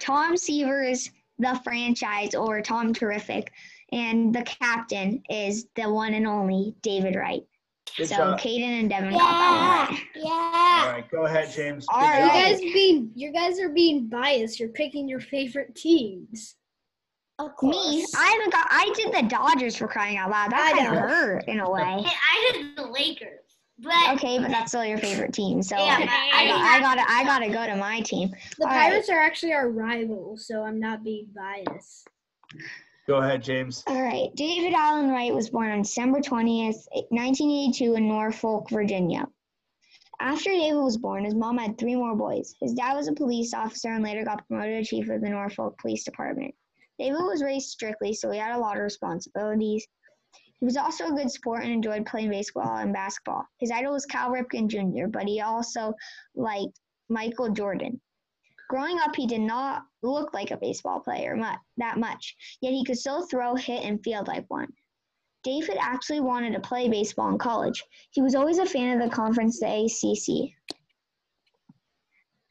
Tom 0.00 0.36
Seaver 0.36 0.82
is 0.82 1.10
the 1.38 1.60
franchise 1.62 2.34
or 2.34 2.60
Tom 2.60 2.92
Terrific, 2.92 3.52
and 3.92 4.34
the 4.34 4.42
captain 4.42 5.22
is 5.28 5.66
the 5.76 5.90
one 5.90 6.14
and 6.14 6.26
only 6.26 6.74
David 6.82 7.16
Wright. 7.16 7.42
Good 7.96 8.08
so 8.08 8.16
job. 8.16 8.40
Caden 8.40 8.80
and 8.80 8.90
Devin 8.90 9.12
got 9.12 9.18
that 9.18 9.88
Yeah, 9.88 9.88
one 9.88 9.96
right. 9.96 10.06
Yeah. 10.14 10.92
right, 10.92 11.10
go 11.10 11.24
ahead, 11.26 11.50
James. 11.50 11.86
All 11.92 12.00
Good 12.00 12.06
right. 12.06 12.48
You 12.48 12.56
guys 12.56 12.72
being 12.72 13.10
you 13.14 13.32
guys 13.32 13.58
are 13.58 13.68
being 13.68 14.06
biased. 14.06 14.60
You're 14.60 14.68
picking 14.68 15.08
your 15.08 15.20
favorite 15.20 15.74
teams. 15.74 16.56
Of 17.38 17.56
course. 17.56 17.74
Me, 17.74 18.06
I 18.16 18.26
haven't 18.26 18.52
got. 18.52 18.66
I 18.70 18.92
did 18.94 19.12
the 19.14 19.28
Dodgers 19.28 19.74
for 19.74 19.88
crying 19.88 20.18
out 20.18 20.30
loud. 20.30 20.52
That 20.52 20.72
I 20.74 20.78
kind 20.78 20.94
of 20.94 21.00
hurt 21.00 21.44
in 21.48 21.60
a 21.60 21.70
way. 21.70 21.80
I 21.82 22.52
did 22.52 22.76
the 22.76 22.86
Lakers, 22.86 23.56
but 23.78 24.14
Okay, 24.14 24.38
but 24.38 24.48
that's 24.50 24.70
still 24.72 24.84
your 24.84 24.98
favorite 24.98 25.32
team. 25.32 25.62
So 25.62 25.76
Yeah, 25.76 25.96
I, 26.00 26.30
I, 26.34 26.44
I 26.44 26.48
got, 26.48 26.60
I 26.60 26.80
gotta, 26.80 27.12
I 27.12 27.24
gotta 27.24 27.48
go 27.48 27.66
to 27.66 27.76
my 27.76 28.00
team. 28.02 28.30
The 28.58 28.66
All 28.66 28.70
right. 28.70 28.90
Pirates 28.90 29.08
are 29.08 29.18
actually 29.18 29.54
our 29.54 29.70
rivals, 29.70 30.46
so 30.46 30.62
I'm 30.62 30.78
not 30.78 31.02
being 31.02 31.28
biased. 31.34 32.06
Go 33.10 33.16
ahead, 33.16 33.42
James. 33.42 33.82
All 33.88 34.00
right. 34.00 34.28
David 34.36 34.72
Allen 34.72 35.10
Wright 35.10 35.34
was 35.34 35.50
born 35.50 35.72
on 35.72 35.82
December 35.82 36.20
20th, 36.20 36.86
1982, 37.10 37.94
in 37.96 38.06
Norfolk, 38.06 38.70
Virginia. 38.70 39.26
After 40.20 40.50
David 40.50 40.80
was 40.80 40.96
born, 40.96 41.24
his 41.24 41.34
mom 41.34 41.58
had 41.58 41.76
three 41.76 41.96
more 41.96 42.14
boys. 42.14 42.54
His 42.60 42.72
dad 42.72 42.94
was 42.94 43.08
a 43.08 43.12
police 43.12 43.52
officer 43.52 43.88
and 43.88 44.04
later 44.04 44.22
got 44.22 44.46
promoted 44.46 44.84
to 44.84 44.88
chief 44.88 45.10
of 45.10 45.22
the 45.22 45.28
Norfolk 45.28 45.76
Police 45.80 46.04
Department. 46.04 46.54
David 47.00 47.18
was 47.22 47.42
raised 47.42 47.70
strictly, 47.70 48.14
so 48.14 48.30
he 48.30 48.38
had 48.38 48.54
a 48.54 48.60
lot 48.60 48.76
of 48.76 48.84
responsibilities. 48.84 49.84
He 50.60 50.64
was 50.64 50.76
also 50.76 51.08
a 51.08 51.16
good 51.16 51.32
sport 51.32 51.64
and 51.64 51.72
enjoyed 51.72 52.06
playing 52.06 52.30
baseball 52.30 52.76
and 52.76 52.92
basketball. 52.92 53.44
His 53.58 53.72
idol 53.72 53.94
was 53.94 54.06
Cal 54.06 54.30
Ripken 54.30 54.68
Jr., 54.68 55.08
but 55.08 55.26
he 55.26 55.40
also 55.40 55.94
liked 56.36 56.78
Michael 57.08 57.50
Jordan. 57.50 58.00
Growing 58.70 59.00
up, 59.00 59.16
he 59.16 59.26
did 59.26 59.40
not 59.40 59.82
look 60.00 60.32
like 60.32 60.52
a 60.52 60.56
baseball 60.56 61.00
player 61.00 61.34
mu- 61.34 61.58
that 61.78 61.98
much, 61.98 62.36
yet 62.60 62.72
he 62.72 62.84
could 62.84 62.96
still 62.96 63.26
throw, 63.26 63.56
hit, 63.56 63.82
and 63.82 64.00
field 64.04 64.28
like 64.28 64.44
one. 64.46 64.72
David 65.42 65.76
actually 65.80 66.20
wanted 66.20 66.52
to 66.52 66.60
play 66.60 66.88
baseball 66.88 67.30
in 67.30 67.38
college. 67.38 67.82
He 68.12 68.22
was 68.22 68.36
always 68.36 68.58
a 68.58 68.66
fan 68.66 68.96
of 68.96 69.02
the 69.02 69.12
conference, 69.12 69.58
the 69.58 69.66
ACC. 69.66 70.52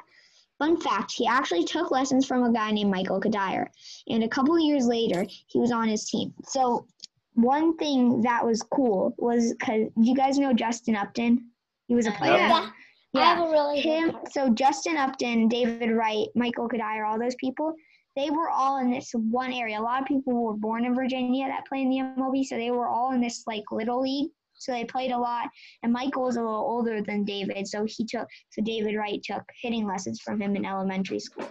Fun 0.61 0.79
fact, 0.79 1.11
he 1.11 1.27
actually 1.27 1.65
took 1.65 1.91
lessons 1.91 2.27
from 2.27 2.45
a 2.45 2.53
guy 2.53 2.71
named 2.71 2.91
Michael 2.91 3.21
Cuddyer. 3.21 3.67
And 4.09 4.23
a 4.23 4.29
couple 4.29 4.59
years 4.61 4.87
later, 4.87 5.27
he 5.47 5.59
was 5.59 5.73
on 5.73 5.89
his 5.89 6.05
team. 6.05 6.35
So 6.45 6.87
one 7.35 7.77
thing 7.79 8.21
that 8.21 8.45
was 8.45 8.63
cool 8.63 9.15
was 9.17 9.55
because 9.55 9.89
do 10.01 10.09
you 10.09 10.15
guys 10.15 10.39
know 10.39 10.53
Justin 10.53 10.97
Upton? 10.97 11.47
He 11.89 11.95
was 11.95 12.07
a 12.07 12.13
uh, 12.13 12.17
player. 12.17 12.37
Yeah. 12.37 12.71
I 13.15 13.21
have 13.25 13.49
a 13.49 13.51
really 13.51 13.81
Him, 13.81 14.13
card. 14.13 14.29
so 14.31 14.51
Justin 14.51 14.97
Upton, 14.97 15.49
David 15.49 15.91
Wright, 15.93 16.29
Michael 16.35 16.69
Cuddyer, 16.69 17.09
all 17.09 17.19
those 17.19 17.35
people, 17.37 17.75
they 18.15 18.31
were 18.31 18.51
all 18.51 18.79
in 18.79 18.91
this 18.91 19.11
one 19.15 19.53
area. 19.53 19.81
A 19.81 19.83
lot 19.83 20.03
of 20.03 20.07
people 20.07 20.45
were 20.45 20.53
born 20.53 20.85
in 20.85 20.95
Virginia 20.95 21.47
that 21.49 21.67
play 21.67 21.83
in 21.83 21.91
the 21.91 21.97
MLB, 21.97 22.45
so 22.45 22.57
they 22.57 22.71
were 22.71 22.87
all 22.87 23.13
in 23.13 23.21
this 23.21 23.45
like 23.47 23.65
little 23.73 24.03
league. 24.03 24.31
So 24.61 24.73
they 24.73 24.85
played 24.85 25.11
a 25.11 25.19
lot. 25.19 25.49
And 25.83 25.93
Michael 25.93 26.25
was 26.25 26.37
a 26.37 26.43
little 26.43 26.55
older 26.55 27.03
than 27.03 27.25
David, 27.25 27.67
so 27.67 27.85
he 27.87 28.05
took 28.05 28.29
so 28.51 28.63
David 28.63 28.95
Wright 28.97 29.23
took 29.23 29.43
hitting 29.61 29.87
lessons 29.87 30.21
from 30.21 30.41
him 30.41 30.55
in 30.55 30.65
elementary 30.65 31.19
school. 31.19 31.51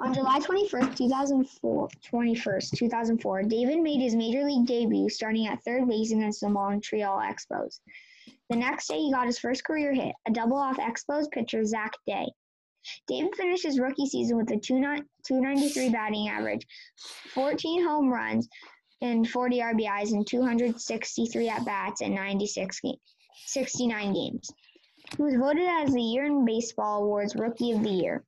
On 0.00 0.12
July 0.12 0.40
21st, 0.40 0.96
2004, 0.96 1.88
21st, 2.12 2.76
2004, 2.76 3.42
David 3.44 3.80
made 3.80 4.00
his 4.00 4.16
major 4.16 4.44
league 4.44 4.66
debut 4.66 5.08
starting 5.08 5.46
at 5.46 5.62
third 5.62 5.88
base 5.88 6.10
against 6.10 6.40
the 6.40 6.48
Montreal 6.48 7.20
Expos. 7.20 7.78
The 8.50 8.56
next 8.56 8.88
day, 8.88 8.98
he 8.98 9.12
got 9.12 9.26
his 9.26 9.38
first 9.38 9.64
career 9.64 9.94
hit, 9.94 10.14
a 10.26 10.32
double 10.32 10.56
off 10.56 10.78
Expos 10.78 11.30
pitcher 11.30 11.64
Zach 11.64 11.92
Day. 12.06 12.26
David 13.06 13.34
finished 13.34 13.64
his 13.64 13.80
rookie 13.80 14.06
season 14.06 14.36
with 14.36 14.50
a 14.50 14.58
29 14.58 15.04
293 15.26 15.88
batting 15.90 16.28
average, 16.28 16.66
14 17.32 17.84
home 17.84 18.10
runs, 18.10 18.48
and 19.00 19.28
40 19.28 19.60
RBIs 19.60 20.12
in 20.12 20.24
263 20.24 21.48
at 21.48 21.64
bats 21.64 22.00
in 22.00 22.14
96 22.14 22.80
games, 22.80 22.98
69 23.46 24.12
games. 24.12 24.50
He 25.16 25.22
was 25.22 25.34
voted 25.34 25.66
as 25.66 25.92
the 25.92 26.00
Year 26.00 26.24
in 26.24 26.44
Baseball 26.44 27.02
Awards 27.02 27.36
Rookie 27.36 27.72
of 27.72 27.82
the 27.82 27.90
Year. 27.90 28.24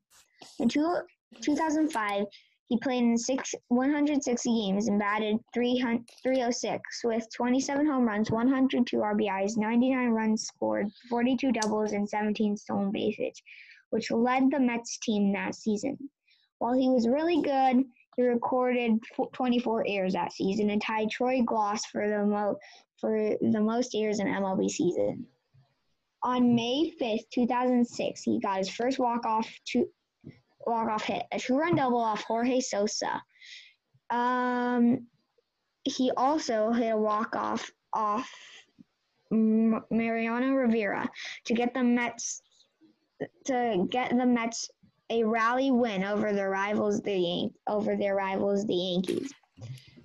In 0.59 0.69
two, 0.69 1.01
2005, 1.41 2.27
he 2.69 2.79
played 2.79 3.05
in 3.05 3.17
six, 3.17 3.55
160 3.69 4.51
games 4.51 4.89
and 4.89 4.99
batted 4.99 5.39
300 5.55 6.05
306 6.23 7.05
with 7.05 7.27
27 7.33 7.87
home 7.87 8.05
runs, 8.05 8.31
102 8.31 8.97
RBIs, 8.97 9.57
99 9.57 10.09
runs 10.09 10.43
scored, 10.43 10.89
42 11.09 11.53
doubles, 11.53 11.93
and 11.93 12.09
17 12.09 12.57
stolen 12.57 12.91
bases, 12.91 13.41
which 13.91 14.11
led 14.11 14.51
the 14.51 14.59
Mets 14.59 14.99
team 14.99 15.33
that 15.33 15.55
season. 15.55 15.97
While 16.59 16.75
he 16.75 16.89
was 16.89 17.07
really 17.09 17.41
good, 17.41 17.85
he 18.17 18.23
recorded 18.23 18.99
24 19.33 19.85
errors 19.87 20.15
that 20.15 20.33
season 20.33 20.71
and 20.71 20.81
tied 20.81 21.11
Troy 21.11 21.43
Glaus 21.43 21.85
for 21.91 22.09
the 22.09 22.25
mo- 22.25 22.59
for 22.99 23.37
the 23.41 23.61
most 23.61 23.95
errors 23.95 24.21
in 24.21 24.27
MLB 24.27 24.71
season. 24.71 25.27
On 26.23 26.55
May 26.55 26.93
5th, 27.01 27.29
2006, 27.31 28.23
he 28.23 28.41
got 28.41 28.59
his 28.59 28.71
first 28.71 28.99
walk-off 28.99 29.49
two 29.67 29.89
walk-off 30.67 31.05
hit, 31.05 31.25
a 31.31 31.39
two-run 31.39 31.77
double 31.77 32.01
off 32.01 32.25
Jorge 32.25 32.61
Sosa. 32.61 33.23
Um, 34.11 35.07
he 35.85 36.11
also 36.17 36.73
hit 36.73 36.93
a 36.93 36.97
walk-off 36.97 37.71
off 37.93 38.29
Mariano 39.31 40.53
Rivera 40.53 41.09
to 41.45 41.55
get 41.55 41.75
the 41.75 41.85
Mets 41.85 42.43
to 43.47 43.87
get 43.91 44.11
the 44.11 44.27
Mets 44.27 44.71
a 45.11 45.25
rally 45.25 45.71
win 45.71 46.05
over 46.05 46.33
their 46.33 46.51
rivals 46.51 47.01
the 47.01 47.17
Yan- 47.17 47.55
over 47.69 47.97
their 47.97 48.15
rivals 48.15 48.67
the 48.67 48.75
Yankees. 48.75 49.33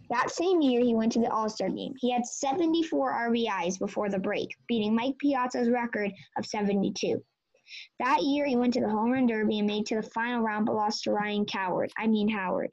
That 0.10 0.30
same 0.30 0.62
year, 0.62 0.82
he 0.82 0.94
went 0.94 1.14
to 1.14 1.20
the 1.20 1.32
All 1.32 1.50
Star 1.50 1.70
game. 1.70 1.94
He 1.98 2.12
had 2.12 2.26
74 2.26 3.30
RBIs 3.30 3.80
before 3.80 4.10
the 4.10 4.20
break, 4.20 4.50
beating 4.68 4.94
Mike 4.94 5.18
Piazza's 5.20 5.70
record 5.70 6.12
of 6.38 6.46
72. 6.46 7.24
That 8.00 8.22
year, 8.22 8.46
he 8.46 8.58
went 8.58 8.74
to 8.74 8.82
the 8.82 8.90
Home 8.90 9.12
Run 9.12 9.28
Derby 9.28 9.60
and 9.60 9.68
made 9.68 9.86
to 9.88 9.96
the 9.96 10.04
final 10.04 10.42
round, 10.42 10.66
but 10.66 10.76
lost 10.76 11.04
to 11.04 11.12
Ryan 11.12 11.46
Coward. 11.46 11.92
I 11.98 12.08
mean 12.08 12.28
Howard. 12.28 12.72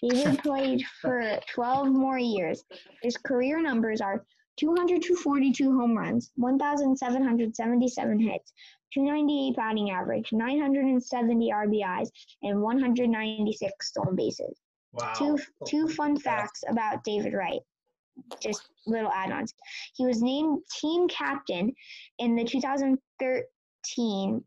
He 0.00 0.10
David 0.10 0.38
played 0.42 0.84
for 1.00 1.40
12 1.54 1.88
more 1.88 2.18
years. 2.18 2.62
His 3.02 3.16
career 3.16 3.62
numbers 3.62 4.02
are 4.02 4.26
242 4.58 5.78
home 5.78 5.96
runs, 5.96 6.30
1,777 6.36 8.20
hits, 8.20 8.52
298 8.92 9.56
batting 9.56 9.90
average, 9.90 10.32
970 10.32 11.50
RBIs, 11.50 12.10
and 12.42 12.60
196 12.62 13.88
stolen 13.88 14.16
bases. 14.16 14.58
Wow. 14.92 15.12
Two 15.16 15.38
two 15.66 15.88
fun 15.88 16.18
facts 16.18 16.62
about 16.68 17.04
David 17.04 17.34
Wright. 17.34 17.60
Just 18.40 18.68
little 18.86 19.10
add-ons. 19.12 19.52
He 19.94 20.06
was 20.06 20.22
named 20.22 20.62
team 20.80 21.06
captain 21.08 21.74
in 22.18 22.34
the 22.34 22.44
2013 22.44 24.44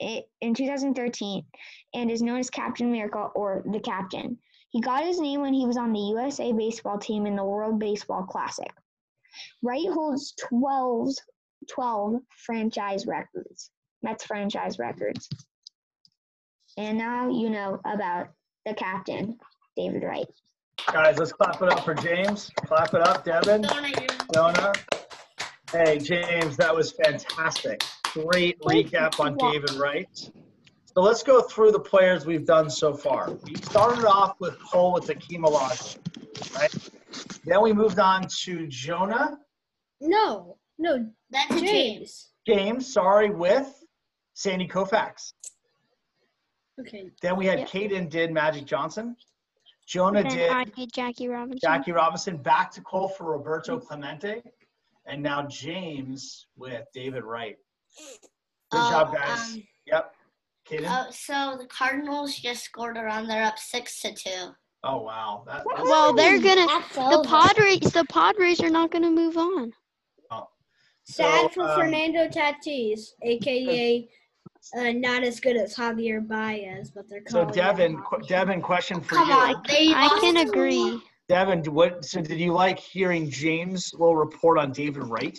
i- 0.00 0.24
in 0.40 0.54
2013 0.54 1.44
and 1.94 2.10
is 2.10 2.22
known 2.22 2.38
as 2.38 2.50
Captain 2.50 2.92
Miracle 2.92 3.30
or 3.34 3.64
the 3.66 3.80
Captain. 3.80 4.38
He 4.70 4.80
got 4.80 5.04
his 5.04 5.20
name 5.20 5.40
when 5.40 5.54
he 5.54 5.66
was 5.66 5.76
on 5.76 5.92
the 5.92 6.00
USA 6.00 6.52
baseball 6.52 6.98
team 6.98 7.26
in 7.26 7.36
the 7.36 7.44
World 7.44 7.78
Baseball 7.78 8.24
Classic. 8.24 8.72
Wright 9.62 9.88
holds 9.88 10.32
12, 10.48 11.10
12 11.68 12.20
franchise 12.44 13.06
records, 13.06 13.70
Mets 14.02 14.24
franchise 14.24 14.78
records. 14.78 15.28
And 16.76 16.98
now 16.98 17.30
you 17.30 17.50
know 17.50 17.80
about 17.84 18.28
the 18.66 18.74
captain, 18.74 19.38
David 19.76 20.02
Wright. 20.02 20.26
Guys, 20.92 21.18
let's 21.18 21.32
clap 21.32 21.62
it 21.62 21.72
up 21.72 21.84
for 21.84 21.94
James. 21.94 22.50
Clap 22.66 22.94
it 22.94 23.00
up, 23.00 23.24
Devin. 23.24 23.64
Jonah. 24.32 24.72
Hey, 25.70 25.98
James, 25.98 26.56
that 26.56 26.74
was 26.74 26.92
fantastic. 26.92 27.82
Great 28.12 28.60
recap 28.60 29.18
on 29.20 29.36
David 29.36 29.72
Wright. 29.72 30.08
So 30.94 31.00
let's 31.00 31.24
go 31.24 31.42
through 31.42 31.72
the 31.72 31.80
players 31.80 32.26
we've 32.26 32.46
done 32.46 32.70
so 32.70 32.94
far. 32.94 33.32
We 33.44 33.56
started 33.56 34.04
off 34.04 34.36
with 34.38 34.56
Cole 34.60 34.92
with 34.92 35.06
the 35.06 35.16
chemology, 35.16 35.98
right? 36.54 36.72
Then 37.44 37.62
we 37.62 37.72
moved 37.72 37.98
on 37.98 38.28
to 38.42 38.66
Jonah. 38.68 39.38
No, 40.00 40.58
no, 40.78 41.06
That's 41.30 41.48
James. 41.60 41.60
James. 41.62 42.30
James, 42.46 42.92
sorry, 42.92 43.30
with 43.30 43.82
Sandy 44.34 44.68
Koufax. 44.68 45.32
Okay. 46.80 47.10
Then 47.22 47.36
we 47.36 47.46
had 47.46 47.60
Yep. 47.60 47.68
Caden 47.68 48.10
did 48.10 48.32
Magic 48.32 48.64
Johnson. 48.64 49.16
Jonah 49.86 50.22
Then 50.22 50.32
did 50.32 50.50
I 50.50 50.64
did 50.64 50.92
Jackie 50.92 51.28
Robinson. 51.28 51.60
Jackie 51.62 51.92
Robinson. 51.92 52.36
Back 52.38 52.70
to 52.72 52.80
Cole 52.80 53.08
for 53.08 53.30
Roberto 53.32 53.78
Clemente. 53.78 54.42
And 55.06 55.22
now 55.22 55.46
James 55.46 56.46
with 56.56 56.82
David 56.94 57.22
Wright. 57.24 57.56
Good 58.70 58.78
Oh, 58.80 58.90
job, 58.90 59.14
guys. 59.14 59.52
um, 59.54 59.62
yep. 59.86 60.14
Caden? 60.68 60.86
Oh, 60.88 61.10
so 61.10 61.56
the 61.60 61.66
Cardinals 61.66 62.34
just 62.36 62.64
scored 62.64 62.96
a 62.96 63.02
run. 63.02 63.26
They're 63.28 63.44
up 63.44 63.58
six 63.58 64.00
to 64.00 64.14
two. 64.14 64.54
oh, 64.82 65.02
wow. 65.02 65.44
That, 65.46 65.64
Well, 65.66 66.12
they're 66.14 66.40
gonna. 66.40 66.66
That's 66.66 66.94
The 66.94 67.02
over. 67.02 67.28
Padres. 67.28 67.80
The 67.92 68.04
Padres 68.10 68.60
are 68.60 68.70
not 68.70 68.90
gonna 68.90 69.10
move 69.10 69.36
on. 69.36 69.72
Sad 71.04 71.42
So, 71.42 71.48
for 71.50 71.62
um, 71.64 71.74
Fernando 71.74 72.28
Tatis, 72.28 73.10
aka 73.22 74.08
uh, 74.78 74.92
not 74.92 75.22
as 75.22 75.40
good 75.40 75.56
as 75.56 75.76
Javier 75.76 76.26
Baez, 76.26 76.90
but 76.90 77.08
they're 77.08 77.20
coming. 77.20 77.48
so 77.48 77.54
Devin, 77.54 77.98
qu- 77.98 78.22
Devin, 78.26 78.62
question 78.62 79.00
for 79.00 79.16
Come 79.16 79.28
you. 79.28 79.34
on, 79.34 79.62
they 79.68 79.92
I 79.94 80.18
can 80.20 80.38
agree. 80.38 81.00
Devin, 81.28 81.62
what? 81.66 82.04
So 82.04 82.20
did 82.20 82.40
you 82.40 82.52
like 82.52 82.78
hearing 82.78 83.30
James' 83.30 83.92
little 83.92 84.16
report 84.16 84.58
on 84.58 84.72
David 84.72 85.02
Wright? 85.04 85.38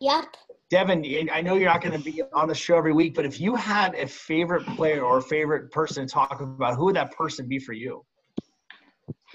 Yep. 0.00 0.24
Devin, 0.70 1.28
I 1.32 1.40
know 1.40 1.54
you're 1.54 1.68
not 1.70 1.82
going 1.82 1.92
to 1.92 2.04
be 2.04 2.22
on 2.32 2.48
the 2.48 2.54
show 2.54 2.76
every 2.76 2.92
week, 2.92 3.14
but 3.14 3.24
if 3.24 3.40
you 3.40 3.54
had 3.54 3.94
a 3.94 4.06
favorite 4.06 4.66
player 4.66 5.04
or 5.04 5.18
a 5.18 5.22
favorite 5.22 5.70
person 5.70 6.06
to 6.06 6.12
talk 6.12 6.40
about, 6.40 6.76
who 6.76 6.86
would 6.86 6.96
that 6.96 7.12
person 7.16 7.46
be 7.46 7.58
for 7.58 7.74
you? 7.74 8.04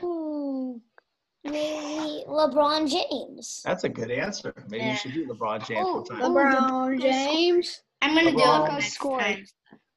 Hmm. 0.01 0.77
Maybe 1.43 2.23
LeBron 2.27 2.89
James. 2.89 3.61
That's 3.65 3.83
a 3.83 3.89
good 3.89 4.11
answer. 4.11 4.53
Maybe 4.69 4.85
you 4.85 4.95
should 4.95 5.13
do 5.13 5.25
LeBron 5.27 5.65
James 5.65 5.85
Oh, 5.87 6.03
sometime. 6.07 6.31
LeBron 6.33 7.01
James. 7.01 7.81
I'm 8.01 8.13
gonna 8.15 8.31
do 8.31 8.37
LeBron. 8.37 8.67
it 8.69 8.71
next 8.73 8.93
scored. 8.93 9.21
time. 9.21 9.45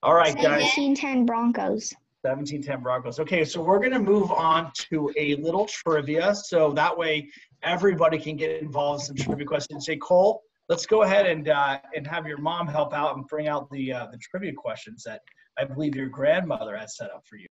All 0.03 0.15
right, 0.15 0.35
guys. 0.37 0.63
17-10 0.73 1.27
Broncos. 1.27 1.93
1710 2.23 2.83
Broncos. 2.83 3.19
Okay, 3.21 3.45
so 3.45 3.61
we're 3.63 3.79
going 3.79 3.93
to 3.93 3.99
move 4.01 4.31
on 4.33 4.71
to 4.75 5.13
a 5.17 5.35
little 5.37 5.67
trivia. 5.67 6.35
So 6.35 6.73
that 6.73 6.97
way 6.97 7.29
everybody 7.65 8.19
can 8.19 8.37
get 8.37 8.63
involved 8.63 9.01
in 9.03 9.07
some 9.07 9.17
trivia 9.17 9.47
questions. 9.47 9.87
Say, 9.87 9.97
Cole, 9.97 10.41
let's 10.69 10.87
go 10.87 11.03
ahead 11.03 11.27
and 11.27 11.49
uh, 11.49 11.79
and 11.97 12.07
have 12.07 12.27
your 12.27 12.39
mom 12.39 12.67
help 12.69 12.93
out 12.95 13.17
and 13.17 13.27
bring 13.29 13.49
out 13.49 13.69
the 13.71 13.93
uh, 13.93 14.07
the 14.11 14.19
trivia 14.19 14.53
questions 14.53 15.03
that 15.05 15.21
I 15.59 15.65
believe 15.65 15.95
your 15.97 16.09
grandmother 16.09 16.77
has 16.77 16.97
set 16.97 17.11
up 17.11 17.23
for 17.29 17.37
you. 17.37 17.47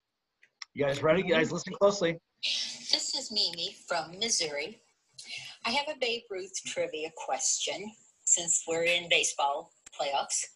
You 0.75 0.85
guys 0.87 1.03
ready? 1.03 1.23
You 1.23 1.35
guys 1.35 1.51
listen 1.53 1.73
closely. 1.75 2.19
This 2.43 3.15
is 3.15 3.31
Mimi 3.31 3.77
from 3.87 4.19
Missouri. 4.19 4.81
I 5.67 5.71
have 5.73 5.95
a 5.95 5.99
Babe 6.01 6.23
Ruth 6.31 6.55
trivia 6.65 7.11
question 7.15 7.93
since 8.25 8.65
we're 8.67 8.85
in 8.85 9.11
baseball 9.11 9.73
playoffs. 9.93 10.47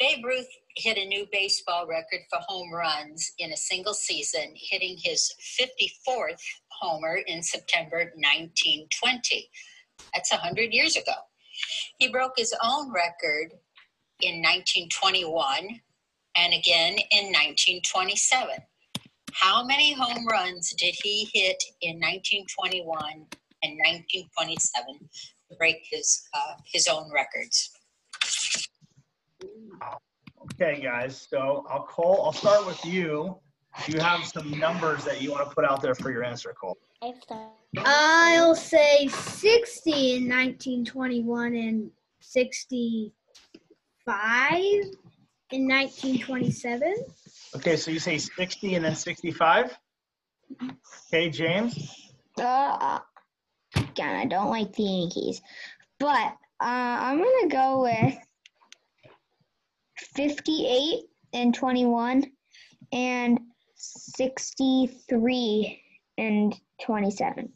Babe 0.00 0.24
Ruth 0.24 0.48
hit 0.74 0.98
a 0.98 1.06
new 1.06 1.28
baseball 1.30 1.86
record 1.86 2.22
for 2.28 2.40
home 2.48 2.72
runs 2.72 3.30
in 3.38 3.52
a 3.52 3.56
single 3.56 3.94
season, 3.94 4.54
hitting 4.56 4.96
his 4.98 5.32
54th 5.56 6.42
homer 6.68 7.18
in 7.28 7.44
September 7.44 8.10
1920. 8.16 9.48
That's 10.12 10.32
100 10.32 10.72
years 10.72 10.96
ago. 10.96 11.14
He 11.98 12.08
broke 12.08 12.36
his 12.36 12.52
own 12.60 12.92
record 12.92 13.52
in 14.20 14.42
1921 14.42 15.80
and 16.36 16.52
again 16.52 16.98
in 17.12 17.26
1927. 17.26 18.56
How 19.34 19.64
many 19.64 19.92
home 19.92 20.26
runs 20.28 20.72
did 20.74 20.94
he 21.02 21.28
hit 21.34 21.62
in 21.80 21.96
1921 21.96 22.86
and 23.62 23.72
1927 23.84 25.08
to 25.50 25.56
break 25.56 25.84
his 25.90 26.28
uh, 26.32 26.54
his 26.64 26.86
own 26.86 27.10
records? 27.12 27.72
Okay, 30.52 30.80
guys. 30.80 31.26
So 31.28 31.66
I'll 31.68 31.82
Cole. 31.82 32.22
I'll 32.24 32.32
start 32.32 32.64
with 32.64 32.84
you. 32.84 33.36
Do 33.84 33.92
you 33.92 33.98
have 33.98 34.24
some 34.24 34.56
numbers 34.56 35.04
that 35.04 35.20
you 35.20 35.32
want 35.32 35.48
to 35.48 35.54
put 35.54 35.64
out 35.64 35.82
there 35.82 35.96
for 35.96 36.12
your 36.12 36.22
answer, 36.22 36.54
Cole? 36.58 36.78
I'll 37.78 38.54
say 38.54 39.08
60 39.08 39.90
in 39.90 40.28
1921 40.28 41.56
and 41.56 41.90
65 42.20 43.10
in 45.50 45.68
1927. 45.68 46.94
Okay, 47.56 47.76
so 47.76 47.90
you 47.90 48.00
say 48.00 48.18
60 48.18 48.74
and 48.74 48.84
then 48.84 48.96
65. 48.96 49.78
Okay, 51.06 51.30
James. 51.30 52.12
Uh, 52.38 52.98
again, 53.76 54.16
I 54.16 54.26
don't 54.26 54.50
like 54.50 54.72
the 54.72 54.82
Yankees, 54.82 55.40
but 56.00 56.34
uh, 56.60 56.62
I'm 57.00 57.18
gonna 57.18 57.48
go 57.48 57.82
with 57.82 58.16
58 60.16 61.04
and 61.32 61.54
21 61.54 62.24
and 62.92 63.38
63 63.76 65.80
and 66.18 66.60
27. 66.82 67.52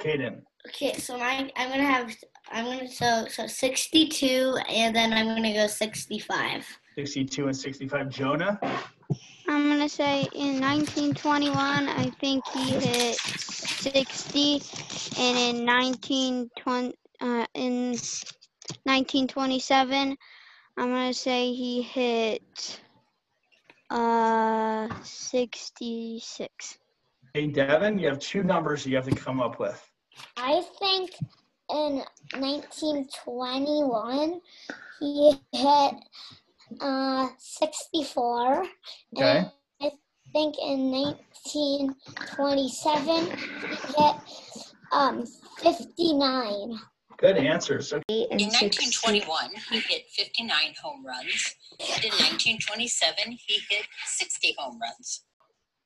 Caden. 0.00 0.40
Okay, 0.68 0.94
so 0.94 1.18
my 1.18 1.50
I'm 1.56 1.70
gonna 1.70 1.84
have 1.84 2.14
I'm 2.50 2.64
gonna 2.64 2.88
so 2.88 3.26
so 3.28 3.46
62 3.46 4.58
and 4.68 4.94
then 4.94 5.12
I'm 5.12 5.26
gonna 5.26 5.52
go 5.52 5.66
65. 5.66 6.66
62 6.96 7.46
and 7.46 7.56
65. 7.56 8.08
Jonah. 8.08 8.58
I'm 9.50 9.68
gonna 9.68 9.88
say 9.88 10.28
in 10.32 10.60
1921, 10.60 11.88
I 11.88 12.08
think 12.20 12.46
he 12.54 12.70
hit 12.70 13.18
60, 13.18 14.62
and 15.18 15.36
in 15.36 15.66
1920, 15.66 16.94
uh, 17.20 17.46
in 17.54 17.96
1927, 18.84 20.16
I'm 20.76 20.88
gonna 20.88 21.12
say 21.12 21.52
he 21.52 21.82
hit 21.82 22.80
uh 23.90 24.86
66. 25.02 26.78
Hey, 27.34 27.48
Devin, 27.48 27.98
you 27.98 28.06
have 28.06 28.20
two 28.20 28.44
numbers 28.44 28.86
you 28.86 28.94
have 28.94 29.08
to 29.08 29.16
come 29.16 29.40
up 29.40 29.58
with. 29.58 29.84
I 30.36 30.62
think 30.78 31.10
in 31.70 32.04
1921 32.38 34.40
he 35.00 35.40
hit 35.52 35.94
uh, 36.80 37.28
64. 37.38 38.64
Okay. 39.16 39.38
And 39.38 39.50
I 39.80 39.90
think 40.32 40.56
in 40.58 40.90
1927, 40.90 43.26
he 43.26 43.36
hit 43.96 44.16
um, 44.92 45.24
59. 45.58 46.78
Good 47.18 47.36
answers. 47.36 47.92
Okay. 47.92 48.26
And 48.30 48.40
In 48.40 48.48
1921, 48.48 49.50
he 49.70 49.80
hit 49.80 50.06
59 50.10 50.74
home 50.82 51.04
runs. 51.04 51.54
And 51.80 52.04
in 52.04 52.10
1927, 52.10 53.32
he 53.46 53.60
hit 53.68 53.86
60 54.06 54.54
home 54.58 54.78
runs. 54.80 55.24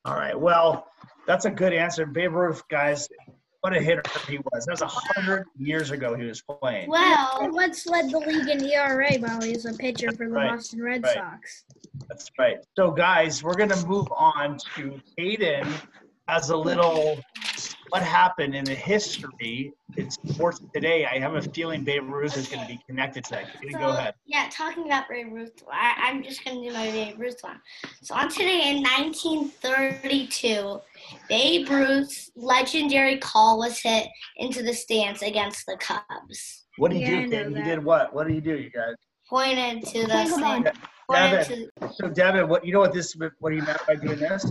All 0.05 0.15
right. 0.15 0.39
Well, 0.39 0.87
that's 1.27 1.45
a 1.45 1.51
good 1.51 1.73
answer. 1.73 2.05
Babe 2.05 2.33
Ruth, 2.33 2.61
guys, 2.69 3.09
what 3.65 3.75
a 3.75 3.81
hitter 3.81 4.03
he 4.29 4.37
was. 4.37 4.67
That 4.67 4.73
was 4.73 4.81
a 4.83 4.87
hundred 4.87 5.47
years 5.57 5.89
ago 5.89 6.13
he 6.13 6.25
was 6.25 6.39
playing. 6.39 6.87
Well, 6.87 7.39
he 7.41 7.49
once 7.49 7.87
led 7.87 8.11
the 8.11 8.19
league 8.19 8.47
in 8.47 8.63
ERA 8.63 9.15
while 9.17 9.41
he 9.41 9.53
was 9.53 9.65
a 9.65 9.73
pitcher 9.73 10.11
for 10.11 10.27
the 10.27 10.33
Right, 10.33 10.51
Boston 10.51 10.83
Red 10.83 11.01
right. 11.01 11.15
Sox. 11.15 11.63
That's 12.07 12.29
right. 12.37 12.57
So, 12.75 12.91
guys, 12.91 13.41
we're 13.41 13.55
going 13.55 13.71
to 13.71 13.87
move 13.87 14.07
on 14.15 14.59
to 14.75 15.01
Hayden 15.17 15.67
as 16.27 16.51
a 16.51 16.55
little 16.55 17.17
what 17.95 18.03
happened 18.03 18.53
in 18.53 18.65
the 18.65 18.75
history 18.75 19.71
in 19.95 20.11
sports 20.11 20.59
today. 20.73 21.05
I 21.05 21.17
have 21.17 21.35
a 21.35 21.41
feeling 21.41 21.85
Babe 21.85 22.03
Ruth 22.03 22.35
is 22.35 22.49
going 22.49 22.61
to 22.61 22.67
be 22.67 22.77
connected 22.85 23.23
to 23.23 23.31
that. 23.31 23.45
Hayden, 23.45 23.79
go 23.79 23.91
ahead. 23.91 24.15
Yeah, 24.25 24.49
talking 24.51 24.85
about 24.85 25.07
Babe 25.07 25.31
Ruth, 25.31 25.63
I, 25.71 25.95
I'm 26.03 26.21
just 26.21 26.43
going 26.43 26.61
to 26.61 26.67
do 26.67 26.73
my 26.73 26.91
Babe 26.91 27.17
Ruth 27.17 27.37
one. 27.39 27.61
So 28.01 28.13
on 28.13 28.29
today 28.29 28.69
in 28.71 28.83
1932, 28.83 30.81
Babe 31.29 31.69
Ruth's 31.69 32.31
legendary 32.35 33.17
call 33.17 33.59
was 33.59 33.79
hit 33.79 34.09
into 34.35 34.61
the 34.61 34.73
stands 34.73 35.21
against 35.21 35.65
the 35.65 35.77
Cubs. 35.77 36.65
What 36.77 36.91
did 36.91 36.99
Yeah, 36.99 37.21
you 37.21 37.29
do, 37.29 37.37
Hayden? 37.37 37.55
You 37.55 37.63
did 37.63 37.81
what? 37.81 38.13
What 38.13 38.27
did 38.27 38.35
you 38.35 38.41
do, 38.41 38.57
you 38.57 38.71
guys? 38.71 38.95
Pointed 39.29 39.85
to 39.85 40.01
the 40.01 40.07
Think 40.07 40.29
stand, 40.31 40.71
Devin, 41.09 41.69
to 41.79 41.93
so 41.93 42.09
Devin, 42.09 42.49
what 42.49 42.65
you 42.65 42.73
know 42.73 42.81
what 42.81 42.93
this 42.93 43.15
what 43.39 43.53
he 43.53 43.61
meant 43.61 43.79
by 43.87 43.95
doing 43.95 44.19
this? 44.19 44.43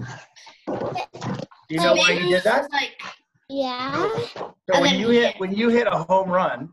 Do 1.68 1.74
you 1.74 1.80
know 1.80 1.94
why 1.94 2.08
Babe 2.08 2.22
he 2.22 2.28
did 2.30 2.42
that? 2.44 2.70
Like, 2.72 3.00
Yeah. 3.48 3.92
So 4.34 4.54
And 4.72 4.82
when 4.82 4.98
you 4.98 5.10
hit 5.10 5.34
when 5.38 5.52
you 5.54 5.68
hit 5.68 5.86
a 5.86 5.98
home 5.98 6.30
run, 6.30 6.70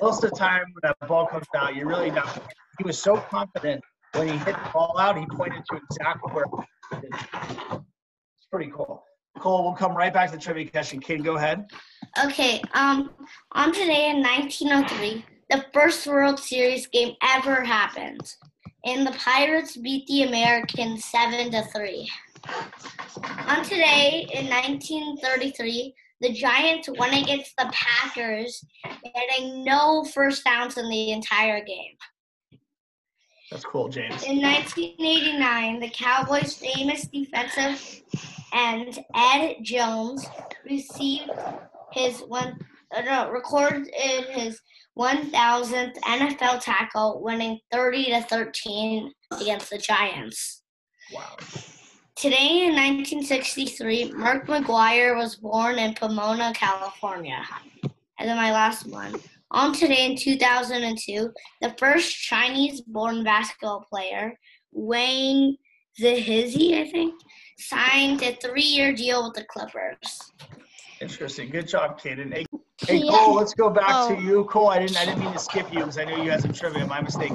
most 0.00 0.22
of 0.22 0.30
the 0.30 0.36
time 0.36 0.64
when 0.72 0.80
that 0.82 1.08
ball 1.08 1.26
comes 1.26 1.46
out, 1.56 1.74
you're 1.74 1.88
really 1.88 2.10
not. 2.10 2.42
He 2.78 2.84
was 2.84 3.00
so 3.00 3.16
confident 3.16 3.82
when 4.14 4.28
he 4.28 4.36
hit 4.38 4.54
the 4.54 4.70
ball 4.72 4.98
out, 4.98 5.18
he 5.18 5.26
pointed 5.26 5.62
to 5.70 5.80
exactly 5.90 6.32
where. 6.32 6.44
it. 7.02 7.10
It's 7.12 8.46
pretty 8.50 8.70
cool. 8.74 9.04
Cole, 9.38 9.64
we'll 9.64 9.72
come 9.72 9.96
right 9.96 10.12
back 10.12 10.30
to 10.30 10.36
the 10.36 10.42
trivia 10.42 10.70
question. 10.70 11.00
Kid, 11.00 11.24
go 11.24 11.36
ahead. 11.36 11.70
Okay, 12.24 12.60
um, 12.74 13.10
on 13.52 13.72
today 13.72 14.10
in 14.10 14.22
1903, 14.22 15.24
the 15.48 15.64
first 15.72 16.06
World 16.06 16.38
Series 16.38 16.86
game 16.88 17.14
ever 17.22 17.64
happened, 17.64 18.34
and 18.84 19.06
the 19.06 19.12
Pirates 19.12 19.76
beat 19.76 20.06
the 20.08 20.24
Americans 20.24 21.04
seven 21.04 21.50
to 21.52 21.62
three. 21.74 22.08
On 23.48 23.62
today 23.64 24.26
in 24.32 24.48
1933, 24.48 25.94
the 26.20 26.32
Giants 26.32 26.88
won 26.96 27.12
against 27.14 27.54
the 27.56 27.70
Packers, 27.72 28.64
getting 29.02 29.64
no 29.64 30.04
first 30.04 30.44
downs 30.44 30.76
in 30.76 30.88
the 30.88 31.12
entire 31.12 31.64
game. 31.64 31.96
That's 33.50 33.64
cool, 33.64 33.88
James. 33.88 34.22
In 34.24 34.40
1989, 34.40 35.80
the 35.80 35.90
Cowboys' 35.90 36.56
famous 36.56 37.08
defensive 37.08 38.02
end 38.52 38.98
Ed 39.14 39.56
Jones 39.62 40.24
received 40.64 41.30
his 41.92 42.20
one 42.20 42.58
uh, 42.94 43.02
no, 43.02 43.30
recorded 43.30 43.88
his 44.30 44.60
1,000th 44.98 45.96
NFL 45.98 46.60
tackle, 46.60 47.22
winning 47.22 47.58
30 47.72 48.06
to 48.06 48.22
13 48.22 49.12
against 49.40 49.70
the 49.70 49.78
Giants. 49.78 50.62
Wow. 51.12 51.36
Today 52.20 52.66
in 52.66 52.74
1963, 52.74 54.12
Mark 54.12 54.46
McGwire 54.46 55.16
was 55.16 55.36
born 55.36 55.78
in 55.78 55.94
Pomona, 55.94 56.52
California. 56.54 57.40
And 58.18 58.28
then 58.28 58.36
my 58.36 58.52
last 58.52 58.86
one. 58.86 59.14
On 59.52 59.72
today 59.72 60.04
in 60.04 60.18
2002, 60.18 61.32
the 61.62 61.74
first 61.78 62.14
Chinese-born 62.14 63.24
basketball 63.24 63.86
player, 63.88 64.34
Wayne 64.70 65.56
Zahizi, 65.98 66.78
I 66.78 66.90
think, 66.90 67.14
signed 67.58 68.22
a 68.22 68.34
three-year 68.34 68.92
deal 68.92 69.24
with 69.24 69.36
the 69.36 69.44
Clippers. 69.44 70.20
Interesting. 71.00 71.48
Good 71.48 71.68
job, 71.68 71.98
kid. 71.98 72.18
And 72.18 72.34
hey, 72.34 72.44
hey 72.86 72.96
Yeah. 72.96 73.12
Cole, 73.12 73.36
let's 73.36 73.54
go 73.54 73.70
back 73.70 73.86
Oh. 73.88 74.14
to 74.14 74.20
you. 74.20 74.44
Cole, 74.44 74.68
I 74.68 74.80
didn't 74.80 74.98
I 74.98 75.06
didn't 75.06 75.20
mean 75.20 75.32
to 75.32 75.38
skip 75.38 75.72
you 75.72 75.78
because 75.78 75.96
I 75.96 76.04
know 76.04 76.22
you 76.22 76.30
had 76.30 76.42
some 76.42 76.52
trivia. 76.52 76.86
My 76.86 77.00
mistake. 77.00 77.32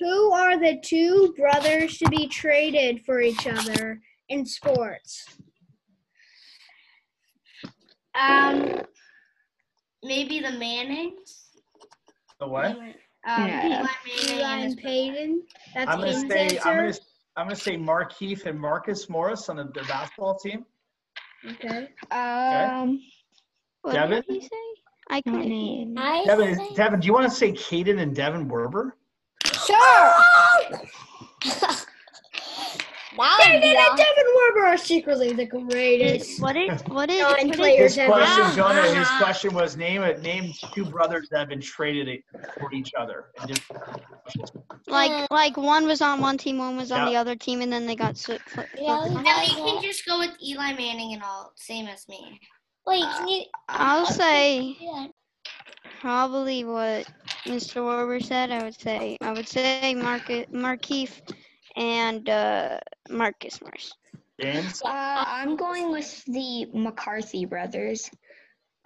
Go 0.00 0.06
ahead. 0.06 0.14
Who 0.14 0.32
are 0.32 0.58
the 0.58 0.80
two 0.82 1.34
brothers 1.36 1.98
to 1.98 2.08
be 2.08 2.26
traded 2.26 3.04
for 3.04 3.20
each 3.20 3.46
other 3.46 4.00
in 4.28 4.44
sports? 4.46 5.24
Um, 8.14 8.80
maybe 10.02 10.40
the 10.40 10.52
Mannings. 10.52 11.48
The 12.40 12.48
what? 12.48 12.70
Um, 12.72 13.46
Yeah. 13.48 13.66
Eli 13.66 13.76
Manning 13.76 14.38
Eli 14.38 14.52
and 14.54 14.64
his 14.64 14.72
and 14.74 14.82
Peyton. 14.82 15.42
That's 15.74 15.90
I'm 15.90 15.98
gonna 16.00 16.12
Hayden's 16.12 16.32
say 16.32 16.58
I'm 16.58 16.76
gonna 16.76 16.86
answer. 16.88 17.00
I'm 17.36 17.46
gonna 17.46 17.56
say 17.56 17.76
Markieff 17.76 18.46
and 18.46 18.58
Marcus 18.58 19.08
Morris 19.08 19.48
on 19.48 19.56
the, 19.56 19.64
the 19.64 19.82
basketball 19.86 20.36
team. 20.38 20.64
Okay. 21.48 21.88
Um, 22.10 23.00
What 23.82 23.92
Devin? 23.92 24.22
did 24.28 24.34
he 24.34 24.40
say? 24.42 24.48
I 25.10 25.16
what 25.16 25.24
couldn't. 25.24 25.48
name? 25.48 25.94
I 25.98 26.24
Devin, 26.26 26.74
Devin, 26.74 27.00
do 27.00 27.06
you 27.06 27.12
want 27.12 27.28
to 27.30 27.34
say 27.34 27.52
Caden 27.52 28.00
and 28.00 28.14
Devin 28.14 28.48
Werber? 28.48 28.92
Sure. 29.70 30.80
that 33.16 33.38
would 33.38 33.44
Peyton 33.44 33.60
be 33.60 33.68
and 33.70 33.78
awesome. 33.78 33.96
Devin 33.96 34.24
Werber 34.36 34.66
are 34.74 34.76
secretly 34.76 35.32
the 35.32 35.46
greatest. 35.46 36.40
What 36.40 36.56
is 36.56 36.82
what 36.88 37.10
is 37.10 37.22
what 37.22 37.42
Nine 37.46 37.52
players 37.52 37.94
His 37.94 37.98
ever. 37.98 38.12
question, 38.12 38.44
ah, 38.44 38.52
Jonah, 38.54 38.82
his 38.94 39.06
Ah. 39.10 39.18
question 39.22 39.54
was 39.54 39.76
name 39.76 40.02
it. 40.02 40.20
Name 40.22 40.52
two 40.74 40.84
brothers 40.84 41.28
that 41.30 41.40
have 41.40 41.48
been 41.48 41.60
traded 41.60 42.22
for 42.58 42.72
each 42.72 42.92
other. 42.98 43.26
And 43.38 43.48
just, 43.48 43.62
like 44.86 45.10
uh, 45.10 45.26
like 45.30 45.56
one 45.56 45.86
was 45.86 46.00
on 46.02 46.20
one 46.20 46.38
team, 46.38 46.58
one 46.58 46.76
was 46.76 46.92
on 46.92 47.06
Yeah. 47.06 47.12
the 47.12 47.16
other 47.16 47.36
team, 47.36 47.60
and 47.60 47.72
then 47.72 47.86
they 47.86 47.96
got 47.96 48.16
switched. 48.16 48.42
Yeah, 48.76 48.98
flipped. 49.00 49.16
we 49.18 49.24
Yeah, 49.24 49.42
you 49.42 49.54
can 49.54 49.82
just 49.82 50.06
go 50.06 50.18
with 50.18 50.30
Eli 50.42 50.72
Manning 50.74 51.12
and 51.14 51.22
all, 51.22 51.52
same 51.56 51.86
as 51.86 52.08
me. 52.08 52.40
Wait, 52.86 53.02
can 53.02 53.24
uh, 53.24 53.30
you? 53.30 53.44
I'll 53.68 54.02
oh, 54.02 54.10
say 54.10 54.76
Yeah. 54.80 55.06
probably 56.00 56.64
what 56.64 57.06
Mr. 57.46 57.82
Werber 57.82 58.22
said. 58.22 58.50
I 58.50 58.62
would 58.62 58.78
say 58.80 59.16
I 59.20 59.32
would 59.32 59.48
say 59.48 59.94
Mark 59.94 60.22
Markieff 60.52 61.20
and 61.76 62.28
uh, 62.28 62.78
Marcus 63.08 63.60
Morris. 63.62 63.92
James. 64.40 64.80
Uh, 64.82 64.88
I'm 65.26 65.56
going 65.56 65.90
with 65.92 66.24
the 66.24 66.66
McCarthy 66.72 67.44
brothers. 67.44 68.10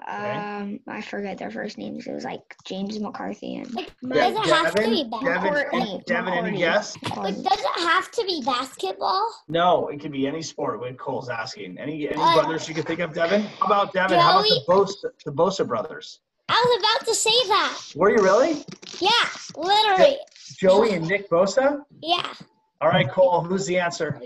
Um, 0.07 0.81
I 0.89 1.01
forget 1.01 1.39
their 1.39 1.53
first 1.53 1.79
names. 1.79 2.07
It 2.09 2.13
was 2.13 2.25
like 2.25 2.41
James 2.67 2.99
McCarthy 2.99 3.57
and 3.57 3.73
Like, 3.73 3.93
My- 4.03 4.17
does 4.17 4.35
it 4.35 4.53
have 4.53 4.75
to 4.75 4.83
be 4.83 5.05
basketball? 5.09 5.53
Devin, 5.55 6.03
Devin, 6.07 6.33
any 6.33 6.41
Courtney. 6.41 6.59
guess? 6.59 6.97
Like, 7.17 7.35
does 7.37 7.61
it 7.61 7.81
have 7.81 8.11
to 8.11 8.25
be 8.25 8.43
basketball? 8.45 9.25
No, 9.49 9.87
it 9.89 10.01
could 10.01 10.11
be 10.11 10.27
any 10.27 10.43
sport. 10.43 10.81
What 10.81 10.99
Cole's 10.99 11.29
asking. 11.29 11.79
Any 11.79 12.09
any 12.09 12.17
Uh, 12.21 12.35
brothers 12.35 12.69
you 12.69 12.75
can 12.75 12.83
think 12.83 12.99
of, 13.01 13.15
Devin? 13.15 13.43
How 13.43 13.67
about 13.67 13.93
Devin? 13.93 14.19
How 14.19 14.41
about 14.41 14.43
the 14.49 14.63
Bosa, 14.69 15.11
the 15.25 15.33
Bosa 15.33 15.67
brothers? 15.67 16.19
I 16.49 16.63
was 16.67 16.79
about 16.79 17.07
to 17.09 17.15
say 17.15 17.49
that. 17.49 17.79
Were 17.97 18.11
you 18.11 18.23
really? 18.23 18.65
Yeah, 19.01 19.11
literally. 19.57 20.19
Joey 20.57 20.93
and 20.93 21.07
Nick 21.09 21.29
Bosa? 21.31 21.83
Yeah. 22.03 22.33
All 22.81 22.89
right, 22.89 23.09
Cole. 23.11 23.41
Who's 23.43 23.67
the 23.67 23.79
answer? 23.79 24.21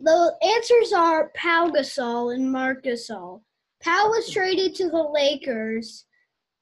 The 0.00 0.36
answers 0.42 0.92
are 0.92 1.30
Pau 1.36 1.68
Gasol 1.68 2.34
and 2.34 2.50
Marc 2.50 2.84
Gasol. 2.84 3.42
Pau 3.82 4.08
was 4.08 4.30
traded 4.30 4.74
to 4.76 4.88
the 4.88 5.02
Lakers 5.02 6.06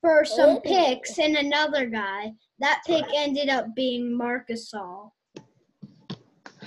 for 0.01 0.25
some 0.25 0.61
picks 0.61 1.19
and 1.19 1.37
another 1.37 1.87
guy. 1.87 2.33
That 2.59 2.83
pick 2.87 3.05
ended 3.15 3.49
up 3.49 3.75
being 3.75 4.17
Marc 4.17 4.49
Gasol. 4.49 5.11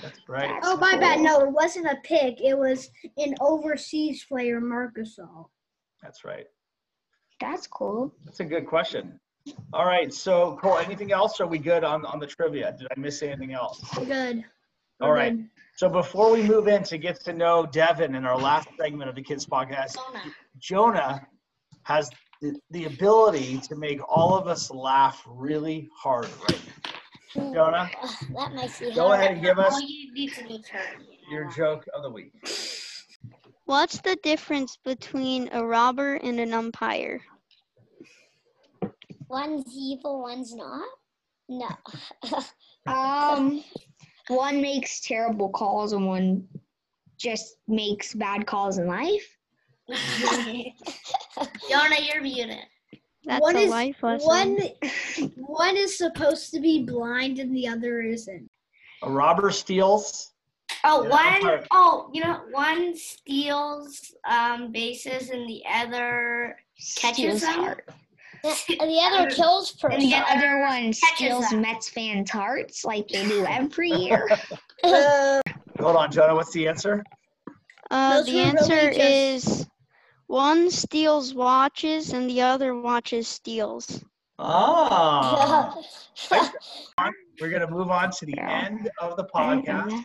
That's 0.02 0.20
right. 0.28 0.58
Oh, 0.62 0.76
my 0.78 0.96
bad. 0.96 1.20
No, 1.20 1.40
it 1.40 1.50
wasn't 1.52 1.86
a 1.86 1.96
pick. 2.02 2.40
It 2.40 2.56
was 2.56 2.88
an 3.18 3.34
overseas 3.40 4.24
player, 4.24 4.60
Marc 4.60 4.96
Gasol. 4.96 5.48
That's 6.02 6.24
right. 6.24 6.46
That's 7.40 7.66
cool. 7.66 8.12
That's 8.24 8.40
a 8.40 8.44
good 8.44 8.66
question. 8.66 9.18
All 9.72 9.86
right, 9.86 10.12
so 10.12 10.58
Cole, 10.60 10.78
anything 10.78 11.12
else? 11.12 11.40
Are 11.40 11.46
we 11.46 11.58
good 11.58 11.82
on, 11.82 12.04
on 12.04 12.18
the 12.18 12.26
trivia? 12.26 12.74
Did 12.78 12.88
I 12.94 13.00
miss 13.00 13.22
anything 13.22 13.54
else? 13.54 13.80
Good. 13.94 14.44
All 15.00 15.08
We're 15.08 15.14
right. 15.14 15.36
good. 15.36 15.48
So 15.76 15.88
before 15.88 16.30
we 16.30 16.42
move 16.42 16.68
in 16.68 16.82
to 16.84 16.98
get 16.98 17.24
to 17.24 17.32
know 17.32 17.64
Devin 17.64 18.14
in 18.14 18.26
our 18.26 18.36
last 18.36 18.68
segment 18.78 19.08
of 19.08 19.16
the 19.16 19.22
Kids 19.22 19.46
Podcast, 19.46 19.96
Jonah. 19.96 20.34
Jonah 20.60 21.26
has 21.84 22.10
the, 22.42 22.54
the 22.70 22.84
ability 22.84 23.58
to 23.60 23.76
make 23.76 24.00
all 24.06 24.36
of 24.36 24.46
us 24.46 24.70
laugh 24.70 25.22
really 25.26 25.88
hard 25.96 26.28
right 26.48 26.60
now. 26.66 27.52
Jonah, 27.52 27.90
Ugh, 28.02 28.10
that 28.34 28.54
might 28.54 28.78
be 28.78 28.92
go 28.92 29.12
ahead 29.12 29.32
and 29.32 29.42
give 29.42 29.58
us 29.58 29.80
you 29.80 30.12
need 30.12 30.32
to 30.34 30.46
do 30.48 30.54
is 30.54 30.68
hurt 30.68 30.98
me. 30.98 31.18
your 31.30 31.48
joke 31.50 31.86
of 31.94 32.02
the 32.02 32.10
week. 32.10 32.32
What's 33.70 34.00
the 34.00 34.16
difference 34.24 34.76
between 34.84 35.48
a 35.52 35.64
robber 35.64 36.14
and 36.14 36.40
an 36.40 36.52
umpire? 36.52 37.20
One's 39.28 39.64
evil, 39.72 40.22
one's 40.22 40.52
not. 40.56 40.88
No. 41.48 41.68
Um, 42.86 43.62
one 44.28 44.60
makes 44.62 45.00
terrible 45.00 45.50
calls 45.50 45.92
and 45.92 46.06
one 46.06 46.48
just 47.18 47.58
makes 47.68 48.14
bad 48.14 48.46
calls 48.46 48.78
in 48.78 48.86
life. 48.86 49.36
Jonah, 51.68 52.00
you're 52.00 52.22
muted. 52.22 52.64
That's 53.24 53.42
one 53.42 53.56
a 53.56 53.60
is 53.60 53.70
life 53.70 54.02
lesson. 54.02 54.26
one. 54.26 54.58
One 55.36 55.76
is 55.76 55.96
supposed 55.96 56.50
to 56.52 56.60
be 56.60 56.84
blind 56.84 57.38
and 57.38 57.54
the 57.54 57.68
other 57.68 58.00
isn't. 58.00 58.48
A 59.02 59.10
robber 59.10 59.50
steals. 59.50 60.32
Oh, 60.84 61.02
Yeah, 61.04 61.08
one 61.10 61.44
alright. 61.44 61.66
oh, 61.70 62.10
you 62.12 62.22
know, 62.22 62.40
one 62.50 62.96
steals 62.96 64.14
um 64.28 64.72
bases 64.72 65.30
and 65.30 65.48
the 65.48 65.62
other 65.72 66.56
Catches 66.96 67.42
them? 67.42 67.54
heart. 67.54 67.88
and 68.44 68.90
the 68.90 69.00
other 69.02 69.28
kills 69.30 69.76
And 69.82 70.00
the 70.00 70.14
other 70.14 70.60
one 70.60 70.92
steals 70.94 71.50
them. 71.50 71.60
Mets 71.60 71.90
fans' 71.90 72.30
hearts 72.30 72.84
like 72.86 73.08
they 73.08 73.26
do 73.28 73.44
every 73.46 73.90
year. 73.90 74.28
Hold 74.84 75.96
on, 75.96 76.10
Jonah. 76.10 76.34
What's 76.34 76.52
the 76.52 76.66
answer? 76.68 77.04
Uh, 77.90 78.22
the 78.22 78.30
were 78.32 78.36
really 78.38 78.48
answer 78.48 78.90
just- 78.92 78.98
is 79.00 79.66
one 80.28 80.70
steals 80.70 81.34
watches 81.34 82.12
and 82.12 82.30
the 82.30 82.40
other 82.40 82.74
watches 82.74 83.28
steals. 83.28 84.02
Ah. 84.38 85.76
We're 87.40 87.50
gonna 87.50 87.70
move 87.70 87.90
on 87.90 88.10
to 88.12 88.26
the 88.26 88.34
Yeah. 88.36 88.64
end 88.66 88.90
of 89.00 89.16
the 89.18 89.24
podcast. 89.24 90.04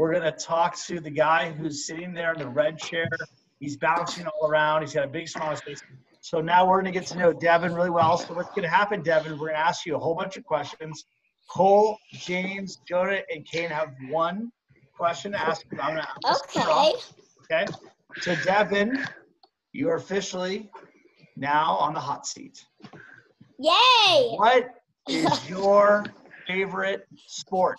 We're 0.00 0.14
gonna 0.14 0.32
talk 0.32 0.78
to 0.86 0.98
the 0.98 1.10
guy 1.10 1.52
who's 1.52 1.84
sitting 1.84 2.14
there 2.14 2.32
in 2.32 2.38
the 2.38 2.48
red 2.48 2.78
chair. 2.78 3.06
He's 3.58 3.76
bouncing 3.76 4.26
all 4.26 4.48
around. 4.48 4.80
He's 4.80 4.94
got 4.94 5.04
a 5.04 5.08
big 5.08 5.28
smile 5.28 5.48
on 5.48 5.50
his 5.50 5.60
face. 5.60 5.82
So 6.22 6.40
now 6.40 6.66
we're 6.66 6.78
gonna 6.78 6.90
get 6.90 7.06
to 7.08 7.18
know 7.18 7.34
Devin 7.34 7.74
really 7.74 7.90
well. 7.90 8.16
So 8.16 8.32
what's 8.32 8.48
gonna 8.54 8.66
happen, 8.66 9.02
Devin? 9.02 9.38
We're 9.38 9.48
gonna 9.48 9.58
ask 9.58 9.84
you 9.84 9.96
a 9.96 9.98
whole 9.98 10.14
bunch 10.14 10.38
of 10.38 10.44
questions. 10.46 11.04
Cole, 11.50 11.98
James, 12.14 12.78
Jonah, 12.88 13.20
and 13.30 13.44
Kane 13.44 13.68
have 13.68 13.90
one 14.08 14.50
question 14.96 15.32
to 15.32 15.38
ask. 15.38 15.66
I'm 15.72 15.94
gonna 15.94 16.08
ask 16.24 16.56
okay. 16.56 16.94
Okay. 17.52 17.72
So 18.22 18.34
Devin, 18.36 19.04
you 19.74 19.90
are 19.90 19.96
officially 19.96 20.70
now 21.36 21.76
on 21.76 21.92
the 21.92 22.00
hot 22.00 22.26
seat. 22.26 22.64
Yay! 23.58 24.30
What 24.30 24.76
is 25.10 25.46
your 25.46 26.06
favorite 26.46 27.06
sport? 27.26 27.76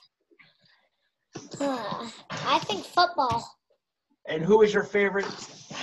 I 1.59 2.59
think 2.63 2.83
football. 2.85 3.45
And 4.27 4.43
who 4.43 4.61
is 4.61 4.73
your 4.73 4.83
favorite 4.83 5.25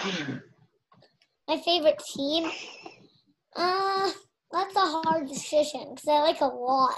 team? 0.03 0.43
My 1.49 1.59
favorite 1.59 2.01
team. 2.15 2.51
Uh, 3.57 4.11
that's 4.53 4.77
a 4.77 4.81
hard 4.81 5.29
decision 5.29 5.95
because 5.95 6.09
I 6.09 6.21
like 6.21 6.41
a 6.41 6.47
lot. 6.47 6.95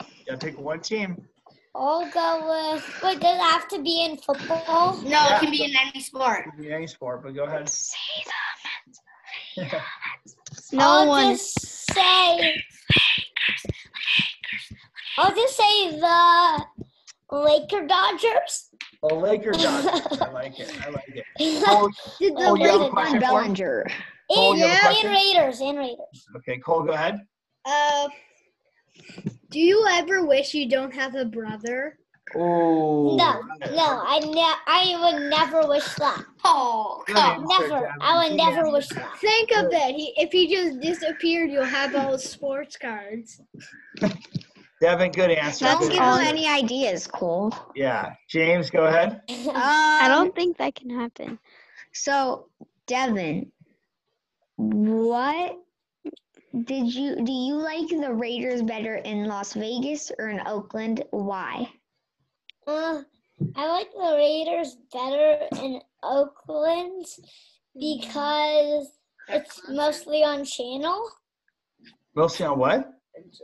You 0.00 0.06
gotta 0.26 0.38
pick 0.38 0.58
one 0.58 0.80
team. 0.80 1.26
I'll 1.74 2.10
go 2.10 2.72
with. 2.74 3.00
Wait, 3.02 3.20
does 3.20 3.36
it 3.36 3.40
have 3.40 3.68
to 3.68 3.82
be 3.82 4.04
in 4.04 4.16
football? 4.18 4.96
No, 5.02 5.08
Yeah. 5.08 5.36
it 5.36 5.40
can 5.40 5.50
be 5.50 5.64
in 5.64 5.72
any 5.76 6.00
sport. 6.00 6.44
Could 6.44 6.62
be 6.62 6.72
any 6.72 6.86
sport, 6.86 7.22
but 7.22 7.34
go 7.34 7.44
ahead. 7.44 7.68
Say 7.68 7.96
No 10.72 10.84
I'll 10.84 11.08
one. 11.08 11.28
just 11.32 11.60
say. 11.92 12.62
I'll 15.18 15.34
just 15.34 15.56
say 15.56 15.90
the 15.98 16.64
Laker 17.30 17.86
Dodgers. 17.86 18.68
The 19.02 19.14
Laker 19.14 19.52
Dodgers. 19.52 20.18
I 20.20 20.30
like 20.30 20.58
it. 20.60 20.72
I 20.86 20.90
like 20.90 21.08
it. 21.38 21.64
Cole, 21.64 21.88
Did 22.20 22.36
the 22.36 22.40
Oh, 22.46 22.54
you 22.54 22.64
have 22.66 22.74
a 22.74 22.78
Lakers- 22.84 22.92
question 22.92 23.20
that. 23.20 23.30
for 23.30 23.42
him? 23.42 23.52
Bellinger. 23.54 23.86
Cole, 24.32 24.56
you 24.56 24.64
have 24.66 24.72
and, 24.72 24.80
question? 24.82 25.06
and 25.10 25.16
Raiders, 25.16 25.60
and 25.60 25.78
Raiders. 25.78 26.26
Okay, 26.36 26.58
Cole, 26.58 26.82
go 26.84 26.92
ahead. 26.92 27.20
Uh, 27.64 28.08
do 29.50 29.60
you 29.60 29.86
ever 29.90 30.26
wish 30.26 30.54
you 30.54 30.68
don't 30.68 30.92
have 30.94 31.14
a 31.14 31.24
brother? 31.24 31.98
Oh. 32.34 33.14
No, 33.16 33.40
no, 33.72 34.02
I 34.04 34.18
ne- 34.18 34.62
I 34.66 34.98
would 35.00 35.30
never 35.30 35.68
wish 35.68 35.84
that. 35.94 36.24
Oh, 36.44 37.04
Good 37.06 37.14
Never. 37.14 37.88
I 38.00 38.26
would 38.28 38.36
never 38.36 38.68
wish 38.70 38.88
that. 38.88 39.16
Think 39.20 39.52
of 39.52 39.66
it. 39.70 39.94
He, 39.94 40.12
if 40.16 40.32
he 40.32 40.52
just 40.52 40.80
disappeared, 40.80 41.50
you'll 41.52 41.64
have 41.64 41.94
all 41.94 42.12
his 42.12 42.24
sports 42.24 42.76
cards. 42.76 43.40
Devin, 44.80 45.10
good 45.10 45.30
answer. 45.30 45.64
Don't 45.64 45.80
give 45.90 45.92
him 46.02 46.18
any 46.20 46.46
ideas, 46.46 47.06
Cole. 47.06 47.52
Yeah. 47.74 48.12
James, 48.28 48.68
go 48.70 48.84
ahead. 48.84 49.22
I 49.28 50.02
Um, 50.04 50.10
don't 50.10 50.34
think 50.34 50.58
that 50.58 50.74
can 50.74 50.90
happen. 50.90 51.38
So, 51.94 52.48
Devin, 52.86 53.50
what 54.56 55.56
did 56.64 56.94
you 56.94 57.16
do? 57.24 57.32
You 57.32 57.54
like 57.56 57.88
the 57.88 58.12
Raiders 58.12 58.62
better 58.62 58.96
in 58.96 59.26
Las 59.26 59.54
Vegas 59.54 60.12
or 60.18 60.28
in 60.28 60.40
Oakland? 60.46 61.04
Why? 61.10 61.68
Uh, 62.66 63.02
I 63.54 63.66
like 63.68 63.90
the 63.92 64.14
Raiders 64.16 64.76
better 64.92 65.38
in 65.62 65.80
Oakland 66.02 67.06
because 67.78 68.88
it's 69.28 69.60
mostly 69.70 70.22
on 70.22 70.44
channel. 70.44 71.08
Mostly 72.14 72.46
on 72.46 72.58
what? 72.58 72.90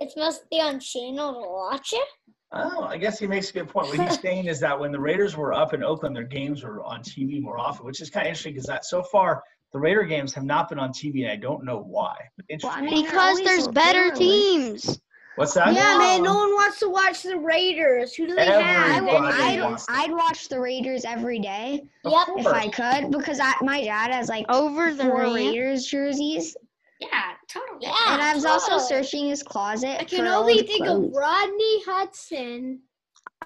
It's 0.01 0.17
mostly 0.17 0.61
on 0.61 0.81
channel 0.81 1.35
to 1.43 1.49
watch 1.49 1.93
it. 1.93 2.09
Oh, 2.55 2.83
I 2.85 2.99
guess 2.99 3.19
he 3.19 3.27
makes 3.27 3.49
a 3.51 3.53
good 3.55 3.69
point. 3.69 3.89
What 3.89 3.99
he's 4.09 4.21
saying 4.23 4.47
is 4.47 4.61
that 4.61 4.79
when 4.79 4.93
the 4.93 5.01
Raiders 5.01 5.37
were 5.37 5.55
up 5.55 5.73
in 5.73 5.83
Oakland, 5.83 6.15
their 6.15 6.25
games 6.25 6.63
were 6.63 6.83
on 6.85 7.03
TV 7.03 7.41
more 7.41 7.59
often, 7.59 7.87
which 7.87 8.01
is 8.01 8.11
kind 8.11 8.27
of 8.27 8.29
interesting 8.31 8.53
because 8.53 8.67
that 8.67 8.85
so 8.85 9.03
far 9.03 9.43
the 9.73 9.79
Raider 9.79 10.03
games 10.05 10.35
have 10.35 10.45
not 10.45 10.69
been 10.69 10.79
on 10.79 10.91
TV, 10.91 11.23
and 11.23 11.31
I 11.33 11.37
don't 11.37 11.65
know 11.65 11.79
why. 11.79 12.15
But 12.37 12.45
Well, 12.63 12.73
I 12.75 12.83
mean, 12.83 13.05
Because 13.07 13.41
there's 13.43 13.69
better 13.69 14.11
good. 14.11 14.17
teams. 14.19 15.01
What's 15.37 15.55
that? 15.55 15.73
Yeah, 15.73 15.97
man. 15.97 16.23
No 16.23 16.35
No. 16.35 16.39
one 16.41 16.51
wants 16.51 16.79
to 16.81 16.91
watch 16.91 17.23
the 17.23 17.39
Raiders. 17.39 18.13
Who 18.15 18.27
do 18.27 18.35
they 18.35 18.43
I 18.49 18.61
have? 18.61 19.03
would, 19.03 19.15
I'd, 19.15 19.61
wants. 19.63 19.87
I'd 19.89 20.13
watch 20.13 20.51
the 20.51 20.61
Raiders 20.61 21.07
every 21.07 21.39
day 21.39 21.81
Of 22.05 22.13
Yep. 22.13 22.29
if. 22.41 22.47
I 22.49 22.69
could 22.69 23.11
because 23.11 23.41
I, 23.41 23.55
my 23.63 23.83
dad 23.83 24.13
has 24.13 24.29
like 24.29 24.45
Over 24.51 24.93
the 24.93 25.05
four 25.05 25.23
Raiders 25.23 25.87
jerseys, 25.87 26.55
Yeah, 27.01 27.32
totally. 27.53 27.79
Yeah, 27.83 28.15
and 28.15 28.23
I 28.23 28.35
was 28.35 28.45
also 28.45 28.79
searching 28.79 29.29
his 29.29 29.43
closet. 29.43 30.01
I 30.01 30.05
can 30.05 30.25
for 30.27 30.33
only 30.33 30.59
old 30.59 30.67
think 30.67 30.85
clothes. 30.85 31.07
of 31.09 31.13
Rodney 31.15 31.83
Hudson, 31.85 32.81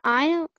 I 0.04 0.28
don't. 0.28 0.50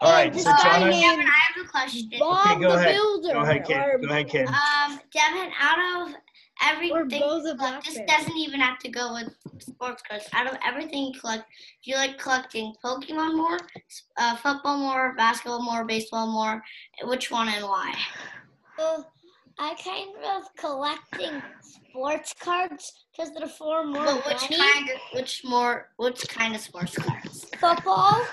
All 0.00 0.10
right, 0.10 0.32
And 0.32 0.40
so 0.40 0.50
guy 0.50 0.80
Jonah, 0.80 0.90
named- 0.90 1.02
Devin, 1.02 1.26
I 1.26 1.30
have 1.30 1.64
a 1.64 1.68
question. 1.68 2.10
Bob 2.18 2.60
go 2.60 2.70
the 2.72 2.74
ahead. 2.76 2.94
Builder, 2.96 3.32
go 3.34 3.40
ahead, 3.42 3.64
kid. 3.64 3.76
or, 3.76 3.98
Go 3.98 4.08
ahead, 4.08 4.28
kid. 4.28 4.46
Um, 4.48 5.00
Devin, 5.12 5.52
out 5.60 6.08
of 6.08 6.14
everything, 6.64 7.20
Bo 7.20 7.40
the 7.40 7.50
you 7.50 7.54
collect, 7.56 7.84
this 7.86 8.00
doesn't 8.08 8.36
even 8.36 8.58
have 8.58 8.78
to 8.80 8.88
go 8.88 9.12
with 9.14 9.32
sports 9.60 10.02
cards. 10.08 10.28
Out 10.32 10.48
of 10.50 10.58
everything 10.64 11.12
you 11.12 11.20
collect, 11.20 11.44
do 11.84 11.90
you 11.92 11.96
like 11.98 12.18
collecting 12.18 12.74
Pokemon 12.84 13.36
more, 13.36 13.58
uh, 14.16 14.34
football 14.36 14.78
more, 14.78 15.14
basketball 15.16 15.62
more, 15.62 15.84
baseball 15.84 16.26
more? 16.32 16.60
Which 17.04 17.30
one 17.30 17.46
and 17.48 17.64
why? 17.64 17.94
Uh, 18.80 19.02
I 19.58 19.74
kind 19.82 20.10
of 20.36 20.44
collecting 20.56 21.42
sports 21.60 22.32
cards 22.40 22.92
because 23.16 23.32
they're 23.34 23.46
for 23.48 23.84
more 23.84 24.04
But 24.04 24.26
which 24.26 24.42
money. 24.50 24.56
kind 24.62 24.90
of, 24.90 24.96
which 25.12 25.42
more, 25.44 25.88
which 25.96 26.26
kind 26.28 26.54
of 26.54 26.60
sports 26.60 26.96
cards? 26.96 27.46
Football 27.60 28.26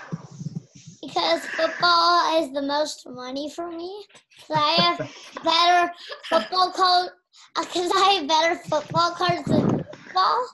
because 1.01 1.45
football 1.45 2.41
is 2.43 2.51
the 2.51 2.61
most 2.61 3.07
money 3.07 3.49
for 3.49 3.71
me. 3.71 4.05
'Cause 4.39 4.57
I 4.57 4.71
have 4.97 5.11
better 5.43 5.93
football 6.25 6.71
cards. 6.71 7.11
Because 7.55 7.91
I 7.95 8.13
have 8.13 8.27
better 8.27 8.55
football 8.69 9.11
cards 9.11 9.47
than 9.47 9.67
football. 9.69 10.47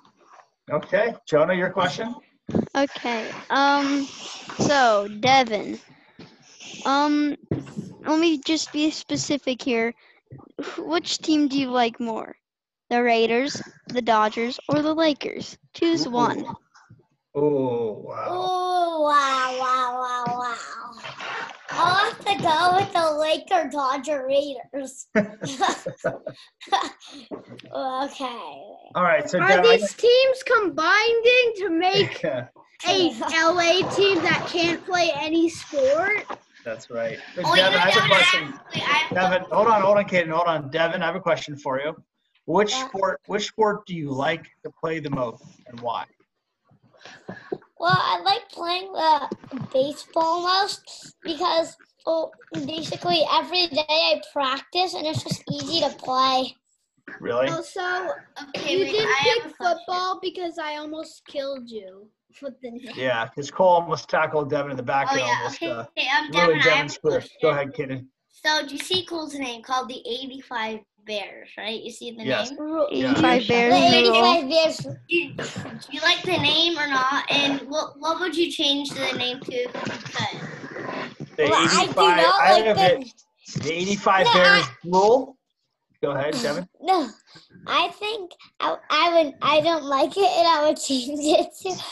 Okay, 0.71 1.15
Jonah, 1.25 1.53
your 1.53 1.69
question. 1.71 2.13
Okay. 2.75 3.31
Um. 3.49 4.07
So 4.59 5.07
Devin. 5.19 5.79
Um. 6.85 7.35
Let 8.05 8.19
me 8.19 8.37
just 8.39 8.71
be 8.71 8.91
specific 8.91 9.61
here. 9.63 9.93
Wh- 10.31 10.87
Which 10.87 11.19
team 11.19 11.47
do 11.47 11.59
you 11.59 11.69
like 11.69 11.99
more? 11.99 12.35
The 12.89 13.01
Raiders, 13.03 13.61
the 13.87 14.01
Dodgers, 14.01 14.59
or 14.67 14.81
the 14.81 14.93
Lakers? 14.93 15.57
Choose 15.73 16.07
one. 16.07 16.45
Oh 17.33 17.91
wow. 18.05 18.25
Oh 18.27 19.01
wow, 19.01 19.57
wow, 19.59 19.99
wow, 19.99 20.25
wow. 20.39 20.55
I'll 21.71 22.09
have 22.09 22.19
to 22.25 22.35
go 22.41 22.75
with 22.77 22.93
the 22.93 23.11
Laker 23.19 23.69
Dodger 23.69 24.25
Raiders. 24.25 25.07
okay. 27.75 28.61
All 28.95 29.03
right, 29.03 29.29
so 29.29 29.39
Are 29.39 29.47
Devin. 29.47 29.65
I- 29.65 29.77
these 29.77 29.93
teams 29.95 30.43
combining 30.43 31.53
to 31.57 31.69
make 31.69 32.23
a 32.87 33.11
LA 33.33 33.81
team 33.95 34.21
that 34.23 34.47
can't 34.49 34.83
play 34.85 35.11
any 35.15 35.49
sport? 35.49 36.25
That's 36.65 36.89
right. 36.89 37.19
So 37.35 37.43
Oh, 37.45 37.55
Devin, 37.55 37.79
I 37.79 37.91
have 37.91 38.03
a 38.03 38.07
question. 38.07 38.43
actually, 38.43 38.81
I 38.81 38.85
have 38.85 39.31
Devin, 39.31 39.47
hold 39.51 39.67
on, 39.67 39.81
hold 39.81 39.97
on, 39.97 40.05
Kaden, 40.05 40.29
hold 40.29 40.47
on. 40.47 40.69
Devin, 40.71 41.01
I 41.01 41.05
have 41.05 41.15
a 41.15 41.21
question 41.21 41.55
for 41.55 41.79
you. 41.79 41.95
Which 42.45 42.71
Yeah. 42.71 42.87
sport? 42.87 43.21
Which 43.27 43.47
sport 43.47 43.85
do 43.85 43.95
you 43.95 44.11
like 44.11 44.45
to 44.63 44.71
play 44.71 44.99
the 44.99 45.09
most, 45.09 45.43
and 45.67 45.79
why? 45.79 46.05
Well, 47.79 47.97
I 47.97 48.19
like 48.21 48.49
playing 48.49 48.91
the 48.93 49.29
baseball 49.73 50.41
most 50.41 51.15
because 51.23 51.77
well, 52.05 52.33
basically 52.65 53.23
every 53.31 53.67
day 53.67 53.85
I 53.89 54.21
practice 54.31 54.93
and 54.93 55.07
it's 55.07 55.23
just 55.23 55.43
easy 55.51 55.81
to 55.81 55.89
play. 55.97 56.55
Really? 57.19 57.47
Also, 57.47 57.81
Okay, 57.81 58.73
you 58.77 58.85
wait, 58.85 58.91
didn't 58.91 59.09
I 59.09 59.39
pick 59.43 59.55
football 59.55 60.19
because 60.21 60.57
I 60.59 60.77
almost 60.77 61.25
killed 61.27 61.69
you 61.69 62.09
with 62.41 62.59
the 62.61 62.71
name. 62.71 62.81
Yeah, 62.95 63.25
because 63.25 63.51
Cole 63.51 63.67
almost 63.69 64.09
tackled 64.09 64.49
Devin 64.49 64.71
in 64.71 64.77
the 64.77 64.83
back 64.83 65.07
Oh 65.11 65.13
and 65.13 65.21
yeah. 65.21 65.37
almost 65.37 65.61
Okay. 65.63 65.71
uh, 65.71 65.85
okay 65.97 66.07
ruined 66.29 66.33
Devin, 66.33 66.59
I 66.61 66.77
have 66.77 66.91
Devin's 66.91 66.99
a 67.03 67.41
Go 67.41 67.49
ahead, 67.49 67.73
Kaden. 67.73 68.05
So, 68.29 68.65
do 68.67 68.73
you 68.73 68.77
see 68.79 69.05
Cole's 69.05 69.33
name 69.33 69.63
called 69.63 69.89
the 69.89 70.01
85 70.07 70.79
Bears, 71.05 71.49
right? 71.57 71.81
You 71.81 71.91
see 71.91 72.11
the 72.11 72.23
Yes. 72.23 72.51
name? 72.51 72.59
Yeah. 72.91 73.11
85 73.11 73.47
Bears. 73.47 74.07
rule. 74.07 74.25
85 74.25 74.49
Bears. 74.49 74.77
Do 74.77 74.91
you, 75.09 76.01
like 76.01 76.23
the 76.23 76.37
name 76.37 76.77
or 76.77 76.87
not? 76.87 77.29
And 77.31 77.61
what 77.69 77.99
what 77.99 78.19
would 78.19 78.35
you 78.35 78.51
change 78.51 78.93
the 78.93 79.13
name 79.17 79.39
to 79.41 79.53
if 79.53 79.73
you 79.73 79.99
could? 79.99 81.27
The 81.37 81.43
Well, 81.43 81.53
I 81.55 81.87
do 81.87 81.95
not 81.95 82.41
I 82.41 82.61
like 82.61 82.75
the. 82.75 83.01
it. 83.01 83.13
The 83.63 83.71
85 83.71 84.25
No, 84.25 84.33
Bears 84.33 84.65
rule. 84.85 85.37
Go 86.01 86.11
ahead, 86.11 86.33
Devin. 86.41 86.67
No, 86.81 87.09
I 87.67 87.89
think 87.99 88.31
I, 88.59 88.77
I 88.89 89.23
would. 89.23 89.35
I 89.41 89.61
don't 89.61 89.83
like 89.85 90.17
it, 90.17 90.29
and 90.29 90.47
I 90.47 90.67
would 90.67 90.77
change 90.81 91.19
it 91.21 91.49
to 91.61 91.83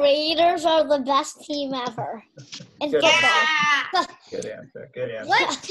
Raiders 0.00 0.64
are 0.64 0.86
the 0.86 0.98
best 1.04 1.42
team 1.44 1.72
ever 1.74 2.22
in 2.80 2.90
Good. 2.90 3.02
football. 3.02 3.30
Yeah. 3.92 4.04
Good 4.30 4.46
answer. 4.46 4.90
Good 4.94 5.10
answer. 5.10 5.28
What? 5.28 5.70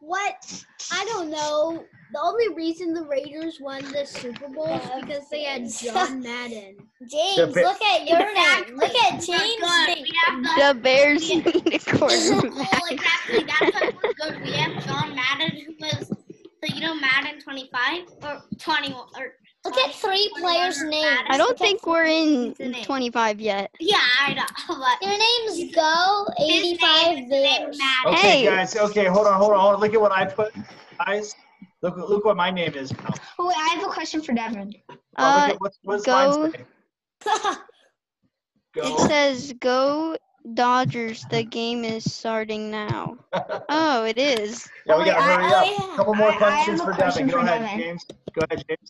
What? 0.00 0.64
I 0.92 1.04
don't 1.06 1.30
know. 1.30 1.84
The 2.12 2.20
only 2.20 2.54
reason 2.54 2.94
the 2.94 3.02
Raiders 3.04 3.58
won 3.60 3.82
the 3.92 4.06
Super 4.06 4.48
Bowl 4.48 4.66
is 4.68 4.88
because 5.02 5.28
they 5.28 5.42
had 5.42 5.68
John 5.70 6.22
Madden. 6.22 6.76
James, 7.10 7.52
Ba- 7.52 7.60
look 7.60 7.82
at 7.82 8.08
your 8.08 8.18
name. 8.34 8.76
Look 8.76 8.94
at 8.94 9.20
James' 9.20 9.26
name. 9.86 10.02
We 10.04 10.12
have 10.24 10.42
the 10.42 10.74
The 10.74 10.80
Bears 10.80 11.28
Yeah. 11.28 11.36
need 11.36 11.46
a 11.74 11.76
Oh, 11.92 11.98
quarterback. 11.98 12.80
exactly. 12.90 13.44
That's 13.44 13.74
why 13.74 13.92
we're 14.02 14.12
good. 14.14 14.40
We 14.42 14.52
have 14.52 14.84
John 14.86 15.14
Madden, 15.14 15.50
who 15.66 15.74
was 15.80 16.08
so 16.08 16.74
you 16.74 16.80
know 16.80 16.94
Madden 16.94 17.40
25 17.40 18.02
or 18.22 18.42
21 18.58 18.94
or 19.16 19.32
Look 19.64 19.76
at 19.76 19.92
three 19.94 20.30
players' 20.38 20.82
names. 20.82 21.20
I 21.28 21.36
don't 21.36 21.58
think 21.58 21.86
we're 21.86 22.04
in 22.04 22.54
25 22.84 23.40
yet. 23.40 23.70
yeah, 23.80 23.96
I 24.20 24.34
know. 24.34 24.44
But 24.68 24.98
Their 25.02 25.18
names 25.18 25.74
go 25.74 26.26
85 26.40 27.16
name 27.16 27.70
is 27.70 27.78
Bears. 27.78 27.78
Okay, 28.06 28.16
Hey. 28.16 28.44
guys. 28.44 28.76
Okay, 28.76 29.04
hold 29.06 29.26
on, 29.26 29.34
hold 29.38 29.52
on, 29.52 29.60
hold 29.60 29.74
on. 29.74 29.80
Look 29.80 29.94
at 29.94 30.00
what 30.00 30.12
I 30.12 30.24
put, 30.26 30.54
guys. 31.04 31.34
Look, 31.82 31.96
look 31.96 32.24
what 32.24 32.36
my 32.36 32.50
name 32.50 32.74
is 32.74 32.92
now. 32.98 33.14
Oh, 33.38 33.48
wait, 33.48 33.56
I 33.56 33.68
have 33.74 33.82
a 33.84 33.92
question 33.92 34.22
for 34.22 34.32
Devin. 34.32 34.72
Oh, 34.88 34.94
look 34.94 35.00
Uh, 35.18 35.52
at 35.52 35.60
what's, 35.60 35.78
what's 35.82 36.04
go- 36.06 36.40
mine 36.40 36.52
say? 36.52 37.52
it 38.76 38.98
says 39.08 39.52
go 39.60 40.16
Dodgers. 40.54 41.24
The 41.30 41.42
game 41.42 41.84
is 41.84 42.10
starting 42.12 42.70
now. 42.70 43.18
Oh, 43.70 44.04
it 44.04 44.16
is. 44.18 44.66
yeah, 44.86 44.96
we 44.96 45.02
Oh, 45.02 45.04
gotta 45.04 45.22
hurry 45.22 45.44
I- 45.44 45.50
up. 45.52 45.66
oh, 45.66 45.86
yeah. 45.90 45.96
Couple 45.96 46.14
more 46.14 46.30
I- 46.30 46.34
I 46.34 46.36
questions 46.38 46.80
a 46.80 46.84
for 46.84 46.92
question 46.94 47.26
Devin. 47.26 47.44
Go 47.44 47.46
ahead, 47.46 47.60
Devin. 47.62 47.78
James. 47.80 48.06
Go 48.32 48.46
ahead, 48.50 48.64
James. 48.68 48.88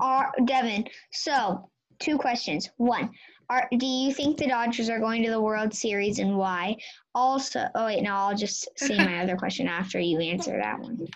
Are 0.00 0.32
Devin? 0.44 0.86
So, 1.12 1.70
two 1.98 2.18
questions. 2.18 2.70
One, 2.76 3.10
are 3.48 3.68
do 3.76 3.86
you 3.86 4.14
think 4.14 4.36
the 4.36 4.46
Dodgers 4.46 4.88
are 4.88 5.00
going 5.00 5.22
to 5.24 5.30
the 5.30 5.40
World 5.40 5.74
Series 5.74 6.18
and 6.18 6.36
why? 6.36 6.76
Also, 7.14 7.66
oh 7.74 7.86
wait, 7.86 8.02
no, 8.02 8.14
I'll 8.14 8.36
just 8.36 8.68
say 8.76 8.96
my 8.96 9.22
other 9.22 9.36
question 9.44 9.66
after 9.66 9.98
you 9.98 10.20
answer 10.20 10.56
that 10.56 10.78
one. 10.78 11.06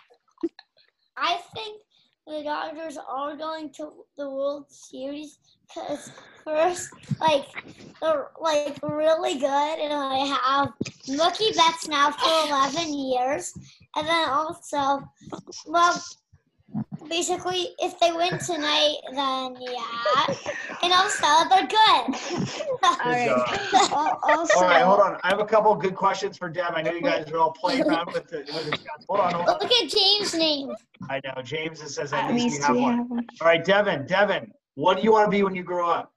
I 1.16 1.38
think 1.54 1.82
the 2.26 2.42
Dodgers 2.42 2.98
are 2.98 3.36
going 3.36 3.70
to 3.74 3.92
the 4.16 4.28
World 4.28 4.66
Series 4.68 5.38
because 5.68 6.10
first, 6.44 6.90
like, 7.20 7.46
they're 8.00 8.28
like 8.40 8.78
really 8.82 9.38
good, 9.38 9.78
and 9.78 9.92
I 9.92 10.26
have 10.26 10.72
Mookie 11.06 11.54
Betts 11.56 11.88
now 11.88 12.10
for 12.10 12.48
11 12.48 12.92
years, 12.98 13.52
and 13.96 14.06
then 14.06 14.28
also, 14.28 15.02
well, 15.66 16.02
basically, 17.08 17.68
if 17.78 17.98
they 18.00 18.12
win 18.12 18.38
tonight, 18.38 18.96
then 19.14 19.56
yeah, 19.60 20.26
and 20.82 20.92
also 20.92 21.26
they're 21.48 21.66
good. 21.66 22.14
All 22.82 22.96
Good 22.96 23.10
right. 23.10 23.28
job. 23.28 23.90
Al- 23.92 24.20
Also, 24.24 24.58
All 24.58 24.64
right, 24.64 24.82
hold 24.82 25.00
on. 25.00 25.18
I 25.22 25.28
have 25.28 25.40
a 25.40 25.44
couple 25.44 25.74
good 25.74 25.94
questions 25.94 26.36
for 26.38 26.48
Deb. 26.48 26.72
I 26.74 26.82
know 26.82 26.92
you 26.92 27.02
guys 27.02 27.30
are 27.30 27.38
all 27.38 27.52
playing 27.52 27.82
around 27.88 28.08
with 28.12 28.28
the, 28.28 28.38
with 28.54 28.64
the. 28.66 28.78
Hold 29.08 29.20
on, 29.20 29.34
hold 29.34 29.48
on. 29.48 29.58
Look 29.60 29.70
at 29.72 29.88
James' 29.88 30.34
name. 30.34 30.70
I 31.10 31.20
know. 31.24 31.42
James 31.42 31.80
it 31.82 31.88
says 31.90 32.12
at 32.12 32.24
at 32.24 32.32
least 32.32 32.44
least 32.44 32.58
you 32.60 32.64
have 32.64 32.76
we 32.76 32.82
one. 32.82 32.96
have 32.98 33.10
one. 33.10 33.26
All 33.40 33.46
right, 33.48 33.64
Devin. 33.64 34.06
Devin, 34.06 34.50
what 34.74 34.96
do 34.96 35.02
you 35.02 35.12
want 35.12 35.26
to 35.26 35.30
be 35.30 35.42
when 35.42 35.54
you 35.54 35.62
grow 35.62 35.88
up? 35.90 36.12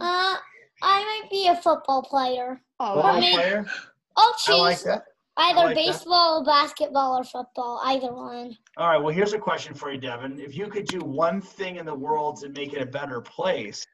Uh, 0.00 0.36
I 0.82 1.20
might 1.20 1.30
be 1.30 1.48
a 1.48 1.56
football 1.56 2.02
player. 2.02 2.60
Oh, 2.80 2.94
Football 2.94 3.20
player? 3.20 3.66
I'll 4.16 4.34
I 4.48 4.54
like 4.54 4.80
that. 4.82 5.04
Either 5.38 5.60
like 5.60 5.76
that. 5.76 5.86
baseball, 5.86 6.44
basketball, 6.44 7.18
or 7.18 7.24
football. 7.24 7.80
Either 7.84 8.12
one. 8.12 8.56
All 8.76 8.88
right, 8.88 8.98
well, 8.98 9.14
here's 9.14 9.32
a 9.32 9.38
question 9.38 9.74
for 9.74 9.90
you, 9.92 9.98
Devin. 9.98 10.38
If 10.40 10.56
you 10.56 10.66
could 10.68 10.86
do 10.86 10.98
one 11.00 11.40
thing 11.40 11.76
in 11.76 11.86
the 11.86 11.94
world 11.94 12.40
to 12.40 12.48
make 12.50 12.72
it 12.72 12.82
a 12.82 12.86
better 12.86 13.20
place, 13.20 13.84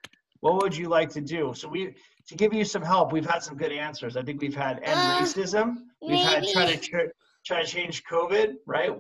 what 0.41 0.61
would 0.63 0.77
you 0.77 0.89
like 0.89 1.11
to 1.11 1.21
do? 1.21 1.53
So 1.55 1.69
we, 1.69 1.95
to 2.29 2.35
give 2.35 2.53
you 2.53 2.65
some 2.65 2.83
help, 2.83 3.13
we've 3.13 3.29
had 3.29 3.43
some 3.43 3.57
good 3.57 3.73
answers. 3.73 4.17
I 4.17 4.23
think 4.23 4.41
we've 4.41 4.55
had 4.57 4.79
end 4.83 4.99
Uh, 4.99 5.19
racism. 5.21 5.77
We've 6.03 6.19
had 6.19 6.45
try 6.53 6.67
to 6.75 6.91
maybe- 6.93 7.11
try 7.45 7.63
to 7.63 7.67
change 7.69 8.05
COVID, 8.05 8.57
right? 8.67 8.93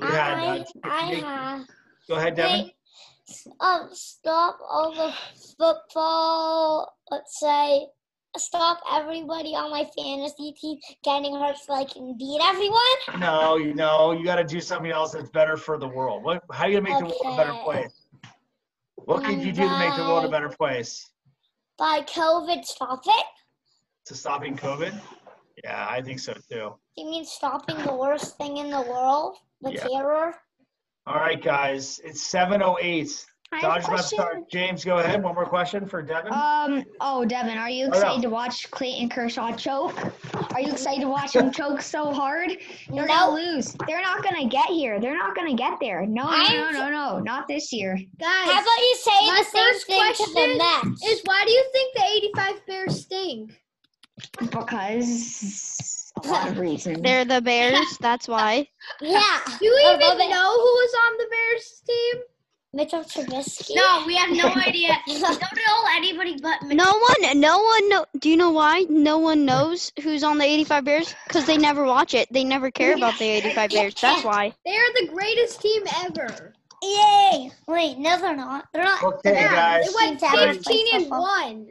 We 0.00 0.06
had. 0.06 0.38
I, 0.38 0.58
Uh, 0.60 0.64
I 0.84 1.10
make- 1.10 1.24
have. 1.24 1.66
go 2.08 2.14
ahead, 2.14 2.34
Devin. 2.36 2.66
Hey, 2.66 2.74
um, 3.60 3.88
stop 3.92 4.58
all 4.68 4.92
the 4.92 5.12
football. 5.58 6.92
Let's 7.10 7.38
say, 7.40 7.86
stop 8.36 8.80
everybody 8.90 9.54
on 9.54 9.70
my 9.70 9.84
fantasy 9.96 10.52
team 10.52 10.78
getting 11.04 11.34
hurt 11.34 11.56
so 11.58 11.74
I 11.74 11.84
can 11.84 12.16
beat 12.18 12.40
everyone. 12.42 13.20
No, 13.20 13.56
you 13.56 13.74
know, 13.74 14.12
you 14.12 14.24
got 14.24 14.36
to 14.36 14.44
do 14.44 14.60
something 14.60 14.90
else 14.90 15.12
that's 15.12 15.30
better 15.30 15.56
for 15.56 15.78
the 15.78 15.88
world. 15.88 16.22
What? 16.22 16.42
How 16.52 16.64
are 16.64 16.68
you 16.68 16.80
gonna 16.80 16.90
make 16.90 16.98
the 16.98 17.06
world 17.06 17.34
a 17.34 17.36
better 17.36 17.58
place? 17.64 18.06
What 18.96 19.24
could 19.24 19.42
you 19.42 19.52
do 19.52 19.62
to 19.62 19.78
make 19.78 19.96
the 19.96 20.02
world 20.02 20.22
a 20.22 20.26
um, 20.26 20.30
better 20.30 20.48
place? 20.48 21.10
By 21.78 22.02
COVID, 22.02 22.64
stop 22.64 23.00
it. 23.06 23.26
To 24.06 24.14
stopping 24.14 24.56
COVID? 24.56 24.94
Yeah, 25.64 25.86
I 25.88 26.02
think 26.02 26.18
so 26.20 26.34
too. 26.50 26.74
You 26.96 27.10
mean 27.10 27.24
stopping 27.24 27.78
the 27.84 27.94
worst 27.94 28.36
thing 28.36 28.58
in 28.58 28.70
the 28.70 28.82
world, 28.82 29.36
the 29.60 29.72
Yeah. 29.72 29.86
terror? 29.88 30.34
All 31.06 31.16
right, 31.16 31.42
guys, 31.42 31.98
it's 32.04 32.22
7:08. 32.22 33.26
I 33.52 33.56
have 33.56 33.64
a 33.64 33.66
about 33.66 33.80
to 33.80 33.86
question. 33.88 34.18
start. 34.18 34.50
James, 34.50 34.84
go 34.84 34.98
ahead. 34.98 35.20
One 35.24 35.34
more 35.34 35.44
question 35.44 35.84
for 35.86 36.02
Devin. 36.02 36.32
Um. 36.32 36.84
Oh, 37.00 37.24
Devin, 37.24 37.58
are 37.58 37.68
you 37.68 37.86
Oh, 37.86 37.88
excited 37.88 38.22
to 38.22 38.30
watch 38.30 38.70
Clayton 38.70 39.08
Kershaw 39.08 39.56
choke? 39.56 39.96
Are 40.54 40.60
you 40.60 40.70
excited 40.70 41.00
to 41.00 41.08
watch 41.08 41.34
him 41.34 41.50
choke 41.52 41.82
so 41.82 42.12
hard? 42.12 42.50
They're 42.88 43.06
No. 43.06 43.08
gonna 43.08 43.34
lose. 43.34 43.74
They're 43.88 44.00
not 44.02 44.22
gonna 44.22 44.46
get 44.48 44.66
here. 44.68 45.00
They're 45.00 45.16
not 45.18 45.34
gonna 45.34 45.54
get 45.56 45.78
there. 45.80 46.06
No, 46.06 46.24
no, 46.24 46.30
no, 46.30 46.34
I'm- 46.36 46.72
no, 46.74 46.90
no, 46.90 47.18
not 47.18 47.48
this 47.48 47.72
year. 47.72 47.96
Guys, 48.20 48.28
How 48.50 48.52
about 48.62 48.78
you 48.78 48.96
say 48.96 49.26
the 49.26 49.44
same 49.44 49.64
first 49.72 49.86
thing 49.86 50.00
to 50.00 50.16
the 50.16 50.32
question 50.32 50.58
Mets? 50.58 51.06
is 51.06 51.20
why 51.24 51.42
do 51.44 51.50
you 51.50 51.64
think 51.72 51.94
the 51.96 52.04
85 52.04 52.66
Bears 52.66 53.00
stink? 53.02 53.60
Because 54.38 56.12
a 56.22 56.28
lot 56.28 56.48
of 56.48 56.58
reasons. 56.58 57.02
They're 57.02 57.24
the 57.24 57.40
Bears. 57.40 57.98
That's 58.00 58.28
why. 58.28 58.68
yeah. 59.00 59.38
Do 59.58 59.64
you 59.64 59.90
even 59.94 60.18
know 60.30 60.52
who 60.52 60.62
was 60.62 60.94
on 61.08 61.16
the 61.18 61.26
Bears 61.30 61.82
team? 61.86 62.22
Mitchell 62.72 63.02
Trubisky. 63.02 63.74
No, 63.74 64.04
we 64.06 64.14
have 64.14 64.30
no 64.30 64.46
idea. 64.62 64.96
We 65.08 65.18
don't 65.18 65.40
know 65.40 65.84
anybody 65.96 66.38
but 66.40 66.62
me. 66.62 66.76
No 66.76 66.98
one, 66.98 67.40
no 67.40 67.58
one 67.58 67.88
know. 67.88 68.06
Do 68.18 68.30
you 68.30 68.36
know 68.36 68.50
why? 68.52 68.86
No 68.88 69.18
one 69.18 69.44
knows 69.44 69.92
who's 70.02 70.22
on 70.22 70.38
the 70.38 70.44
85 70.44 70.84
Bears 70.84 71.14
because 71.26 71.46
they 71.46 71.56
never 71.58 71.84
watch 71.84 72.14
it. 72.14 72.32
They 72.32 72.44
never 72.44 72.70
care 72.70 72.94
about 72.94 73.18
the 73.18 73.24
85 73.24 73.70
Bears. 73.70 73.94
That's 74.00 74.24
why. 74.24 74.54
They 74.64 74.76
are 74.76 74.92
the 75.00 75.08
greatest 75.12 75.60
team 75.60 75.82
ever. 76.04 76.54
Yay! 76.82 77.50
Wait, 77.66 77.98
no, 77.98 78.18
they're 78.18 78.36
not. 78.36 78.66
They're 78.72 78.84
not. 78.84 79.02
Okay, 79.02 79.32
they're 79.32 79.48
guys. 79.48 79.86
They 79.86 79.94
went 79.94 80.20
15 80.20 80.62
play 80.62 80.84
and 80.94 81.10
1. 81.10 81.66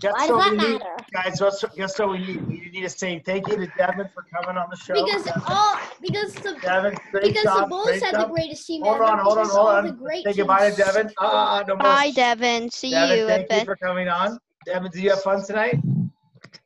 Guess 0.00 0.12
Why 0.12 0.26
does 0.26 0.30
what 0.36 0.50
that 0.50 0.56
matter? 0.56 0.91
Guys, 1.12 1.40
guess, 1.40 1.64
guess 1.76 1.98
what 1.98 2.10
we 2.12 2.18
need? 2.18 2.46
We 2.48 2.70
need 2.72 2.82
to 2.82 2.88
say 2.88 3.18
thank 3.24 3.46
you 3.48 3.56
to 3.56 3.66
Devin 3.76 4.08
for 4.14 4.22
coming 4.32 4.56
on 4.56 4.68
the 4.70 4.76
show. 4.76 4.94
Because 4.94 5.28
all 5.46 5.78
because 6.00 6.32
the 6.34 6.56
Devin, 6.62 6.96
great 7.10 7.24
because 7.24 7.60
the 7.60 7.66
Bulls 7.68 7.86
great 7.86 8.02
had 8.02 8.14
the 8.14 8.26
greatest 8.32 8.66
team 8.66 8.82
Hold 8.82 8.96
ever. 8.96 9.04
on, 9.04 9.18
hold 9.18 9.38
on, 9.38 9.46
hold 9.46 9.58
all 9.58 9.66
on. 9.68 9.86
The 9.86 9.92
great 9.92 10.24
Say 10.24 10.32
goodbye 10.32 10.70
to 10.70 10.76
Devin. 10.76 11.10
Uh, 11.20 11.24
uh, 11.26 11.64
no 11.68 11.74
more. 11.74 11.82
Bye, 11.82 12.12
Devin. 12.14 12.70
See 12.70 12.90
Devin, 12.92 13.18
you 13.18 13.26
thank 13.26 13.52
you 13.52 13.58
the. 13.60 13.64
for 13.66 13.76
coming 13.76 14.08
on. 14.08 14.38
Devin, 14.64 14.90
do 14.90 15.02
you 15.02 15.10
have 15.10 15.22
fun 15.22 15.44
tonight? 15.44 15.80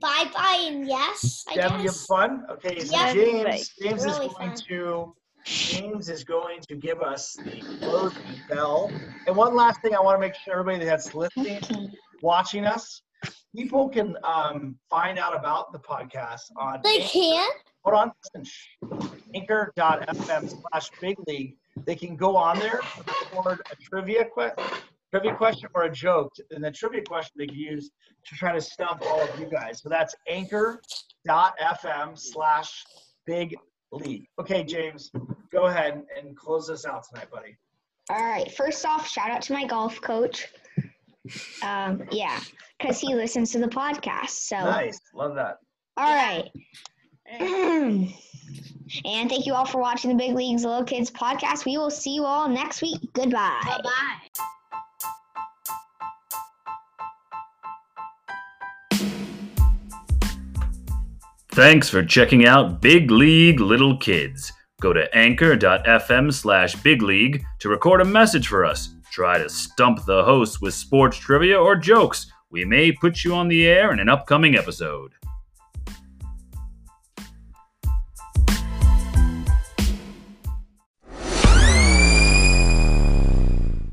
Bye 0.01 0.31
bye 0.35 0.65
and 0.69 0.87
yes, 0.87 1.45
I 1.49 1.55
Devin, 1.57 1.81
you 1.81 1.87
have 1.87 1.97
fun? 1.97 2.45
Okay, 2.51 2.81
so 2.85 2.93
Yeah. 2.97 3.13
James, 3.15 3.73
James 3.81 4.05
Really 4.05 4.27
is 4.27 4.33
going 4.35 4.51
fun. 4.51 4.55
to 4.69 5.15
James 5.45 6.09
is 6.09 6.25
going 6.25 6.61
to 6.69 6.75
give 6.75 7.01
us 7.03 7.35
the 7.45 7.61
closing 7.81 8.23
bell. 8.49 8.91
And 9.27 9.35
one 9.37 9.55
last 9.55 9.81
thing 9.81 9.95
I 9.95 10.01
want 10.01 10.17
to 10.17 10.21
make 10.21 10.35
sure 10.35 10.59
everybody 10.61 10.85
that's 10.85 11.15
listening, 11.15 11.61
watching 12.21 12.67
us, 12.67 13.03
people 13.57 13.89
can 13.89 14.17
um, 14.23 14.77
find 14.91 15.19
out 15.19 15.35
about 15.35 15.73
the 15.73 15.79
podcast 15.79 16.51
on 16.57 16.81
They 16.85 17.01
can. 17.01 17.49
hold 17.85 17.97
on, 17.97 18.13
listen, 18.35 19.11
anchor.fm 19.35 20.55
slash 20.71 20.91
big 21.01 21.17
league. 21.27 21.57
They 21.85 21.95
can 21.97 22.17
go 22.17 22.37
on 22.37 22.59
there, 22.59 22.81
record 22.99 23.61
a 23.73 23.77
trivia 23.77 24.27
question, 24.27 24.65
trivia 25.11 25.35
question 25.35 25.69
or 25.75 25.85
a 25.85 25.93
joke, 25.93 26.33
and 26.51 26.63
the 26.63 26.71
trivia 26.71 27.03
question 27.03 27.33
they 27.37 27.47
can 27.47 27.57
use 27.57 27.91
to 28.27 28.35
try 28.35 28.53
to 28.53 28.61
stump 28.61 29.03
all 29.03 29.23
of 29.23 29.41
you 29.41 29.47
guys. 29.47 29.81
So 29.83 29.89
that's 29.89 30.15
anchor.fm 30.29 32.19
slash 32.19 32.85
big 33.27 33.57
league. 33.93 34.27
Okay, 34.39 34.65
James, 34.65 35.11
go 35.51 35.67
ahead 35.67 36.03
and 36.19 36.37
close 36.37 36.69
this 36.69 36.85
out 36.85 37.05
tonight, 37.09 37.31
buddy. 37.31 37.57
All 38.11 38.25
right. 38.25 38.53
First 38.53 38.87
off, 38.87 39.09
shout 39.09 39.31
out 39.31 39.43
to 39.43 39.53
my 39.53 39.67
golf 39.67 40.01
coach. 40.01 40.49
Um, 41.62 42.03
yeah, 42.11 42.41
because 42.79 43.01
he 43.01 43.14
listens 43.14 43.53
to 43.53 43.59
the 43.59 43.68
podcast. 43.68 44.31
So, 44.31 44.57
Nice. 44.57 45.01
Love 45.14 45.35
that. 45.37 45.59
all 45.97 46.14
right. 46.14 46.51
and 49.05 49.29
thank 49.31 49.47
you 49.47 49.55
all 49.55 49.66
for 49.66 49.81
watching 49.81 50.11
the 50.11 50.16
Big 50.16 50.35
Leagues 50.35 50.64
Little 50.64 50.85
Kids 50.85 51.11
podcast. 51.11 51.64
We 51.64 51.77
will 51.79 51.91
see 51.91 52.14
you 52.14 52.24
all 52.24 52.49
next 52.49 52.83
week. 52.83 53.01
Goodbye. 53.14 53.61
Bye 53.64 53.81
bye. 53.83 54.43
Thanks 61.51 61.89
for 61.89 62.05
checking 62.05 62.47
out 62.47 62.83
Big 62.83 63.11
League 63.11 63.61
Little 63.61 63.97
Kids. 63.97 64.53
Go 64.83 64.93
to 64.93 65.12
anchor.fm 65.16 66.33
slash 66.33 66.74
big 66.77 67.01
league 67.01 67.43
to 67.61 67.68
record 67.70 68.03
a 68.03 68.05
message 68.05 68.49
for 68.49 68.64
us. 68.64 68.91
Try 69.17 69.39
to 69.39 69.49
stump 69.49 70.05
the 70.05 70.23
host 70.25 70.61
with 70.61 70.75
sports 70.75 71.17
trivia 71.17 71.59
or 71.59 71.75
jokes. 71.75 72.31
We 72.51 72.67
may 72.67 72.93
put 72.93 73.25
you 73.25 73.35
on 73.35 73.49
the 73.49 73.67
air 73.67 73.91
in 73.91 73.99
an 73.99 74.11
upcoming 74.11 74.57
episode. 74.57 75.12